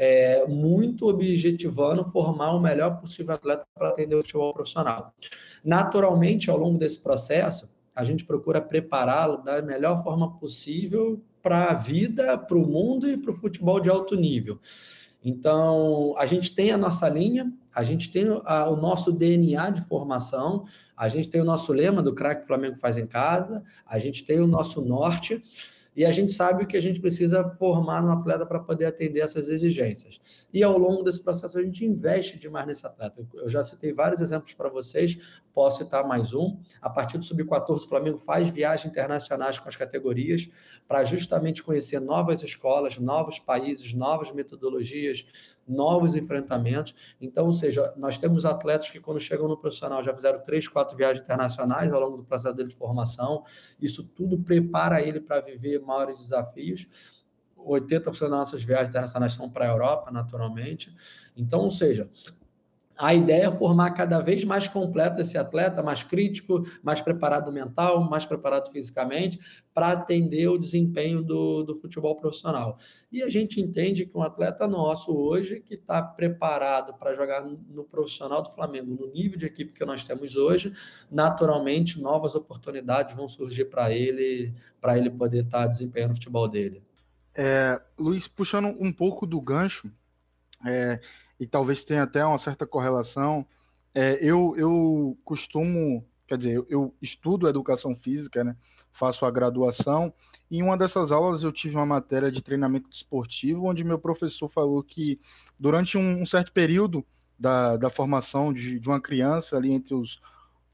é, 0.00 0.46
muito 0.46 1.08
objetivando 1.08 2.04
formar 2.04 2.52
o 2.52 2.60
melhor 2.60 3.00
possível 3.00 3.34
atleta 3.34 3.66
para 3.74 3.88
atender 3.88 4.14
o 4.14 4.22
futebol 4.22 4.54
profissional. 4.54 5.12
Naturalmente, 5.64 6.48
ao 6.48 6.56
longo 6.56 6.78
desse 6.78 7.02
processo, 7.02 7.68
a 7.92 8.04
gente 8.04 8.24
procura 8.24 8.60
prepará-lo 8.60 9.38
da 9.38 9.60
melhor 9.60 10.00
forma 10.04 10.38
possível 10.38 11.20
para 11.42 11.70
a 11.70 11.74
vida, 11.74 12.38
para 12.38 12.56
o 12.56 12.64
mundo 12.64 13.10
e 13.10 13.16
para 13.16 13.32
o 13.32 13.34
futebol 13.34 13.80
de 13.80 13.90
alto 13.90 14.14
nível. 14.14 14.60
Então, 15.24 16.14
a 16.16 16.26
gente 16.26 16.54
tem 16.54 16.70
a 16.70 16.78
nossa 16.78 17.08
linha, 17.08 17.52
a 17.74 17.82
gente 17.82 18.12
tem 18.12 18.24
a, 18.44 18.70
o 18.70 18.76
nosso 18.76 19.10
DNA 19.10 19.70
de 19.70 19.82
formação, 19.82 20.64
a 20.96 21.08
gente 21.08 21.28
tem 21.28 21.40
o 21.40 21.44
nosso 21.44 21.72
lema 21.72 22.00
do 22.00 22.14
craque 22.14 22.46
Flamengo 22.46 22.76
faz 22.76 22.96
em 22.96 23.06
casa, 23.06 23.64
a 23.84 23.98
gente 23.98 24.24
tem 24.24 24.38
o 24.38 24.46
nosso 24.46 24.80
norte, 24.80 25.42
e 25.98 26.06
a 26.06 26.12
gente 26.12 26.30
sabe 26.30 26.62
o 26.62 26.66
que 26.68 26.76
a 26.76 26.80
gente 26.80 27.00
precisa 27.00 27.42
formar 27.58 28.00
no 28.00 28.12
atleta 28.12 28.46
para 28.46 28.60
poder 28.60 28.84
atender 28.84 29.18
essas 29.18 29.48
exigências. 29.48 30.46
E 30.54 30.62
ao 30.62 30.78
longo 30.78 31.02
desse 31.02 31.20
processo 31.20 31.58
a 31.58 31.62
gente 31.62 31.84
investe 31.84 32.38
demais 32.38 32.68
nesse 32.68 32.86
atleta. 32.86 33.26
Eu 33.34 33.48
já 33.48 33.64
citei 33.64 33.92
vários 33.92 34.20
exemplos 34.20 34.54
para 34.54 34.68
vocês, 34.68 35.18
posso 35.58 35.78
citar 35.78 36.06
mais 36.06 36.32
um. 36.32 36.56
A 36.80 36.88
partir 36.88 37.18
do 37.18 37.24
Sub-14, 37.24 37.78
o 37.78 37.88
Flamengo 37.88 38.16
faz 38.16 38.48
viagens 38.48 38.88
internacionais 38.88 39.58
com 39.58 39.68
as 39.68 39.74
categorias 39.74 40.48
para 40.86 41.02
justamente 41.02 41.64
conhecer 41.64 41.98
novas 41.98 42.44
escolas, 42.44 42.96
novos 43.00 43.40
países, 43.40 43.92
novas 43.92 44.30
metodologias, 44.30 45.26
novos 45.66 46.14
enfrentamentos. 46.14 46.94
Então, 47.20 47.46
ou 47.46 47.52
seja, 47.52 47.92
nós 47.96 48.16
temos 48.16 48.44
atletas 48.44 48.88
que, 48.88 49.00
quando 49.00 49.18
chegam 49.18 49.48
no 49.48 49.56
profissional, 49.56 50.00
já 50.04 50.14
fizeram 50.14 50.40
três, 50.44 50.68
quatro 50.68 50.96
viagens 50.96 51.24
internacionais 51.24 51.92
ao 51.92 52.00
longo 52.00 52.18
do 52.18 52.22
processo 52.22 52.54
dele 52.54 52.68
de 52.68 52.76
formação. 52.76 53.42
Isso 53.82 54.04
tudo 54.14 54.38
prepara 54.38 55.02
ele 55.02 55.18
para 55.18 55.40
viver 55.40 55.80
maiores 55.80 56.20
desafios. 56.20 56.86
80% 57.58 58.04
das 58.20 58.30
nossas 58.30 58.62
viagens 58.62 58.90
internacionais 58.90 59.32
são 59.32 59.50
para 59.50 59.64
a 59.64 59.68
Europa, 59.68 60.12
naturalmente. 60.12 60.94
Então, 61.36 61.60
ou 61.60 61.70
seja, 61.70 62.08
a 62.98 63.14
ideia 63.14 63.46
é 63.46 63.50
formar 63.50 63.92
cada 63.92 64.18
vez 64.18 64.44
mais 64.44 64.66
completo 64.66 65.20
esse 65.20 65.38
atleta, 65.38 65.82
mais 65.82 66.02
crítico, 66.02 66.64
mais 66.82 67.00
preparado 67.00 67.52
mental, 67.52 68.08
mais 68.10 68.26
preparado 68.26 68.70
fisicamente, 68.70 69.38
para 69.72 69.92
atender 69.92 70.48
o 70.48 70.58
desempenho 70.58 71.22
do, 71.22 71.62
do 71.62 71.74
futebol 71.76 72.16
profissional. 72.16 72.76
E 73.12 73.22
a 73.22 73.30
gente 73.30 73.60
entende 73.60 74.04
que 74.04 74.18
um 74.18 74.22
atleta 74.22 74.66
nosso 74.66 75.16
hoje, 75.16 75.60
que 75.60 75.74
está 75.74 76.02
preparado 76.02 76.92
para 76.94 77.14
jogar 77.14 77.44
no 77.44 77.84
profissional 77.84 78.42
do 78.42 78.50
Flamengo, 78.50 78.92
no 78.92 79.12
nível 79.12 79.38
de 79.38 79.46
equipe 79.46 79.72
que 79.72 79.84
nós 79.84 80.02
temos 80.02 80.34
hoje, 80.34 80.72
naturalmente 81.08 82.00
novas 82.00 82.34
oportunidades 82.34 83.14
vão 83.14 83.28
surgir 83.28 83.66
para 83.66 83.92
ele, 83.92 84.52
para 84.80 84.98
ele 84.98 85.10
poder 85.10 85.44
estar 85.44 85.62
tá 85.62 85.66
desempenhando 85.68 86.10
o 86.10 86.14
futebol 86.14 86.48
dele. 86.48 86.82
É, 87.32 87.80
Luiz, 87.96 88.26
puxando 88.26 88.76
um 88.80 88.92
pouco 88.92 89.24
do 89.24 89.40
gancho, 89.40 89.88
é, 90.66 91.00
e 91.38 91.46
talvez 91.46 91.84
tenha 91.84 92.02
até 92.02 92.24
uma 92.24 92.38
certa 92.38 92.66
correlação. 92.66 93.46
É, 93.94 94.18
eu, 94.20 94.54
eu 94.56 95.16
costumo, 95.24 96.04
quer 96.26 96.38
dizer, 96.38 96.56
eu, 96.56 96.66
eu, 96.68 96.94
estudo 97.00 97.48
educação 97.48 97.96
física, 97.96 98.44
né? 98.44 98.56
faço 98.92 99.24
a 99.24 99.30
graduação, 99.30 100.12
e 100.50 100.58
em 100.58 100.62
uma 100.62 100.76
dessas 100.76 101.12
aulas 101.12 101.44
eu 101.44 101.52
tive 101.52 101.76
uma 101.76 101.86
matéria 101.86 102.32
de 102.32 102.42
treinamento 102.42 102.88
esportivo, 102.90 103.66
onde 103.66 103.84
meu 103.84 103.98
professor 103.98 104.48
falou 104.48 104.82
que 104.82 105.20
durante 105.58 105.96
um, 105.96 106.22
um 106.22 106.26
certo 106.26 106.52
período 106.52 107.04
da, 107.38 107.76
da 107.76 107.90
formação 107.90 108.52
de, 108.52 108.80
de 108.80 108.88
uma 108.88 109.00
criança, 109.00 109.56
ali 109.56 109.72
entre 109.72 109.94
os 109.94 110.20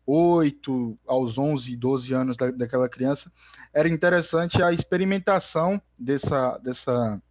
8 0.06 0.98
aos 1.06 1.38
11, 1.38 1.76
12 1.76 2.14
anos 2.14 2.36
da, 2.36 2.50
daquela 2.50 2.88
criança, 2.88 3.30
era 3.72 3.88
interessante 3.88 4.62
a 4.62 4.72
experimentação 4.72 5.80
dessa, 5.98 6.58
dessa, 6.58 7.22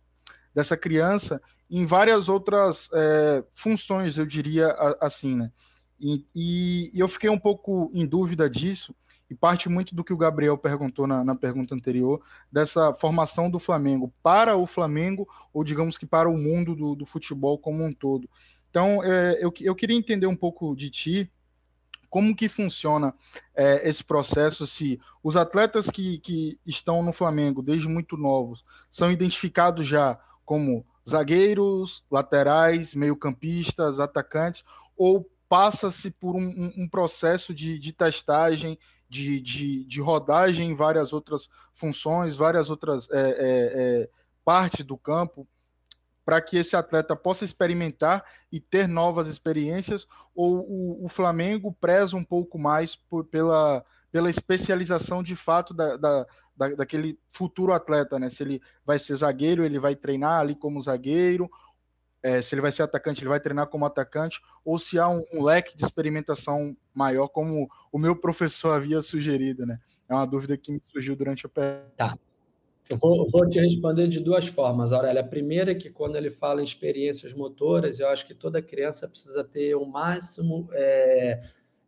dessa 0.53 0.77
criança 0.77 1.41
em 1.75 1.87
várias 1.87 2.29
outras 2.29 2.87
é, 2.93 3.43
funções, 3.51 4.19
eu 4.19 4.27
diria 4.27 4.67
assim, 5.01 5.35
né? 5.35 5.51
E, 5.99 6.23
e, 6.35 6.91
eu 6.93 7.07
fiquei 7.07 7.31
um 7.31 7.39
pouco 7.39 7.89
em 7.95 8.05
dúvida 8.05 8.47
disso, 8.47 8.93
e 9.27 9.33
parte 9.33 9.67
muito 9.67 9.95
do 9.95 10.03
que 10.03 10.13
o 10.13 10.17
Gabriel 10.17 10.55
perguntou 10.55 11.07
na, 11.07 11.23
na, 11.23 11.33
pergunta 11.33 11.73
anterior, 11.73 12.21
dessa 12.51 12.93
formação 12.93 13.49
do 13.49 13.57
Flamengo 13.57 14.13
para 14.21 14.55
o 14.55 14.67
Flamengo, 14.67 15.27
ou 15.51 15.63
digamos 15.63 15.97
que 15.97 16.05
para 16.05 16.29
o 16.29 16.37
mundo 16.37 16.75
do, 16.75 16.93
do 16.93 17.07
futebol 17.07 17.57
como 17.57 17.83
um 17.83 17.91
todo. 17.91 18.29
Então, 18.69 19.03
é, 19.03 19.37
eu, 19.39 19.51
eu 19.61 19.73
queria 19.73 19.97
entender 19.97 20.27
um 20.27 20.35
pouco 20.35 20.75
de 20.75 20.91
ti, 20.91 21.31
como 22.07 22.35
que 22.35 22.47
funciona 22.47 23.15
é, 23.55 23.89
esse 23.89 24.03
processo, 24.03 24.67
se 24.67 24.99
os 25.23 25.35
atletas 25.35 25.89
que, 25.89 26.19
que 26.19 26.59
estão 26.67 27.01
no 27.01 27.11
Flamengo 27.11 27.63
desde 27.63 27.87
muito 27.87 28.15
novos 28.15 28.63
são 28.91 29.11
identificados 29.11 29.87
já 29.87 30.19
como 30.45 30.85
zagueiros, 31.07 32.03
laterais, 32.09 32.95
meio-campistas, 32.95 33.99
atacantes, 33.99 34.63
ou 34.97 35.29
passa-se 35.49 36.09
por 36.09 36.35
um, 36.35 36.71
um, 36.77 36.87
processo 36.89 37.53
de, 37.53 37.77
de 37.77 37.93
testagem, 37.93 38.77
de, 39.09 39.39
de, 39.39 39.85
de, 39.85 40.01
rodagem 40.01 40.71
em 40.71 40.73
várias 40.73 41.13
outras 41.13 41.47
funções, 41.73 42.35
várias 42.35 42.69
outras 42.69 43.07
é, 43.11 43.19
é, 43.19 43.33
é, 44.01 44.09
partes 44.43 44.83
do 44.83 44.97
campo, 44.97 45.47
para 46.25 46.41
que 46.41 46.57
esse 46.57 46.75
atleta 46.75 47.15
possa 47.15 47.43
experimentar 47.45 48.23
e 48.51 48.59
ter 48.59 48.87
novas 48.87 49.27
experiências, 49.27 50.07
ou 50.33 50.59
o, 50.61 51.05
o 51.05 51.09
Flamengo 51.09 51.75
preza 51.79 52.15
um 52.15 52.23
pouco 52.23 52.57
mais 52.57 52.95
por, 52.95 53.25
pela, 53.25 53.83
pela 54.11 54.29
especialização 54.29 55.21
de 55.21 55.35
fato 55.35 55.73
da, 55.73 55.97
da, 55.97 56.25
da, 56.55 56.69
daquele 56.69 57.17
futuro 57.29 57.73
atleta, 57.73 58.19
né? 58.19 58.29
Se 58.29 58.43
ele 58.43 58.61
vai 58.85 58.99
ser 58.99 59.15
zagueiro, 59.15 59.65
ele 59.65 59.79
vai 59.79 59.95
treinar 59.95 60.39
ali 60.39 60.55
como 60.55 60.81
zagueiro, 60.81 61.49
é, 62.21 62.41
se 62.41 62.55
ele 62.55 62.61
vai 62.61 62.71
ser 62.71 62.83
atacante, 62.83 63.21
ele 63.21 63.29
vai 63.29 63.39
treinar 63.39 63.67
como 63.67 63.85
atacante, 63.85 64.41
ou 64.63 64.79
se 64.79 64.97
há 64.97 65.09
um, 65.09 65.23
um, 65.33 65.43
leque 65.43 65.75
de 65.75 65.83
experimentação 65.83 66.75
maior, 66.93 67.27
como 67.27 67.67
o 67.91 67.99
meu 67.99 68.15
professor 68.15 68.71
havia 68.71 69.01
sugerido, 69.01 69.65
né? 69.65 69.79
É 70.07 70.13
uma 70.13 70.25
dúvida 70.25 70.55
que 70.57 70.71
me 70.71 70.81
surgiu 70.83 71.15
durante 71.15 71.45
a 71.45 71.49
pergunta. 71.49 71.91
Tá. 71.97 72.17
Eu 72.89 72.97
vou, 72.97 73.25
vou, 73.29 73.47
te 73.47 73.59
responder 73.59 74.07
de 74.07 74.19
duas 74.19 74.47
formas, 74.47 74.91
Aurélia. 74.91 75.21
A 75.21 75.25
primeira 75.25 75.71
é 75.71 75.75
que 75.75 75.89
quando 75.89 76.17
ele 76.17 76.29
fala 76.29 76.61
em 76.61 76.65
experiências 76.65 77.33
motoras, 77.33 77.99
eu 77.99 78.07
acho 78.07 78.25
que 78.27 78.33
toda 78.33 78.61
criança 78.61 79.07
precisa 79.07 79.43
ter 79.43 79.73
o 79.75 79.85
máximo 79.85 80.67
é, 80.73 81.41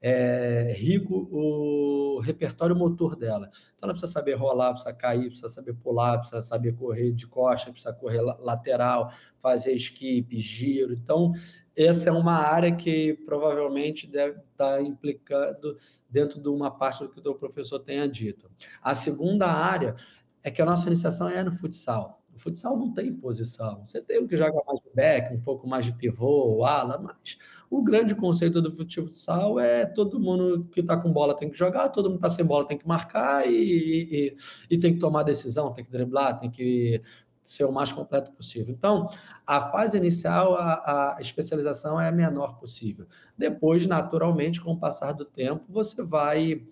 é, 0.08 0.72
rico 0.78 1.28
o 1.32 2.20
repertório 2.20 2.76
motor 2.76 3.16
dela. 3.16 3.49
Então, 3.74 3.88
ela 3.88 3.93
precisa 3.93 4.12
saber 4.12 4.36
rolar, 4.36 4.74
precisa 4.74 4.93
cair, 4.93 5.30
precisa 5.30 5.49
saber 5.49 5.74
pular, 5.74 6.20
precisa 6.20 6.43
saber 6.43 6.76
correr 6.76 7.12
de 7.12 7.26
costa, 7.26 7.72
precisa 7.72 7.91
correr 7.91 8.22
lateral, 8.22 9.12
fazer 9.39 9.74
skip, 9.74 10.39
giro. 10.39 10.93
Então, 10.93 11.32
essa 11.76 12.12
é 12.12 12.14
uma 12.14 12.36
área 12.36 12.72
que 12.76 13.16
provavelmente 13.26 14.06
deve 14.06 14.38
estar 14.51 14.80
implicando 14.80 15.76
dentro 16.08 16.39
de 16.39 16.49
uma 16.49 16.70
parte 16.70 16.99
do 16.99 17.10
que 17.10 17.28
o 17.28 17.34
professor 17.34 17.80
tenha 17.80 18.08
dito. 18.08 18.47
A 18.84 18.93
segunda 18.93 19.47
área 19.47 19.95
é 20.43 20.51
que 20.51 20.62
a 20.62 20.66
nossa 20.66 20.86
iniciação 20.86 21.30
é 21.30 21.43
no 21.43 21.51
futsal. 21.51 22.24
O 22.36 22.39
futsal 22.39 22.77
não 22.77 22.93
tem 22.93 23.13
posição. 23.13 23.83
Você 23.88 24.01
tem 24.01 24.19
o 24.19 24.27
que 24.27 24.36
joga 24.36 24.61
mais 24.67 24.81
de 24.81 24.89
back, 24.93 25.33
um 25.33 25.39
pouco 25.39 25.67
mais 25.67 25.86
de 25.86 25.93
pivô, 25.93 26.65
ala, 26.65 26.97
mas 26.97 27.38
o 27.69 27.81
grande 27.81 28.13
conceito 28.13 28.61
do 28.61 28.71
futsal 28.71 29.59
é 29.59 29.86
todo 29.86 30.19
mundo 30.19 30.67
que 30.71 30.81
está 30.81 30.97
com 30.97 31.11
bola 31.11 31.36
tem 31.36 31.49
que 31.49 31.57
jogar, 31.57 31.89
todo 31.89 32.09
mundo 32.09 32.19
que 32.19 32.27
está 32.27 32.36
sem 32.36 32.45
bola 32.45 32.67
tem 32.67 32.77
que 32.77 32.88
marcar 32.88 33.47
e, 33.47 33.53
e, 33.53 34.38
e, 34.69 34.77
tem 34.77 34.93
que 34.93 34.99
tomar 34.99 35.23
decisão, 35.23 35.73
tem 35.73 35.83
que 35.83 35.91
driblar, 35.91 36.38
tem 36.39 36.51
que 36.51 37.01
ser 37.43 37.63
o 37.63 37.71
mais 37.71 37.93
completo 37.93 38.31
possível. 38.31 38.73
Então, 38.73 39.09
a 39.45 39.61
fase 39.61 39.97
inicial, 39.97 40.55
a, 40.55 41.15
a 41.15 41.21
especialização 41.21 42.01
é 42.01 42.07
a 42.07 42.11
menor 42.11 42.57
possível. 42.57 43.07
Depois, 43.38 43.86
naturalmente, 43.88 44.59
com 44.59 44.71
o 44.71 44.79
passar 44.79 45.13
do 45.13 45.23
tempo, 45.23 45.63
você 45.69 46.03
vai 46.03 46.63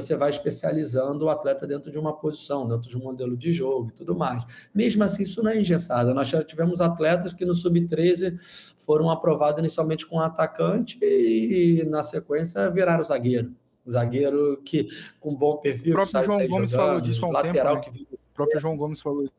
você 0.00 0.16
vai 0.16 0.30
especializando 0.30 1.24
o 1.24 1.28
atleta 1.28 1.66
dentro 1.66 1.90
de 1.90 1.98
uma 1.98 2.16
posição, 2.16 2.66
dentro 2.66 2.88
de 2.88 2.96
um 2.96 3.02
modelo 3.02 3.36
de 3.36 3.52
jogo 3.52 3.90
e 3.90 3.92
tudo 3.92 4.14
mais. 4.14 4.46
Mesmo 4.74 5.04
assim, 5.04 5.22
isso 5.22 5.42
não 5.42 5.50
é 5.50 5.60
engessado. 5.60 6.14
Nós 6.14 6.28
já 6.28 6.42
tivemos 6.42 6.80
atletas 6.80 7.32
que 7.32 7.44
no 7.44 7.54
sub-13 7.54 8.38
foram 8.76 9.10
aprovados 9.10 9.60
inicialmente 9.60 10.06
com 10.06 10.16
um 10.16 10.20
atacante 10.20 10.98
e, 11.02 11.84
na 11.88 12.02
sequência, 12.02 12.70
viraram 12.70 13.04
zagueiro. 13.04 13.54
Zagueiro 13.88 14.60
que 14.64 14.88
com 15.18 15.34
bom 15.34 15.56
perfil, 15.56 15.92
o 15.92 15.96
próprio 15.96 16.24
João 16.24 16.48
Gomes 16.48 16.70
jogando, 16.70 16.86
falou 16.86 17.00
disso 17.00 17.24
há 17.24 17.28
um 17.28 17.32
lateral 17.32 17.80
tempo, 17.80 17.96
né? 17.96 18.04
que 18.06 18.14
O 18.14 18.34
próprio 18.34 18.60
João 18.60 18.76
Gomes 18.76 19.00
falou 19.00 19.24
isso. 19.24 19.32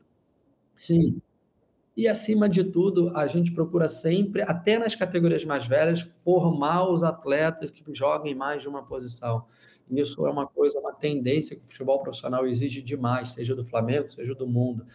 Sim. 0.75 1.21
E 1.95 2.07
acima 2.07 2.47
de 2.47 2.63
tudo, 2.63 3.15
a 3.15 3.27
gente 3.27 3.51
procura 3.51 3.87
sempre, 3.87 4.41
até 4.41 4.79
nas 4.79 4.95
categorias 4.95 5.43
mais 5.43 5.67
velhas, 5.67 6.01
formar 6.01 6.89
os 6.89 7.03
atletas 7.03 7.69
que 7.69 7.83
joguem 7.93 8.33
mais 8.33 8.61
de 8.61 8.69
uma 8.69 8.83
posição. 8.83 9.45
Isso 9.91 10.25
é 10.25 10.31
uma 10.31 10.47
coisa, 10.47 10.79
uma 10.79 10.93
tendência 10.93 11.55
que 11.55 11.61
o 11.61 11.67
futebol 11.67 12.01
profissional 12.01 12.47
exige 12.47 12.81
demais, 12.81 13.31
seja 13.31 13.55
do 13.55 13.63
Flamengo, 13.63 14.09
seja 14.09 14.33
do 14.33 14.47
mundo. 14.47 14.85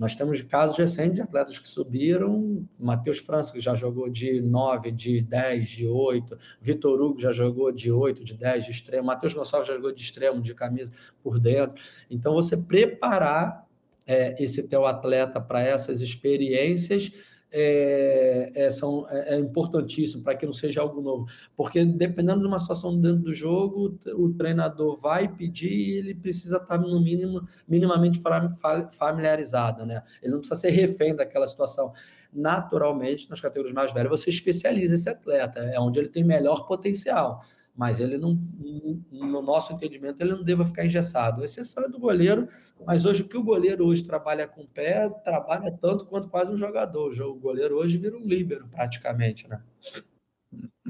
Nós 0.00 0.14
temos 0.14 0.40
casos 0.40 0.78
recentes 0.78 1.16
de 1.16 1.20
atletas 1.20 1.58
que 1.58 1.68
subiram, 1.68 2.66
Matheus 2.78 3.18
França, 3.18 3.52
que 3.52 3.60
já 3.60 3.74
jogou 3.74 4.08
de 4.08 4.40
9, 4.40 4.90
de 4.90 5.20
10, 5.20 5.68
de 5.68 5.86
8, 5.86 6.38
Vitor 6.58 7.02
Hugo 7.02 7.20
já 7.20 7.32
jogou 7.32 7.70
de 7.70 7.92
8, 7.92 8.24
de 8.24 8.32
10, 8.32 8.64
de 8.64 8.70
extremo, 8.70 9.06
Matheus 9.06 9.34
Gonçalves 9.34 9.68
já 9.68 9.74
jogou 9.74 9.92
de 9.92 10.00
extremo, 10.00 10.40
de 10.40 10.54
camisa 10.54 10.90
por 11.22 11.38
dentro. 11.38 11.78
Então, 12.10 12.32
você 12.32 12.56
preparar 12.56 13.68
é, 14.06 14.42
esse 14.42 14.66
teu 14.66 14.86
atleta 14.86 15.38
para 15.38 15.60
essas 15.60 16.00
experiências 16.00 17.12
é, 17.52 18.50
é, 18.54 18.70
são, 18.70 19.06
é, 19.08 19.34
é 19.34 19.38
importantíssimo 19.38 20.22
para 20.22 20.34
que 20.34 20.46
não 20.46 20.52
seja 20.52 20.80
algo 20.80 21.00
novo. 21.00 21.26
Porque 21.56 21.84
dependendo 21.84 22.40
de 22.40 22.46
uma 22.46 22.58
situação 22.58 22.98
dentro 22.98 23.22
do 23.22 23.32
jogo, 23.32 23.98
o 24.14 24.32
treinador 24.32 24.96
vai 24.96 25.28
pedir 25.28 25.72
e 25.72 25.98
ele 25.98 26.14
precisa 26.14 26.58
estar, 26.58 26.78
no 26.78 27.00
mínimo, 27.00 27.46
minimamente 27.68 28.20
familiarizado. 28.90 29.84
Né? 29.84 30.02
Ele 30.22 30.32
não 30.32 30.40
precisa 30.40 30.60
ser 30.60 30.70
refém 30.70 31.14
daquela 31.14 31.46
situação. 31.46 31.92
Naturalmente, 32.32 33.28
nas 33.28 33.40
categorias 33.40 33.74
mais 33.74 33.92
velhas, 33.92 34.10
você 34.10 34.30
especializa 34.30 34.94
esse 34.94 35.08
atleta, 35.08 35.60
é 35.60 35.80
onde 35.80 35.98
ele 35.98 36.08
tem 36.08 36.22
melhor 36.22 36.66
potencial 36.66 37.40
mas 37.80 37.98
ele 37.98 38.18
não, 38.18 38.38
no 39.10 39.40
nosso 39.40 39.72
entendimento, 39.72 40.20
ele 40.20 40.34
não 40.34 40.44
deva 40.44 40.66
ficar 40.66 40.84
engessado. 40.84 41.40
A 41.40 41.46
exceção 41.46 41.84
é 41.84 41.88
do 41.88 41.98
goleiro, 41.98 42.46
mas 42.86 43.06
hoje 43.06 43.22
o 43.22 43.26
que 43.26 43.38
o 43.38 43.42
goleiro 43.42 43.86
hoje 43.86 44.04
trabalha 44.04 44.46
com 44.46 44.64
o 44.64 44.68
pé, 44.68 45.08
trabalha 45.24 45.72
tanto 45.80 46.04
quanto 46.04 46.28
quase 46.28 46.52
um 46.52 46.58
jogador. 46.58 47.18
O 47.22 47.34
goleiro 47.36 47.78
hoje 47.78 47.96
vira 47.96 48.18
um 48.18 48.26
líbero, 48.26 48.68
praticamente, 48.70 49.48
né? 49.48 49.62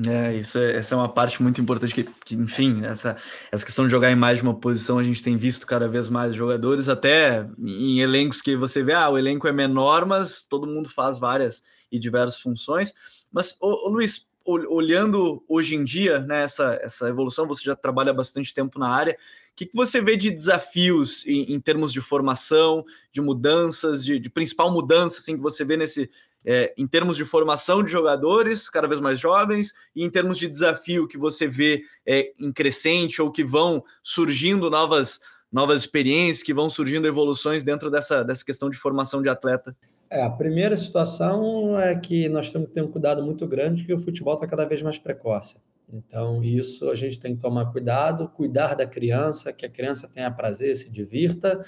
É, 0.04 0.34
isso 0.34 0.58
é, 0.58 0.78
essa 0.78 0.96
é 0.96 0.98
uma 0.98 1.08
parte 1.08 1.40
muito 1.40 1.60
importante 1.60 1.94
que, 1.94 2.02
que, 2.24 2.34
enfim, 2.34 2.84
essa, 2.84 3.16
essa 3.52 3.64
questão 3.64 3.84
de 3.84 3.92
jogar 3.92 4.10
em 4.10 4.16
mais 4.16 4.38
de 4.38 4.42
uma 4.42 4.58
posição, 4.58 4.98
a 4.98 5.02
gente 5.04 5.22
tem 5.22 5.36
visto 5.36 5.68
cada 5.68 5.86
vez 5.86 6.08
mais 6.08 6.34
jogadores, 6.34 6.88
até 6.88 7.48
em 7.56 8.00
elencos 8.00 8.42
que 8.42 8.56
você 8.56 8.82
vê, 8.82 8.94
ah, 8.94 9.08
o 9.08 9.16
elenco 9.16 9.46
é 9.46 9.52
menor, 9.52 10.04
mas 10.04 10.42
todo 10.42 10.66
mundo 10.66 10.88
faz 10.88 11.20
várias 11.20 11.62
e 11.92 12.00
diversas 12.00 12.40
funções. 12.40 12.92
Mas, 13.30 13.56
ô, 13.60 13.86
ô 13.86 13.90
Luiz, 13.90 14.29
olhando 14.44 15.44
hoje 15.48 15.74
em 15.74 15.84
dia, 15.84 16.20
né, 16.20 16.42
essa, 16.42 16.78
essa 16.82 17.08
evolução, 17.08 17.46
você 17.46 17.62
já 17.62 17.76
trabalha 17.76 18.12
bastante 18.12 18.54
tempo 18.54 18.78
na 18.78 18.88
área, 18.88 19.16
o 19.52 19.56
que, 19.56 19.66
que 19.66 19.76
você 19.76 20.00
vê 20.00 20.16
de 20.16 20.30
desafios 20.30 21.26
em, 21.26 21.52
em 21.52 21.60
termos 21.60 21.92
de 21.92 22.00
formação, 22.00 22.84
de 23.12 23.20
mudanças, 23.20 24.04
de, 24.04 24.18
de, 24.18 24.30
principal 24.30 24.70
mudança 24.70 25.18
assim, 25.18 25.36
que 25.36 25.42
você 25.42 25.64
vê 25.64 25.76
nesse, 25.76 26.10
é, 26.44 26.72
em 26.76 26.86
termos 26.86 27.16
de 27.16 27.24
formação 27.24 27.82
de 27.82 27.90
jogadores 27.90 28.70
cada 28.70 28.88
vez 28.88 29.00
mais 29.00 29.18
jovens 29.18 29.74
e 29.94 30.04
em 30.04 30.10
termos 30.10 30.38
de 30.38 30.48
desafio 30.48 31.06
que 31.06 31.18
você 31.18 31.46
vê 31.46 31.84
é, 32.06 32.32
em 32.38 32.52
crescente 32.52 33.20
ou 33.20 33.30
que 33.30 33.44
vão 33.44 33.84
surgindo 34.02 34.70
novas, 34.70 35.20
novas 35.52 35.82
experiências, 35.82 36.42
que 36.42 36.54
vão 36.54 36.70
surgindo 36.70 37.06
evoluções 37.06 37.62
dentro 37.62 37.90
dessa, 37.90 38.24
dessa 38.24 38.44
questão 38.44 38.70
de 38.70 38.78
formação 38.78 39.20
de 39.20 39.28
atleta? 39.28 39.76
É, 40.10 40.22
a 40.22 40.30
primeira 40.30 40.76
situação 40.76 41.78
é 41.78 41.94
que 41.96 42.28
nós 42.28 42.50
temos 42.50 42.68
que 42.68 42.74
ter 42.74 42.82
um 42.82 42.90
cuidado 42.90 43.22
muito 43.22 43.46
grande, 43.46 43.84
que 43.84 43.94
o 43.94 43.98
futebol 43.98 44.34
está 44.34 44.46
cada 44.46 44.64
vez 44.64 44.82
mais 44.82 44.98
precoce. 44.98 45.56
Então, 45.92 46.42
isso 46.42 46.90
a 46.90 46.94
gente 46.96 47.18
tem 47.18 47.36
que 47.36 47.40
tomar 47.40 47.70
cuidado, 47.70 48.28
cuidar 48.28 48.74
da 48.74 48.86
criança, 48.86 49.52
que 49.52 49.64
a 49.64 49.68
criança 49.68 50.08
tenha 50.08 50.30
prazer, 50.30 50.74
se 50.74 50.90
divirta, 50.90 51.64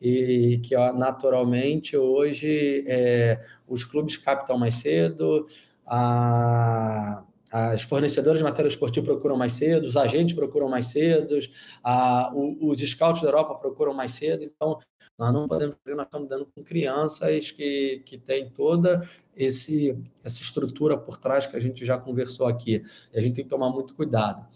e 0.00 0.58
que 0.64 0.74
naturalmente 0.94 1.96
hoje 1.96 2.84
é, 2.86 3.40
os 3.68 3.84
clubes 3.84 4.16
captam 4.16 4.56
mais 4.56 4.76
cedo, 4.76 5.46
a, 5.84 7.24
as 7.52 7.82
fornecedoras 7.82 8.38
de 8.38 8.44
material 8.44 8.68
esportivo 8.68 9.06
procuram 9.06 9.36
mais 9.36 9.52
cedo, 9.54 9.84
os 9.84 9.96
agentes 9.96 10.34
procuram 10.34 10.68
mais 10.68 10.86
cedo, 10.86 11.38
a, 11.82 12.32
os 12.34 12.80
scouts 12.80 13.20
da 13.22 13.28
Europa 13.28 13.56
procuram 13.56 13.92
mais 13.92 14.12
cedo, 14.12 14.44
então 14.44 14.78
nós 15.20 15.34
não 15.34 15.46
podemos 15.46 15.76
dizer 15.84 15.94
nós 15.94 16.06
estamos 16.06 16.26
dando 16.30 16.46
com 16.46 16.64
crianças 16.64 17.50
que, 17.50 18.02
que 18.06 18.16
têm 18.16 18.48
toda 18.48 19.06
esse, 19.36 19.94
essa 20.24 20.40
estrutura 20.40 20.96
por 20.96 21.18
trás 21.18 21.46
que 21.46 21.54
a 21.54 21.60
gente 21.60 21.84
já 21.84 21.98
conversou 21.98 22.46
aqui. 22.46 22.82
E 23.12 23.18
a 23.18 23.20
gente 23.20 23.34
tem 23.34 23.44
que 23.44 23.50
tomar 23.50 23.68
muito 23.68 23.94
cuidado. 23.94 24.46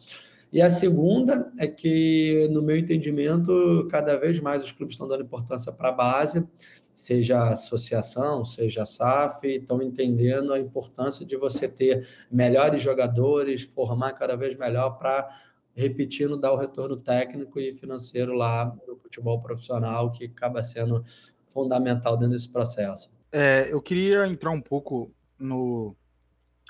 E 0.50 0.62
a 0.62 0.70
segunda 0.70 1.52
é 1.58 1.66
que, 1.66 2.48
no 2.50 2.62
meu 2.62 2.78
entendimento, 2.78 3.86
cada 3.90 4.16
vez 4.16 4.40
mais 4.40 4.62
os 4.62 4.72
clubes 4.72 4.94
estão 4.94 5.06
dando 5.06 5.24
importância 5.24 5.70
para 5.70 5.90
a 5.90 5.92
base, 5.92 6.48
seja 6.94 7.40
a 7.40 7.52
associação, 7.52 8.42
seja 8.42 8.84
a 8.84 8.86
SAF, 8.86 9.46
estão 9.46 9.82
entendendo 9.82 10.54
a 10.54 10.58
importância 10.58 11.26
de 11.26 11.36
você 11.36 11.68
ter 11.68 12.08
melhores 12.30 12.80
jogadores, 12.80 13.60
formar 13.60 14.14
cada 14.14 14.34
vez 14.34 14.56
melhor 14.56 14.96
para 14.96 15.28
repetindo, 15.74 16.36
dar 16.36 16.52
o 16.52 16.56
retorno 16.56 16.96
técnico 16.96 17.58
e 17.58 17.72
financeiro 17.72 18.32
lá 18.32 18.74
no 18.86 18.96
futebol 18.96 19.40
profissional, 19.40 20.10
que 20.12 20.24
acaba 20.24 20.62
sendo 20.62 21.04
fundamental 21.48 22.16
dentro 22.16 22.34
desse 22.34 22.48
processo. 22.48 23.12
É, 23.32 23.72
eu 23.72 23.82
queria 23.82 24.26
entrar 24.26 24.50
um 24.50 24.60
pouco 24.60 25.10
no, 25.38 25.94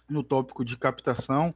no 0.08 0.22
tópico 0.22 0.64
de 0.64 0.76
captação 0.76 1.54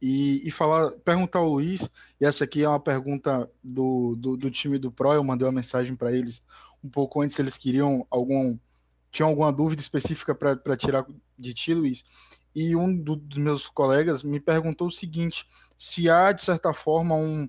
e, 0.00 0.46
e 0.46 0.50
falar, 0.50 0.90
perguntar 1.04 1.40
ao 1.40 1.48
Luiz, 1.48 1.90
e 2.20 2.24
essa 2.24 2.44
aqui 2.44 2.62
é 2.62 2.68
uma 2.68 2.80
pergunta 2.80 3.50
do, 3.62 4.14
do, 4.16 4.36
do 4.36 4.50
time 4.50 4.78
do 4.78 4.90
Pro, 4.90 5.12
eu 5.12 5.24
mandei 5.24 5.46
uma 5.46 5.52
mensagem 5.52 5.96
para 5.96 6.12
eles 6.12 6.42
um 6.82 6.88
pouco 6.88 7.22
antes, 7.22 7.38
eles 7.38 7.56
queriam 7.56 8.06
algum, 8.10 8.58
tinham 9.10 9.30
alguma 9.30 9.50
dúvida 9.50 9.80
específica 9.80 10.34
para 10.34 10.76
tirar 10.76 11.06
de 11.38 11.54
ti, 11.54 11.72
Luiz, 11.72 12.04
e 12.54 12.76
um 12.76 12.94
do, 12.96 13.16
dos 13.16 13.38
meus 13.38 13.68
colegas 13.68 14.22
me 14.22 14.38
perguntou 14.38 14.88
o 14.88 14.92
seguinte: 14.92 15.46
se 15.76 16.08
há, 16.08 16.32
de 16.32 16.44
certa 16.44 16.72
forma, 16.72 17.14
um 17.14 17.48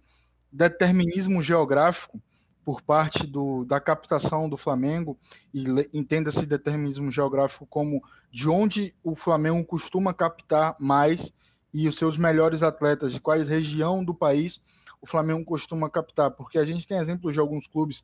determinismo 0.51 1.41
geográfico 1.41 2.19
por 2.63 2.81
parte 2.81 3.27
do, 3.27 3.63
da 3.63 3.79
captação 3.79 4.49
do 4.49 4.57
Flamengo, 4.57 5.15
e 5.53 5.63
entenda-se 5.93 6.47
determinismo 6.47 7.11
geográfico 7.11 7.67
como 7.67 8.01
de 8.31 8.49
onde 8.49 8.95
o 9.03 9.15
Flamengo 9.15 9.63
costuma 9.63 10.13
captar 10.13 10.75
mais 10.79 11.31
e 11.71 11.87
os 11.87 11.97
seus 11.97 12.17
melhores 12.17 12.63
atletas, 12.63 13.13
de 13.13 13.19
quais 13.19 13.47
região 13.47 14.03
do 14.03 14.15
país 14.15 14.61
o 14.99 15.05
Flamengo 15.05 15.45
costuma 15.45 15.89
captar, 15.89 16.31
porque 16.31 16.57
a 16.57 16.65
gente 16.65 16.87
tem 16.87 16.97
exemplos 16.97 17.33
de 17.33 17.39
alguns 17.39 17.67
clubes 17.67 18.03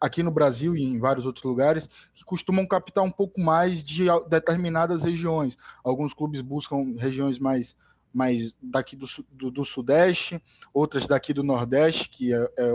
aqui 0.00 0.22
no 0.22 0.30
Brasil 0.30 0.74
e 0.74 0.82
em 0.82 0.98
vários 0.98 1.26
outros 1.26 1.44
lugares, 1.44 1.88
que 2.14 2.24
costumam 2.24 2.66
captar 2.66 3.04
um 3.04 3.10
pouco 3.10 3.40
mais 3.40 3.84
de 3.84 4.06
determinadas 4.28 5.02
regiões. 5.02 5.58
Alguns 5.84 6.14
clubes 6.14 6.40
buscam 6.40 6.94
regiões 6.96 7.38
mais, 7.38 7.76
mais 8.12 8.54
daqui 8.62 8.96
do, 8.96 9.06
do, 9.30 9.50
do 9.50 9.64
Sudeste, 9.64 10.42
outras 10.72 11.06
daqui 11.06 11.34
do 11.34 11.44
Nordeste, 11.44 12.08
que 12.08 12.32
é, 12.32 12.50
é, 12.56 12.74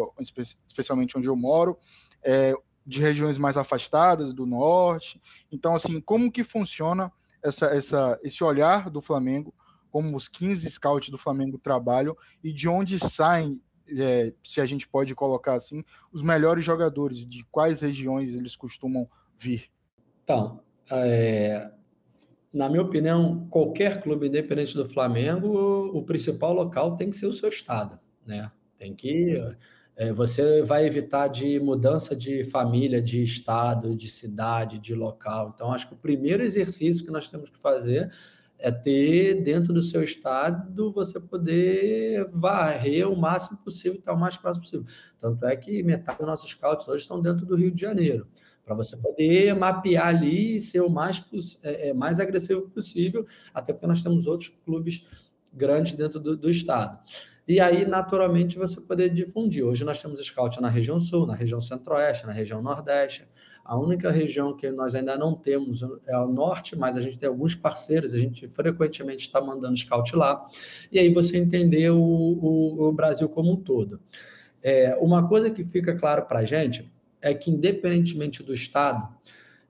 especialmente 0.67 1.17
onde 1.17 1.27
eu 1.27 1.35
moro, 1.35 1.77
é, 2.23 2.53
de 2.85 3.01
regiões 3.01 3.37
mais 3.37 3.57
afastadas, 3.57 4.31
do 4.31 4.45
Norte. 4.45 5.19
Então, 5.51 5.73
assim, 5.73 5.99
como 5.99 6.31
que 6.31 6.43
funciona 6.43 7.11
essa, 7.43 7.65
essa, 7.67 8.19
esse 8.23 8.43
olhar 8.43 8.89
do 8.89 9.01
Flamengo, 9.01 9.53
como 9.89 10.15
os 10.15 10.27
15 10.27 10.69
scouts 10.69 11.09
do 11.09 11.17
Flamengo 11.17 11.57
trabalham 11.57 12.15
e 12.43 12.51
de 12.51 12.67
onde 12.67 12.99
saem 12.99 13.61
é, 13.89 14.33
se 14.43 14.61
a 14.61 14.65
gente 14.65 14.87
pode 14.87 15.13
colocar 15.15 15.53
assim, 15.53 15.83
os 16.11 16.21
melhores 16.21 16.63
jogadores, 16.63 17.27
de 17.27 17.43
quais 17.51 17.81
regiões 17.81 18.33
eles 18.33 18.55
costumam 18.55 19.07
vir? 19.37 19.67
Então, 20.23 20.59
é, 20.91 21.71
na 22.53 22.69
minha 22.69 22.81
opinião, 22.81 23.47
qualquer 23.49 24.01
clube, 24.01 24.27
independente 24.27 24.75
do 24.75 24.87
Flamengo, 24.87 25.47
o 25.93 26.03
principal 26.03 26.53
local 26.53 26.95
tem 26.95 27.09
que 27.09 27.17
ser 27.17 27.27
o 27.27 27.33
seu 27.33 27.49
estado, 27.49 27.99
né? 28.25 28.51
Tem 28.77 28.93
que 28.93 29.41
é, 29.97 30.11
você 30.11 30.61
vai 30.61 30.85
evitar 30.85 31.29
de 31.29 31.57
mudança 31.59 32.15
de 32.15 32.43
família, 32.43 33.01
de 33.01 33.23
estado, 33.23 33.95
de 33.95 34.09
cidade, 34.09 34.77
de 34.77 34.93
local. 34.93 35.53
Então, 35.55 35.71
acho 35.71 35.87
que 35.87 35.93
o 35.93 35.97
primeiro 35.97 36.43
exercício 36.43 37.05
que 37.05 37.11
nós 37.11 37.29
temos 37.29 37.49
que 37.49 37.57
fazer 37.57 38.11
é 38.59 38.71
ter 38.71 39.43
dentro 39.43 39.73
do 39.73 39.81
seu 39.81 40.03
estado 40.03 40.91
você 40.91 41.19
poder 41.19 42.29
varrer 42.33 43.09
o 43.09 43.15
máximo 43.15 43.57
possível, 43.59 43.99
estar 43.99 44.13
o 44.13 44.19
mais 44.19 44.37
próximo 44.37 44.63
possível. 44.63 44.85
Tanto 45.19 45.45
é 45.45 45.55
que 45.55 45.83
metade 45.83 46.19
dos 46.19 46.27
nossos 46.27 46.49
scouts 46.49 46.87
hoje 46.87 47.03
estão 47.03 47.21
dentro 47.21 47.45
do 47.45 47.55
Rio 47.55 47.71
de 47.71 47.81
Janeiro, 47.81 48.27
para 48.65 48.75
você 48.75 48.97
poder 48.97 49.53
mapear 49.55 50.07
ali 50.07 50.55
e 50.55 50.59
ser 50.59 50.81
o 50.81 50.89
mais, 50.89 51.23
é, 51.63 51.89
é, 51.89 51.93
mais 51.93 52.19
agressivo 52.19 52.61
possível, 52.61 53.27
até 53.53 53.73
porque 53.73 53.87
nós 53.87 54.01
temos 54.01 54.25
outros 54.25 54.51
clubes 54.63 55.05
grandes 55.53 55.93
dentro 55.93 56.19
do, 56.19 56.35
do 56.35 56.49
estado. 56.49 56.99
E 57.47 57.59
aí, 57.59 57.85
naturalmente, 57.85 58.57
você 58.57 58.81
poder 58.81 59.09
difundir. 59.09 59.63
Hoje 59.63 59.83
nós 59.83 60.01
temos 60.01 60.19
scout 60.19 60.59
na 60.59 60.67
região 60.67 60.99
sul, 60.99 61.27
na 61.27 61.35
região 61.35 61.61
centro-oeste, 61.61 62.25
na 62.25 62.31
região 62.31 62.59
nordeste. 62.61 63.27
A 63.63 63.77
única 63.77 64.09
região 64.11 64.55
que 64.55 64.71
nós 64.71 64.95
ainda 64.95 65.17
não 65.17 65.35
temos 65.35 65.81
é 66.07 66.17
o 66.17 66.27
norte, 66.27 66.75
mas 66.75 66.97
a 66.97 67.01
gente 67.01 67.17
tem 67.17 67.29
alguns 67.29 67.53
parceiros, 67.53 68.13
a 68.13 68.17
gente 68.17 68.47
frequentemente 68.47 69.27
está 69.27 69.39
mandando 69.41 69.77
scout 69.77 70.15
lá. 70.15 70.47
E 70.91 70.97
aí 70.97 71.13
você 71.13 71.37
entender 71.37 71.91
o, 71.91 71.99
o, 71.99 72.89
o 72.89 72.91
Brasil 72.91 73.29
como 73.29 73.51
um 73.51 73.55
todo. 73.55 73.99
É, 74.61 74.95
uma 74.99 75.27
coisa 75.27 75.51
que 75.51 75.63
fica 75.63 75.95
claro 75.95 76.25
para 76.25 76.39
a 76.39 76.45
gente 76.45 76.91
é 77.21 77.33
que, 77.33 77.51
independentemente 77.51 78.41
do 78.41 78.53
estado 78.53 79.07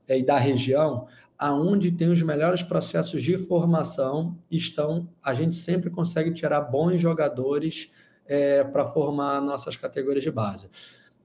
é, 0.07 0.17
e 0.17 0.23
da 0.26 0.38
região, 0.38 1.07
aonde 1.38 1.92
tem 1.92 2.10
os 2.10 2.22
melhores 2.22 2.64
processos 2.64 3.22
de 3.22 3.38
formação 3.38 4.38
estão, 4.50 5.10
a 5.24 5.34
gente 5.34 5.56
sempre 5.56 5.90
consegue 5.90 6.32
tirar 6.32 6.62
bons 6.62 7.00
jogadores 7.00 7.92
é, 8.26 8.64
para 8.64 8.88
formar 8.88 9.42
nossas 9.42 9.76
categorias 9.76 10.24
de 10.24 10.32
base. 10.32 10.70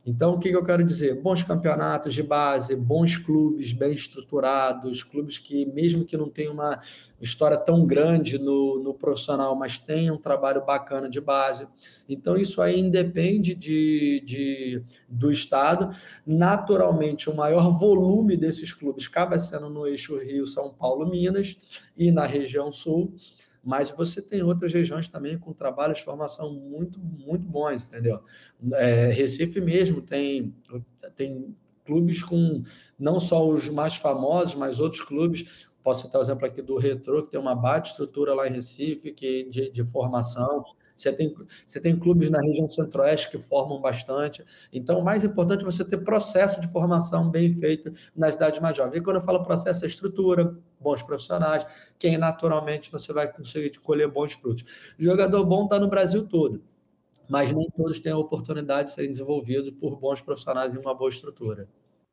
Então, 0.04 0.32
o 0.32 0.38
que, 0.38 0.48
que 0.48 0.56
eu 0.56 0.64
quero 0.64 0.82
dizer? 0.82 1.20
Bons 1.20 1.42
campeonatos 1.42 2.14
de 2.14 2.22
base, 2.22 2.74
bons 2.74 3.18
clubes 3.18 3.72
bem 3.72 3.92
estruturados, 3.92 5.02
clubes 5.02 5.38
que, 5.38 5.66
mesmo 5.66 6.06
que 6.06 6.16
não 6.16 6.30
tenham 6.30 6.54
uma 6.54 6.80
história 7.20 7.56
tão 7.58 7.86
grande 7.86 8.38
no, 8.38 8.82
no 8.82 8.94
profissional, 8.94 9.54
mas 9.54 9.76
tenham 9.76 10.14
um 10.14 10.18
trabalho 10.18 10.64
bacana 10.64 11.08
de 11.08 11.20
base. 11.20 11.68
Então, 12.08 12.38
isso 12.38 12.62
aí 12.62 12.80
independe 12.80 13.54
de, 13.54 14.22
de, 14.24 14.82
do 15.06 15.30
Estado. 15.30 15.94
Naturalmente, 16.26 17.28
o 17.28 17.36
maior 17.36 17.70
volume 17.78 18.38
desses 18.38 18.72
clubes 18.72 19.06
acaba 19.06 19.38
sendo 19.38 19.68
no 19.68 19.86
eixo 19.86 20.18
Rio, 20.18 20.46
São 20.46 20.70
Paulo, 20.72 21.10
Minas 21.10 21.58
e 21.94 22.10
na 22.10 22.24
região 22.24 22.72
Sul 22.72 23.14
mas 23.62 23.90
você 23.90 24.22
tem 24.22 24.42
outras 24.42 24.72
regiões 24.72 25.06
também 25.08 25.38
com 25.38 25.52
trabalhos 25.52 25.98
de 25.98 26.04
formação 26.04 26.52
muito, 26.52 26.98
muito 26.98 27.46
bons, 27.46 27.84
entendeu? 27.84 28.22
É, 28.74 29.06
Recife 29.08 29.60
mesmo 29.60 30.00
tem, 30.00 30.54
tem 31.14 31.54
clubes 31.84 32.22
com 32.22 32.62
não 32.98 33.20
só 33.20 33.46
os 33.46 33.68
mais 33.68 33.96
famosos, 33.96 34.54
mas 34.54 34.80
outros 34.80 35.02
clubes. 35.02 35.66
Posso 35.82 36.04
citar 36.04 36.20
o 36.20 36.24
exemplo 36.24 36.46
aqui 36.46 36.62
do 36.62 36.76
Retro, 36.76 37.24
que 37.24 37.32
tem 37.32 37.40
uma 37.40 37.54
baita 37.54 37.88
estrutura 37.88 38.34
lá 38.34 38.46
em 38.46 38.52
Recife 38.52 39.12
que, 39.12 39.44
de, 39.44 39.70
de 39.70 39.84
formação. 39.84 40.64
Você 41.00 41.12
tem, 41.12 41.34
você 41.66 41.80
tem 41.80 41.98
clubes 41.98 42.30
na 42.30 42.40
região 42.40 42.68
centro-oeste 42.68 43.30
que 43.30 43.38
formam 43.38 43.80
bastante. 43.80 44.44
Então, 44.72 44.98
o 44.98 45.04
mais 45.04 45.24
importante 45.24 45.62
é 45.62 45.64
você 45.64 45.84
ter 45.84 45.98
processo 45.98 46.60
de 46.60 46.68
formação 46.68 47.30
bem 47.30 47.50
feito 47.50 47.92
na 48.14 48.30
cidade 48.30 48.60
mais 48.60 48.76
jovem. 48.76 49.00
E 49.00 49.02
quando 49.02 49.16
eu 49.16 49.22
falo 49.22 49.42
processo, 49.42 49.84
é 49.84 49.88
estrutura, 49.88 50.56
bons 50.78 51.02
profissionais, 51.02 51.66
quem 51.98 52.18
naturalmente 52.18 52.92
você 52.92 53.12
vai 53.12 53.32
conseguir 53.32 53.78
colher 53.78 54.10
bons 54.10 54.32
frutos. 54.32 54.64
Jogador 54.98 55.44
bom 55.44 55.64
está 55.64 55.78
no 55.78 55.88
Brasil 55.88 56.26
todo, 56.26 56.62
mas 57.28 57.52
nem 57.52 57.68
todos 57.70 57.98
têm 57.98 58.12
a 58.12 58.18
oportunidade 58.18 58.88
de 58.88 58.94
serem 58.94 59.10
desenvolvidos 59.10 59.70
por 59.70 59.96
bons 59.96 60.20
profissionais 60.20 60.74
em 60.74 60.78
uma 60.78 60.94
boa 60.94 61.10
estrutura. 61.10 61.68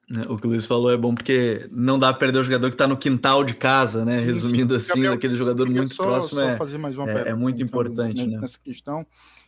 É, 0.10 0.32
o 0.32 0.38
que 0.38 0.47
o 0.47 0.49
Luiz 0.51 0.66
falou 0.66 0.89
é 0.89 0.95
bom 0.95 1.14
porque 1.14 1.68
não 1.70 1.99
dá 1.99 2.14
para 2.14 2.20
perder 2.20 2.39
o 2.39 2.43
jogador 2.43 2.70
que 2.70 2.76
está 2.76 2.88
no 2.88 2.95
quintal 2.95 3.43
de 3.43 3.53
casa, 3.53 4.05
né? 4.05 4.20
Sim, 4.20 4.26
Resumindo 4.26 4.74
sim. 4.74 4.78
assim, 4.78 4.89
Gabriel, 4.89 5.14
aquele 5.14 5.36
jogador 5.36 5.70
muito 5.70 5.93
só, 5.93 6.03
próximo 6.03 6.39
só 6.39 6.49
é, 6.49 6.55
fazer 6.55 6.78
mais 6.78 6.97
uma 6.97 7.12
é, 7.12 7.30
é 7.30 7.36
muito 7.36 7.62
então, 7.62 7.68
importante, 7.68 8.26
né? 8.26 8.39
Nessa 8.39 8.58
questão, 8.58 9.05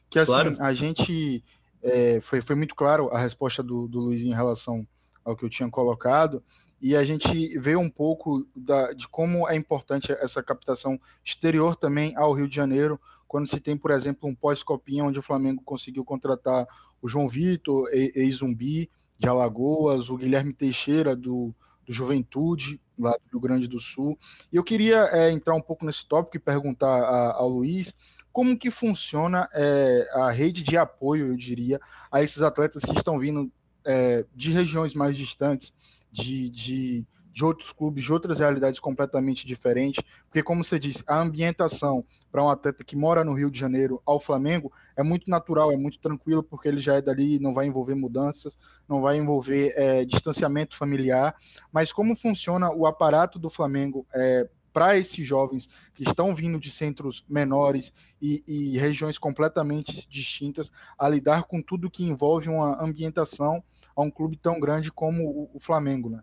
que 0.10 0.20
assim, 0.20 0.32
claro. 0.32 0.58
a 0.60 0.74
gente 0.74 1.42
é, 1.82 2.20
foi, 2.20 2.42
foi 2.42 2.58
muito 2.58 2.76
claro 2.76 3.10
a 3.10 3.20
resposta 3.20 3.64
do, 3.64 3.88
do 3.88 4.00
Luiz 4.00 4.22
em 4.22 4.34
relação 4.34 4.86
ao 5.24 5.34
que 5.34 5.46
eu 5.46 5.50
tinha 5.50 5.70
colocado, 5.70 6.44
e 6.82 6.94
a 6.94 7.06
gente 7.06 7.58
vê 7.58 7.78
um 7.78 7.90
pouco 7.90 8.46
da, 8.54 8.92
de 8.92 9.08
como 9.08 9.48
é 9.48 9.56
importante 9.56 10.12
essa 10.12 10.44
captação 10.44 11.00
exterior 11.24 11.78
também 11.78 12.16
ao 12.18 12.34
Rio 12.34 12.50
de 12.50 12.56
Janeiro, 12.56 13.00
quando 13.30 13.48
se 13.48 13.60
tem, 13.62 13.78
por 13.78 13.92
exemplo, 13.92 14.28
um 14.28 14.36
pós-copinha 14.36 15.06
onde 15.06 15.20
o 15.20 15.24
Flamengo 15.24 15.62
conseguiu 15.64 16.04
contratar 16.04 16.68
o 17.02 17.08
João 17.08 17.30
Vitor, 17.30 17.88
ex-Zumbi, 17.94 18.90
de 19.20 19.28
Alagoas, 19.28 20.10
o 20.10 20.18
Guilherme 20.18 20.54
Teixeira, 20.54 21.16
do, 21.16 21.54
do 21.86 21.92
Juventude, 21.92 22.80
lá 22.98 23.12
do 23.12 23.32
Rio 23.32 23.40
Grande 23.40 23.68
do 23.68 23.80
Sul. 23.80 24.18
E 24.52 24.56
eu 24.56 24.64
queria 24.64 25.06
é, 25.12 25.32
entrar 25.32 25.54
um 25.54 25.62
pouco 25.62 25.86
nesse 25.86 26.08
tópico 26.08 26.38
e 26.38 26.40
perguntar 26.40 27.04
a, 27.04 27.34
ao 27.34 27.50
Luiz 27.50 27.94
como 28.32 28.58
que 28.58 28.72
funciona 28.72 29.48
é, 29.54 30.08
a 30.14 30.32
rede 30.32 30.64
de 30.64 30.78
apoio, 30.78 31.28
eu 31.28 31.36
diria, 31.36 31.80
a 32.12 32.24
esses 32.24 32.42
atletas 32.42 32.84
que 32.84 32.96
estão 32.96 33.20
vindo 33.20 33.52
é, 33.84 34.26
de 34.36 34.52
regiões 34.52 34.94
mais 34.94 35.18
distantes, 35.18 35.74
de, 36.12 36.50
de 36.50 37.06
de 37.40 37.46
outros 37.46 37.72
clubes, 37.72 38.04
de 38.04 38.12
outras 38.12 38.40
realidades 38.40 38.82
completamente 38.82 39.48
diferentes, 39.48 40.04
porque, 40.26 40.44
como 40.44 40.62
você 40.62 40.78
disse, 40.78 41.02
a 41.08 41.22
ambientação 41.22 42.04
para 42.30 42.44
um 42.44 42.50
atleta 42.50 42.84
que 42.84 42.98
mora 42.98 43.24
no 43.24 43.32
Rio 43.32 43.50
de 43.50 43.58
Janeiro 43.58 44.02
ao 44.06 44.20
Flamengo 44.20 44.70
é 44.94 45.02
muito 45.02 45.32
natural, 45.32 45.72
é 45.72 45.78
muito 45.78 46.00
tranquilo, 46.00 46.44
porque 46.44 46.68
ele 46.68 46.82
já 46.82 46.96
é 46.96 47.02
dali, 47.02 47.40
não 47.40 47.54
vai 47.54 47.66
envolver 47.66 47.96
mudanças, 47.96 48.58
não 48.90 49.00
vai 49.00 49.16
envolver 49.16 49.74
é, 49.78 50.04
distanciamento 50.04 50.76
familiar. 50.76 51.34
Mas 51.72 51.94
como 51.94 52.14
funciona 52.14 52.70
o 52.74 52.86
aparato 52.86 53.40
do 53.40 53.50
Flamengo 53.50 54.06
é, 54.14 54.46
para 54.74 54.98
esses 54.98 55.26
jovens 55.26 55.70
que 55.96 56.04
estão 56.04 56.36
vindo 56.36 56.60
de 56.60 56.70
centros 56.70 57.24
menores 57.30 57.94
e, 58.22 58.44
e, 58.46 58.78
regiões 58.78 59.18
completamente 59.18 60.10
distintas 60.10 60.70
a 60.98 61.08
lidar 61.08 61.44
com 61.44 61.62
tudo 61.62 61.90
que 61.90 62.04
envolve 62.04 62.50
uma 62.50 62.84
ambientação 62.84 63.64
a 63.96 64.02
um 64.02 64.12
clube 64.12 64.36
tão 64.36 64.60
grande 64.60 64.92
como 64.92 65.24
o, 65.24 65.52
o 65.54 65.60
Flamengo, 65.62 66.10
né? 66.10 66.22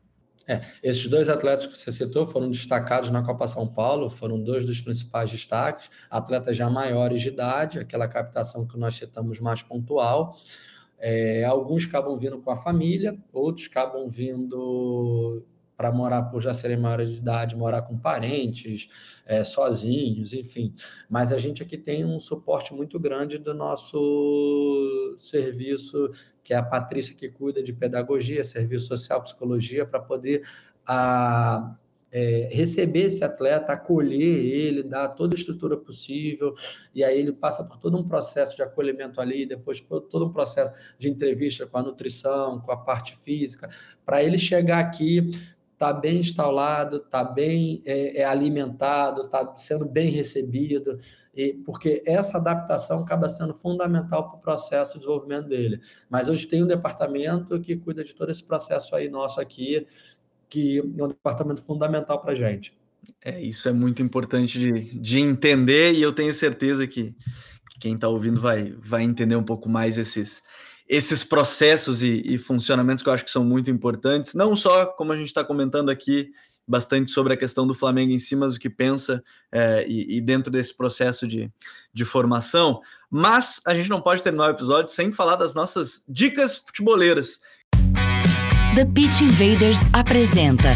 É, 0.49 0.61
esses 0.83 1.09
dois 1.09 1.29
atletas 1.29 1.67
que 1.67 1.77
você 1.77 1.91
citou 1.91 2.27
foram 2.27 2.51
destacados 2.51 3.11
na 3.11 3.23
Copa 3.23 3.49
São 3.49 3.67
Paulo, 3.67 4.09
foram 4.09 4.41
dois 4.41 4.65
dos 4.65 4.81
principais 4.81 5.31
destaques, 5.31 5.91
atletas 6.09 6.57
já 6.57 6.71
maiores 6.71 7.21
de 7.21 7.29
idade, 7.29 7.81
aquela 7.81 8.07
captação 8.07 8.67
que 8.67 8.79
nós 8.79 8.95
citamos 8.95 9.41
mais 9.41 9.63
pontual. 9.63 10.39
É, 10.99 11.45
alguns 11.45 11.85
acabam 11.85 12.17
vindo 12.17 12.39
com 12.39 12.51
a 12.51 12.57
família, 12.57 13.19
outros 13.33 13.67
acabam 13.69 14.09
vindo 14.09 15.45
para 15.77 15.93
morar 15.93 16.23
por 16.23 16.41
já 16.41 16.55
serem 16.55 16.79
maiores 16.79 17.11
de 17.11 17.19
idade, 17.19 17.55
morar 17.55 17.83
com 17.83 17.99
parentes, 17.99 18.89
é, 19.27 19.45
sozinhos, 19.45 20.33
enfim. 20.33 20.75
Mas 21.09 21.33
a 21.33 21.39
gente 21.39 21.63
aqui 21.63 21.77
tem 21.77 22.05
um 22.05 22.19
suporte 22.19 22.73
muito 22.73 22.99
grande 22.99 23.37
do 23.37 23.53
nosso 23.53 23.97
serviço, 25.27 26.11
que 26.43 26.55
é 26.55 26.57
a 26.57 26.63
Patrícia 26.63 27.15
que 27.15 27.29
cuida 27.29 27.63
de 27.63 27.73
pedagogia, 27.73 28.45
serviço 28.45 28.87
social, 28.87 29.23
psicologia, 29.23 29.85
para 29.85 30.01
poder 30.01 30.43
a, 30.87 31.77
é, 32.11 32.49
receber 32.53 33.03
esse 33.03 33.25
atleta, 33.25 33.73
acolher 33.73 34.45
ele, 34.45 34.83
dar 34.83 35.09
toda 35.09 35.35
a 35.35 35.39
estrutura 35.39 35.77
possível, 35.77 36.55
e 36.95 37.05
aí 37.05 37.19
ele 37.19 37.33
passa 37.33 37.65
por 37.65 37.77
todo 37.77 37.97
um 37.97 38.07
processo 38.07 38.57
de 38.57 38.63
acolhimento 38.63 39.21
ali, 39.21 39.45
depois 39.45 39.81
por 39.81 40.01
todo 40.01 40.27
um 40.27 40.33
processo 40.33 40.73
de 40.99 41.09
entrevista 41.09 41.67
com 41.67 41.79
a 41.79 41.83
nutrição, 41.83 42.61
com 42.61 42.73
a 42.73 42.77
parte 42.77 43.17
física, 43.17 43.69
para 44.05 44.23
ele 44.23 44.39
chegar 44.39 44.79
aqui 44.79 45.31
está 45.77 45.93
bem 45.93 46.21
instalado, 46.21 46.97
está 46.97 47.23
bem 47.23 47.83
é, 47.85 48.23
é 48.23 48.25
alimentado, 48.25 49.23
está 49.23 49.55
sendo 49.57 49.85
bem 49.85 50.09
recebido, 50.09 50.99
e, 51.37 51.53
porque 51.53 52.03
essa 52.07 52.39
adaptação 52.39 53.01
acaba 53.01 53.29
sendo 53.29 53.53
fundamental 53.53 54.31
para 54.31 54.39
o 54.39 54.41
processo 54.41 54.95
de 54.95 55.01
desenvolvimento 55.01 55.49
dele. 55.49 55.81
Mas 56.09 56.29
hoje 56.29 56.47
tem 56.47 56.65
um 56.65 56.67
departamento 56.67 57.61
que 57.61 57.77
cuida 57.77 58.03
de 58.03 58.15
todo 58.15 58.33
esse 58.33 58.43
processo 58.43 58.97
aí 58.97 59.11
nosso 59.11 59.39
aqui, 59.39 59.87
que 60.49 60.79
é 60.79 61.05
um 61.05 61.09
departamento 61.09 61.63
fundamental 61.63 62.23
para 62.23 62.33
a 62.33 62.35
gente. 62.35 62.79
É, 63.23 63.41
isso 63.41 63.69
é 63.69 63.73
muito 63.73 64.03
importante 64.03 64.59
de, 64.59 64.99
de 64.99 65.21
entender 65.21 65.93
e 65.93 66.01
eu 66.01 66.13
tenho 66.13 66.33
certeza 66.33 66.87
que, 66.87 67.15
que 67.71 67.79
quem 67.79 67.95
está 67.95 68.09
ouvindo 68.09 68.41
vai, 68.41 68.75
vai 68.79 69.03
entender 69.03 69.37
um 69.37 69.45
pouco 69.45 69.69
mais 69.69 69.99
esses, 69.99 70.43
esses 70.89 71.23
processos 71.23 72.03
e, 72.03 72.23
e, 72.25 72.39
funcionamentos 72.39 73.03
que 73.03 73.09
eu 73.09 73.13
acho 73.13 73.25
que 73.25 73.31
são 73.31 73.45
muito 73.45 73.71
importantes, 73.71 74.35
não 74.35 74.57
só 74.57 74.87
como 74.87 75.13
a 75.13 75.17
gente 75.17 75.29
está 75.29 75.45
comentando 75.45 75.91
aqui 75.91 76.31
bastante 76.67 77.11
sobre 77.11 77.33
a 77.33 77.37
questão 77.37 77.67
do 77.67 77.75
Flamengo 77.75 78.13
em 78.13 78.19
cima 78.19 78.49
do 78.49 78.59
que 78.59 78.69
pensa 78.69 79.23
é, 79.53 79.87
e, 79.89 80.17
e, 80.17 80.21
dentro 80.21 80.51
desse 80.51 80.77
processo 80.77 81.27
de, 81.27 81.51
de 81.93 82.05
formação, 82.05 82.81
mas 83.11 83.61
a 83.67 83.75
gente 83.75 83.89
não 83.89 84.01
pode 84.01 84.23
terminar 84.23 84.47
o 84.47 84.51
episódio 84.51 84.93
sem 84.93 85.13
falar 85.13 85.37
das 85.37 85.55
nossas 85.55 86.05
dicas 86.09 86.59
futeboleiras. 86.59 87.41
The 88.75 88.85
Pitch 88.85 89.23
Invaders 89.23 89.81
apresenta 89.95 90.75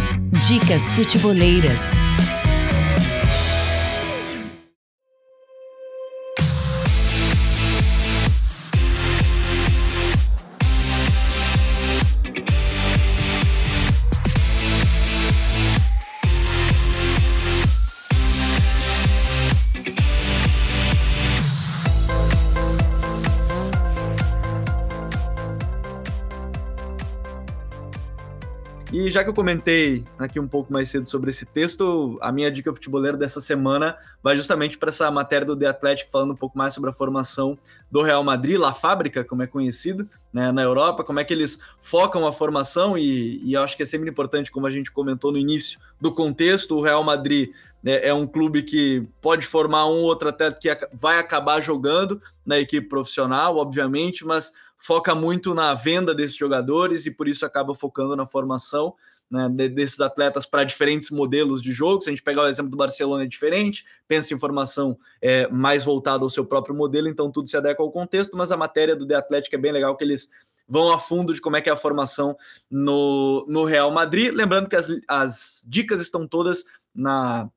Dicas 0.49 0.91
Futeboleiras. 0.93 1.82
E 29.11 29.13
já 29.13 29.25
que 29.25 29.29
eu 29.29 29.35
comentei 29.35 30.05
aqui 30.17 30.39
um 30.39 30.47
pouco 30.47 30.73
mais 30.73 30.89
cedo 30.89 31.05
sobre 31.05 31.31
esse 31.31 31.45
texto, 31.45 32.17
a 32.23 32.31
minha 32.31 32.49
dica 32.49 32.73
futeboleira 32.73 33.17
dessa 33.17 33.41
semana 33.41 33.99
vai 34.23 34.37
justamente 34.37 34.79
para 34.79 34.91
essa 34.91 35.11
matéria 35.11 35.45
do 35.45 35.57
The 35.57 35.67
Athletic, 35.67 36.09
falando 36.13 36.31
um 36.31 36.37
pouco 36.37 36.57
mais 36.57 36.75
sobre 36.75 36.91
a 36.91 36.93
formação 36.93 37.59
do 37.91 38.03
Real 38.03 38.23
Madrid, 38.23 38.57
La 38.57 38.73
Fábrica, 38.73 39.25
como 39.25 39.43
é 39.43 39.49
conhecido, 39.49 40.09
né, 40.33 40.53
na 40.53 40.63
Europa, 40.63 41.03
como 41.03 41.19
é 41.19 41.25
que 41.25 41.35
eles 41.35 41.59
focam 41.81 42.25
a 42.25 42.33
formação, 42.33 42.97
e, 42.97 43.43
e 43.45 43.57
acho 43.57 43.77
que 43.77 43.83
é 43.83 43.87
sempre 43.87 44.09
importante, 44.09 44.49
como 44.49 44.69
a 44.69 44.71
gente 44.71 44.93
comentou 44.93 45.33
no 45.33 45.39
início 45.39 45.81
do 46.01 46.15
contexto, 46.15 46.77
o 46.77 46.81
Real 46.81 47.03
Madrid 47.03 47.51
né, 47.83 48.07
é 48.07 48.15
um 48.15 48.29
clube 48.29 48.63
que 48.63 49.05
pode 49.21 49.45
formar 49.45 49.87
um 49.87 50.03
ou 50.03 50.05
outro 50.05 50.29
atleta 50.29 50.57
que 50.57 50.69
vai 50.93 51.19
acabar 51.19 51.61
jogando 51.61 52.23
na 52.47 52.61
equipe 52.61 52.89
profissional, 52.89 53.57
obviamente, 53.57 54.25
mas 54.25 54.53
foca 54.81 55.14
muito 55.14 55.55
na 55.55 55.74
venda 55.74 56.14
desses 56.14 56.35
jogadores 56.35 57.05
e 57.05 57.11
por 57.11 57.28
isso 57.28 57.45
acaba 57.45 57.74
focando 57.74 58.16
na 58.16 58.26
formação 58.26 58.95
né, 59.31 59.47
desses 59.68 60.01
atletas 60.01 60.47
para 60.47 60.64
diferentes 60.64 61.11
modelos 61.11 61.62
de 61.62 61.70
jogo. 61.70 62.03
Se 62.03 62.09
a 62.09 62.12
gente 62.12 62.22
pegar 62.22 62.43
o 62.43 62.49
exemplo 62.49 62.70
do 62.70 62.78
Barcelona, 62.78 63.24
é 63.24 63.26
diferente, 63.26 63.85
pensa 64.09 64.33
em 64.33 64.39
formação 64.39 64.99
é, 65.20 65.47
mais 65.49 65.85
voltada 65.85 66.24
ao 66.24 66.31
seu 66.31 66.47
próprio 66.47 66.74
modelo, 66.74 67.09
então 67.09 67.31
tudo 67.31 67.49
se 67.49 67.57
adequa 67.59 67.83
ao 67.83 67.93
contexto, 67.93 68.37
mas 68.39 68.51
a 68.51 68.57
matéria 68.57 68.97
do 68.97 69.07
The 69.07 69.16
Athletic 69.16 69.53
é 69.53 69.59
bem 69.59 69.70
legal 69.70 69.95
que 69.97 70.03
eles 70.03 70.31
vão 70.66 70.91
a 70.91 70.99
fundo 70.99 71.35
de 71.35 71.43
como 71.43 71.57
é 71.57 71.61
que 71.61 71.68
é 71.68 71.72
a 71.72 71.76
formação 71.76 72.35
no, 72.70 73.45
no 73.49 73.64
Real 73.64 73.91
Madrid. 73.91 74.33
Lembrando 74.33 74.68
que 74.68 74.76
as, 74.76 74.89
as 75.07 75.66
dicas 75.68 76.01
estão 76.01 76.26
todas 76.26 76.64
na, 76.95 77.51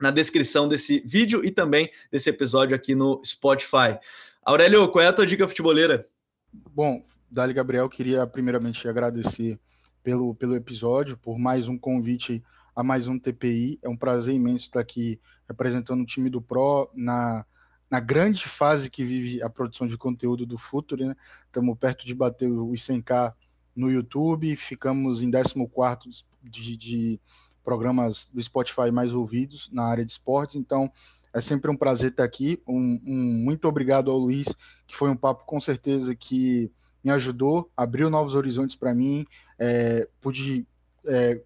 na 0.00 0.12
descrição 0.12 0.68
desse 0.68 1.00
vídeo 1.04 1.44
e 1.44 1.50
também 1.50 1.90
desse 2.12 2.30
episódio 2.30 2.76
aqui 2.76 2.94
no 2.94 3.20
Spotify. 3.24 3.98
Aurélio, 4.44 4.88
qual 4.88 5.04
é 5.04 5.08
a 5.08 5.12
tua 5.12 5.26
dica 5.26 5.48
futeboleira? 5.48 6.06
Bom, 6.52 7.02
Dali 7.30 7.52
Gabriel, 7.52 7.88
queria 7.88 8.26
primeiramente 8.26 8.88
agradecer 8.88 9.58
pelo, 10.02 10.34
pelo 10.34 10.56
episódio, 10.56 11.16
por 11.16 11.38
mais 11.38 11.68
um 11.68 11.78
convite 11.78 12.42
a 12.74 12.82
mais 12.82 13.06
um 13.06 13.18
TPI. 13.18 13.78
É 13.82 13.88
um 13.88 13.96
prazer 13.96 14.34
imenso 14.34 14.64
estar 14.64 14.80
aqui 14.80 15.20
representando 15.48 16.02
o 16.02 16.06
time 16.06 16.28
do 16.28 16.42
Pro 16.42 16.90
na, 16.92 17.46
na 17.88 18.00
grande 18.00 18.48
fase 18.48 18.90
que 18.90 19.04
vive 19.04 19.40
a 19.42 19.48
produção 19.48 19.86
de 19.86 19.96
conteúdo 19.96 20.44
do 20.44 20.58
Futuro. 20.58 21.06
Né? 21.06 21.16
Estamos 21.46 21.78
perto 21.78 22.04
de 22.04 22.14
bater 22.14 22.48
os 22.48 22.80
100k 22.80 23.32
no 23.76 23.90
YouTube, 23.90 24.56
ficamos 24.56 25.22
em 25.22 25.30
14 25.30 26.24
de, 26.42 26.76
de 26.76 27.20
programas 27.62 28.28
do 28.32 28.42
Spotify 28.42 28.90
mais 28.90 29.14
ouvidos 29.14 29.70
na 29.72 29.84
área 29.84 30.04
de 30.04 30.10
esportes, 30.10 30.56
então 30.56 30.90
é 31.32 31.40
sempre 31.40 31.70
um 31.70 31.76
prazer 31.76 32.10
estar 32.10 32.24
aqui. 32.24 32.60
Um, 32.66 33.00
um, 33.06 33.42
muito 33.44 33.66
obrigado 33.68 34.10
ao 34.10 34.18
Luiz, 34.18 34.48
que 34.86 34.96
foi 34.96 35.10
um 35.10 35.16
papo 35.16 35.44
com 35.44 35.60
certeza 35.60 36.14
que 36.14 36.70
me 37.02 37.10
ajudou, 37.10 37.70
abriu 37.76 38.10
novos 38.10 38.34
horizontes 38.34 38.76
para 38.76 38.94
mim, 38.94 39.24
é, 39.58 40.06
pude 40.20 40.66
é, 41.06 41.40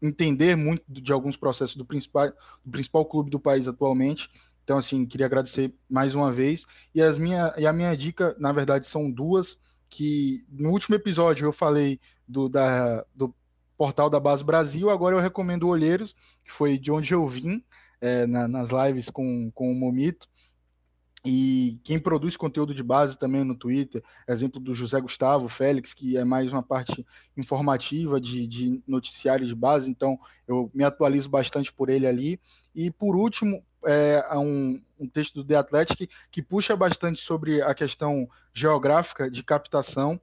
entender 0.00 0.56
muito 0.56 0.82
de 0.88 1.12
alguns 1.12 1.36
processos 1.36 1.76
do 1.76 1.84
principal, 1.84 2.28
do 2.64 2.70
principal 2.70 3.04
clube 3.04 3.30
do 3.30 3.40
país 3.40 3.66
atualmente. 3.66 4.28
Então, 4.64 4.78
assim, 4.78 5.06
queria 5.06 5.26
agradecer 5.26 5.72
mais 5.88 6.14
uma 6.14 6.32
vez. 6.32 6.66
E, 6.94 7.00
as 7.00 7.18
minha, 7.18 7.52
e 7.56 7.66
a 7.66 7.72
minha 7.72 7.96
dica, 7.96 8.36
na 8.38 8.52
verdade, 8.52 8.86
são 8.86 9.10
duas, 9.10 9.58
que 9.88 10.44
no 10.50 10.70
último 10.70 10.96
episódio 10.96 11.46
eu 11.46 11.52
falei 11.52 12.00
do, 12.26 12.48
da, 12.48 13.04
do 13.14 13.34
portal 13.76 14.08
da 14.08 14.20
Base 14.20 14.44
Brasil, 14.44 14.90
agora 14.90 15.16
eu 15.16 15.20
recomendo 15.20 15.68
Olheiros, 15.68 16.14
que 16.44 16.52
foi 16.52 16.78
de 16.78 16.90
onde 16.90 17.12
eu 17.12 17.26
vim, 17.26 17.62
é, 18.02 18.26
na, 18.26 18.48
nas 18.48 18.68
lives 18.70 19.08
com, 19.08 19.50
com 19.52 19.70
o 19.70 19.74
Momito. 19.74 20.28
E 21.24 21.78
quem 21.84 22.00
produz 22.00 22.36
conteúdo 22.36 22.74
de 22.74 22.82
base 22.82 23.16
também 23.16 23.44
no 23.44 23.54
Twitter, 23.54 24.02
exemplo 24.28 24.60
do 24.60 24.74
José 24.74 25.00
Gustavo 25.00 25.48
Félix, 25.48 25.94
que 25.94 26.16
é 26.16 26.24
mais 26.24 26.52
uma 26.52 26.64
parte 26.64 27.06
informativa 27.36 28.20
de, 28.20 28.44
de 28.44 28.82
noticiário 28.88 29.46
de 29.46 29.54
base, 29.54 29.88
então 29.88 30.18
eu 30.48 30.68
me 30.74 30.82
atualizo 30.82 31.28
bastante 31.28 31.72
por 31.72 31.88
ele 31.88 32.08
ali. 32.08 32.40
E 32.74 32.90
por 32.90 33.14
último, 33.14 33.64
é 33.84 34.36
um, 34.36 34.82
um 34.98 35.08
texto 35.08 35.34
do 35.34 35.44
The 35.44 35.56
Athletic 35.56 36.10
que 36.28 36.42
puxa 36.42 36.74
bastante 36.74 37.20
sobre 37.20 37.62
a 37.62 37.72
questão 37.72 38.28
geográfica 38.52 39.30
de 39.30 39.44
captação 39.44 40.20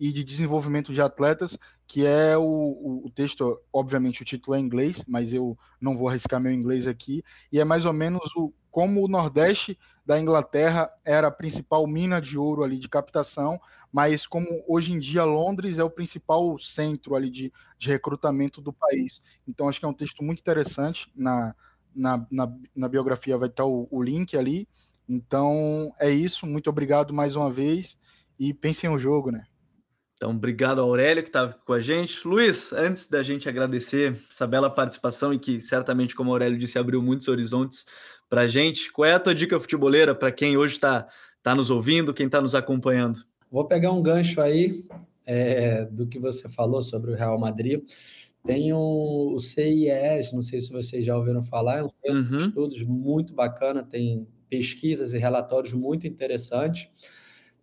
e 0.00 0.10
de 0.10 0.24
desenvolvimento 0.24 0.94
de 0.94 1.02
atletas, 1.02 1.58
que 1.86 2.06
é 2.06 2.34
o, 2.38 2.42
o, 2.42 3.02
o, 3.04 3.10
texto, 3.10 3.60
obviamente 3.70 4.22
o 4.22 4.24
título 4.24 4.56
é 4.56 4.58
em 4.58 4.64
inglês, 4.64 5.04
mas 5.06 5.34
eu 5.34 5.58
não 5.78 5.94
vou 5.94 6.08
arriscar 6.08 6.40
meu 6.40 6.50
inglês 6.50 6.88
aqui, 6.88 7.22
e 7.52 7.60
é 7.60 7.64
mais 7.64 7.84
ou 7.84 7.92
menos 7.92 8.34
o, 8.34 8.50
como 8.70 9.04
o 9.04 9.08
Nordeste 9.08 9.78
da 10.06 10.18
Inglaterra 10.18 10.90
era 11.04 11.28
a 11.28 11.30
principal 11.30 11.86
mina 11.86 12.18
de 12.18 12.38
ouro 12.38 12.64
ali 12.64 12.78
de 12.78 12.88
captação, 12.88 13.60
mas 13.92 14.26
como 14.26 14.64
hoje 14.66 14.94
em 14.94 14.98
dia 14.98 15.22
Londres 15.22 15.78
é 15.78 15.84
o 15.84 15.90
principal 15.90 16.58
centro 16.58 17.14
ali 17.14 17.28
de, 17.28 17.52
de 17.76 17.90
recrutamento 17.90 18.62
do 18.62 18.72
país. 18.72 19.22
Então 19.46 19.68
acho 19.68 19.78
que 19.78 19.84
é 19.84 19.88
um 19.88 19.94
texto 19.94 20.24
muito 20.24 20.40
interessante, 20.40 21.12
na, 21.14 21.54
na, 21.94 22.26
na, 22.30 22.50
na 22.74 22.88
biografia 22.88 23.36
vai 23.36 23.48
estar 23.48 23.66
o, 23.66 23.86
o 23.90 24.02
link 24.02 24.34
ali, 24.34 24.66
então 25.06 25.92
é 25.98 26.10
isso, 26.10 26.46
muito 26.46 26.70
obrigado 26.70 27.12
mais 27.12 27.36
uma 27.36 27.50
vez, 27.50 27.98
e 28.38 28.54
pensem 28.54 28.88
no 28.88 28.98
jogo, 28.98 29.30
né? 29.30 29.44
Então, 30.20 30.32
obrigado 30.32 30.82
Aurélio 30.82 31.22
que 31.22 31.30
estava 31.30 31.54
com 31.64 31.72
a 31.72 31.80
gente. 31.80 32.28
Luiz, 32.28 32.74
antes 32.74 33.08
da 33.08 33.22
gente 33.22 33.48
agradecer 33.48 34.14
essa 34.30 34.46
bela 34.46 34.68
participação 34.68 35.32
e 35.32 35.38
que 35.38 35.62
certamente, 35.62 36.14
como 36.14 36.30
Aurélio 36.30 36.58
disse, 36.58 36.78
abriu 36.78 37.00
muitos 37.00 37.26
horizontes 37.26 37.86
para 38.28 38.42
a 38.42 38.46
gente, 38.46 38.92
qual 38.92 39.06
é 39.06 39.14
a 39.14 39.18
tua 39.18 39.34
dica 39.34 39.58
futeboleira 39.58 40.14
para 40.14 40.30
quem 40.30 40.58
hoje 40.58 40.74
está 40.74 41.08
tá 41.42 41.54
nos 41.54 41.70
ouvindo, 41.70 42.12
quem 42.12 42.26
está 42.26 42.38
nos 42.38 42.54
acompanhando? 42.54 43.24
Vou 43.50 43.64
pegar 43.64 43.92
um 43.92 44.02
gancho 44.02 44.42
aí 44.42 44.84
é, 45.24 45.86
do 45.86 46.06
que 46.06 46.18
você 46.18 46.50
falou 46.50 46.82
sobre 46.82 47.12
o 47.12 47.16
Real 47.16 47.40
Madrid. 47.40 47.82
Tem 48.44 48.74
um, 48.74 49.32
o 49.34 49.40
CIES, 49.40 50.34
não 50.34 50.42
sei 50.42 50.60
se 50.60 50.70
vocês 50.70 51.02
já 51.02 51.16
ouviram 51.16 51.42
falar, 51.42 51.78
é 51.78 51.84
um 51.84 51.88
centro 51.88 52.12
uhum. 52.12 52.36
de 52.36 52.42
estudos 52.44 52.82
muito 52.82 53.32
bacana, 53.32 53.82
tem 53.82 54.28
pesquisas 54.50 55.14
e 55.14 55.18
relatórios 55.18 55.72
muito 55.72 56.06
interessantes. 56.06 56.90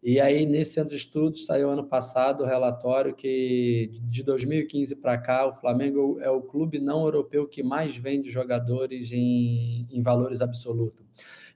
E 0.02 0.20
aí, 0.20 0.46
nesse 0.46 0.74
centro 0.74 0.92
de 0.92 0.98
estudos, 0.98 1.46
saiu 1.46 1.70
ano 1.70 1.84
passado 1.84 2.44
o 2.44 2.46
relatório 2.46 3.16
que 3.16 3.92
de 4.04 4.24
2015 4.24 4.96
para 4.96 5.18
cá, 5.18 5.48
o 5.48 5.54
Flamengo 5.54 6.20
é 6.22 6.30
o 6.30 6.42
clube 6.42 6.80
não 6.80 7.02
europeu 7.02 7.48
que 7.48 7.64
mais 7.64 7.96
vende 7.96 8.30
jogadores 8.30 9.12
em, 9.12 9.86
em 9.92 10.02
valores 10.02 10.40
absolutos. 10.42 11.06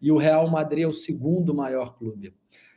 E 0.01 0.11
o 0.11 0.17
Real 0.17 0.49
Madrid 0.49 0.83
é 0.83 0.87
o 0.87 0.93
segundo 0.93 1.53
maior 1.53 1.95
clube. 1.97 2.33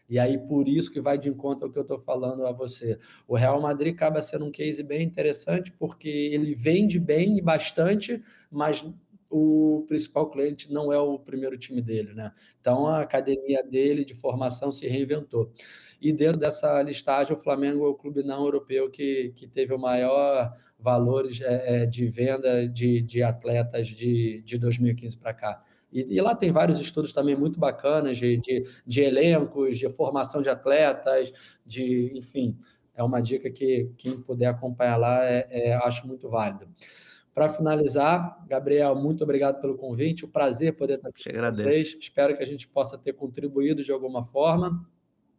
E 0.09 0.19
aí, 0.19 0.37
por 0.37 0.69
isso 0.69 0.93
que 0.93 1.01
vai 1.01 1.17
de 1.17 1.31
encontro 1.31 1.67
ao 1.67 1.73
que 1.73 1.79
eu 1.79 1.83
estou 1.83 1.99
falando 1.99 2.47
a 2.47 2.53
você. 2.53 2.99
O 3.27 3.35
Real 3.35 3.61
Madrid 3.61 3.95
acaba 3.95 4.21
sendo 4.21 4.45
um 4.45 4.51
case 4.51 4.83
bem 4.83 5.03
interessante, 5.03 5.73
porque 5.73 6.09
ele 6.09 6.55
vende 6.55 7.01
bem 7.01 7.39
e 7.39 7.41
bastante, 7.41 8.23
mas 8.51 8.87
o 9.37 9.85
principal 9.89 10.31
cliente 10.31 10.73
não 10.73 10.93
é 10.93 10.99
o 10.99 11.19
primeiro 11.19 11.59
time 11.59 11.83
dele, 11.83 12.15
né? 12.15 12.33
Então 12.61 12.87
a 12.87 13.01
academia 13.01 13.65
dele 13.65 14.05
de 14.05 14.15
formação 14.15 14.71
se 14.71 14.87
reinventou. 14.87 15.53
E 16.01 16.13
dentro 16.13 16.39
dessa 16.39 16.81
listagem, 16.83 17.35
o 17.35 17.37
Flamengo 17.37 17.85
é 17.85 17.89
o 17.89 17.95
clube 17.95 18.23
não 18.23 18.45
europeu 18.45 18.89
que, 18.89 19.33
que 19.35 19.49
teve 19.49 19.75
o 19.75 19.79
maior 19.79 20.53
valores 20.79 21.41
é, 21.41 21.83
é 21.83 21.87
de 21.87 22.07
venda 22.07 22.69
de, 22.69 23.03
de 23.03 23.25
atletas 23.25 23.89
de, 23.89 24.41
de 24.43 24.57
2015 24.57 25.17
para 25.17 25.35
cá. 25.35 25.65
E, 25.93 26.15
e, 26.17 26.21
lá 26.21 26.37
tem 26.37 26.53
vários 26.53 26.79
estudos 26.79 27.13
também 27.13 27.35
muito 27.35 27.59
bacanas 27.59 28.17
de, 28.17 28.37
de, 28.37 28.65
de 28.87 29.01
elencos, 29.01 29.79
de 29.79 29.89
formação 29.89 30.43
de 30.43 30.49
atletas, 30.49 31.33
de 31.67 32.17
enfim, 32.17 32.57
é 32.95 33.03
uma 33.03 33.21
dica 33.21 33.51
que 33.51 33.91
quem 33.97 34.21
puder 34.21 34.47
acompanhar 34.47 34.97
lá 34.97 35.25
é, 35.25 35.47
é 35.51 35.75
acho 35.75 36.07
muito 36.07 36.29
válido. 36.29 36.69
Para 37.35 37.49
finalizar, 37.49 38.45
Gabriel, 38.47 38.95
muito 38.95 39.25
obrigado 39.25 39.61
pelo 39.61 39.77
convite. 39.77 40.25
O 40.25 40.29
prazer 40.29 40.77
poder 40.77 40.95
estar 40.95 41.09
aqui 41.09 41.25
com 41.25 41.53
vocês. 41.53 41.97
Espero 41.99 42.37
que 42.37 42.43
a 42.43 42.47
gente 42.47 42.69
possa 42.69 42.97
ter 42.97 43.13
contribuído 43.13 43.83
de 43.83 43.91
alguma 43.91 44.23
forma. 44.23 44.87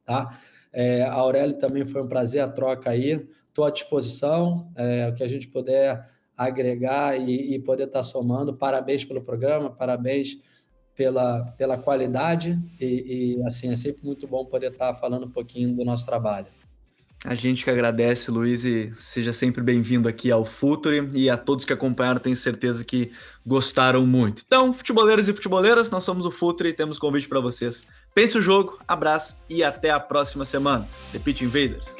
Tá? 0.03 0.37
É, 0.73 1.03
a 1.03 1.13
Aurélio 1.13 1.57
também 1.57 1.85
foi 1.85 2.01
um 2.03 2.07
prazer 2.07 2.41
a 2.41 2.49
troca 2.49 2.89
aí. 2.89 3.25
Estou 3.47 3.63
à 3.63 3.71
disposição. 3.71 4.69
É, 4.75 5.07
o 5.07 5.13
que 5.13 5.23
a 5.23 5.27
gente 5.27 5.47
puder 5.47 6.05
agregar 6.35 7.17
e, 7.17 7.55
e 7.55 7.59
poder 7.59 7.85
estar 7.85 8.03
somando. 8.03 8.53
Parabéns 8.53 9.05
pelo 9.05 9.21
programa, 9.21 9.69
parabéns 9.69 10.37
pela, 10.93 11.45
pela 11.57 11.77
qualidade 11.77 12.59
e, 12.79 13.37
e, 13.37 13.43
assim 13.45 13.69
é 13.71 13.75
sempre 13.75 14.03
muito 14.03 14.27
bom 14.27 14.45
poder 14.45 14.71
estar 14.71 14.93
falando 14.95 15.25
um 15.25 15.31
pouquinho 15.31 15.73
do 15.73 15.83
nosso 15.83 16.05
trabalho. 16.05 16.47
A 17.25 17.33
gente 17.33 17.63
que 17.63 17.71
agradece, 17.71 18.29
Luiz, 18.29 18.63
e 18.63 18.91
seja 18.99 19.33
sempre 19.33 19.63
bem-vindo 19.63 20.07
aqui 20.07 20.29
ao 20.29 20.45
Futuri 20.45 21.09
e 21.13 21.27
a 21.27 21.35
todos 21.35 21.65
que 21.65 21.73
acompanharam, 21.73 22.19
tenho 22.19 22.35
certeza 22.35 22.85
que 22.85 23.11
gostaram 23.43 24.05
muito. 24.05 24.43
Então, 24.45 24.71
futeboleiros 24.71 25.27
e 25.27 25.33
futeboleiras, 25.33 25.89
nós 25.89 26.03
somos 26.03 26.23
o 26.23 26.29
Futuri 26.29 26.69
e 26.69 26.73
temos 26.73 26.99
convite 26.99 27.27
para 27.27 27.39
vocês. 27.39 27.87
Pense 28.13 28.37
o 28.37 28.41
jogo, 28.41 28.77
abraço 28.87 29.39
e 29.49 29.63
até 29.63 29.89
a 29.89 29.99
próxima 29.99 30.45
semana. 30.45 30.87
The 31.11 31.19
Pitch 31.19 31.41
Invaders. 31.41 31.97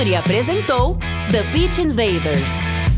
Futuri 0.00 0.16
apresentou 0.16 0.96
The 1.30 1.42
Pitch 1.52 1.76
Invaders. 1.76 2.89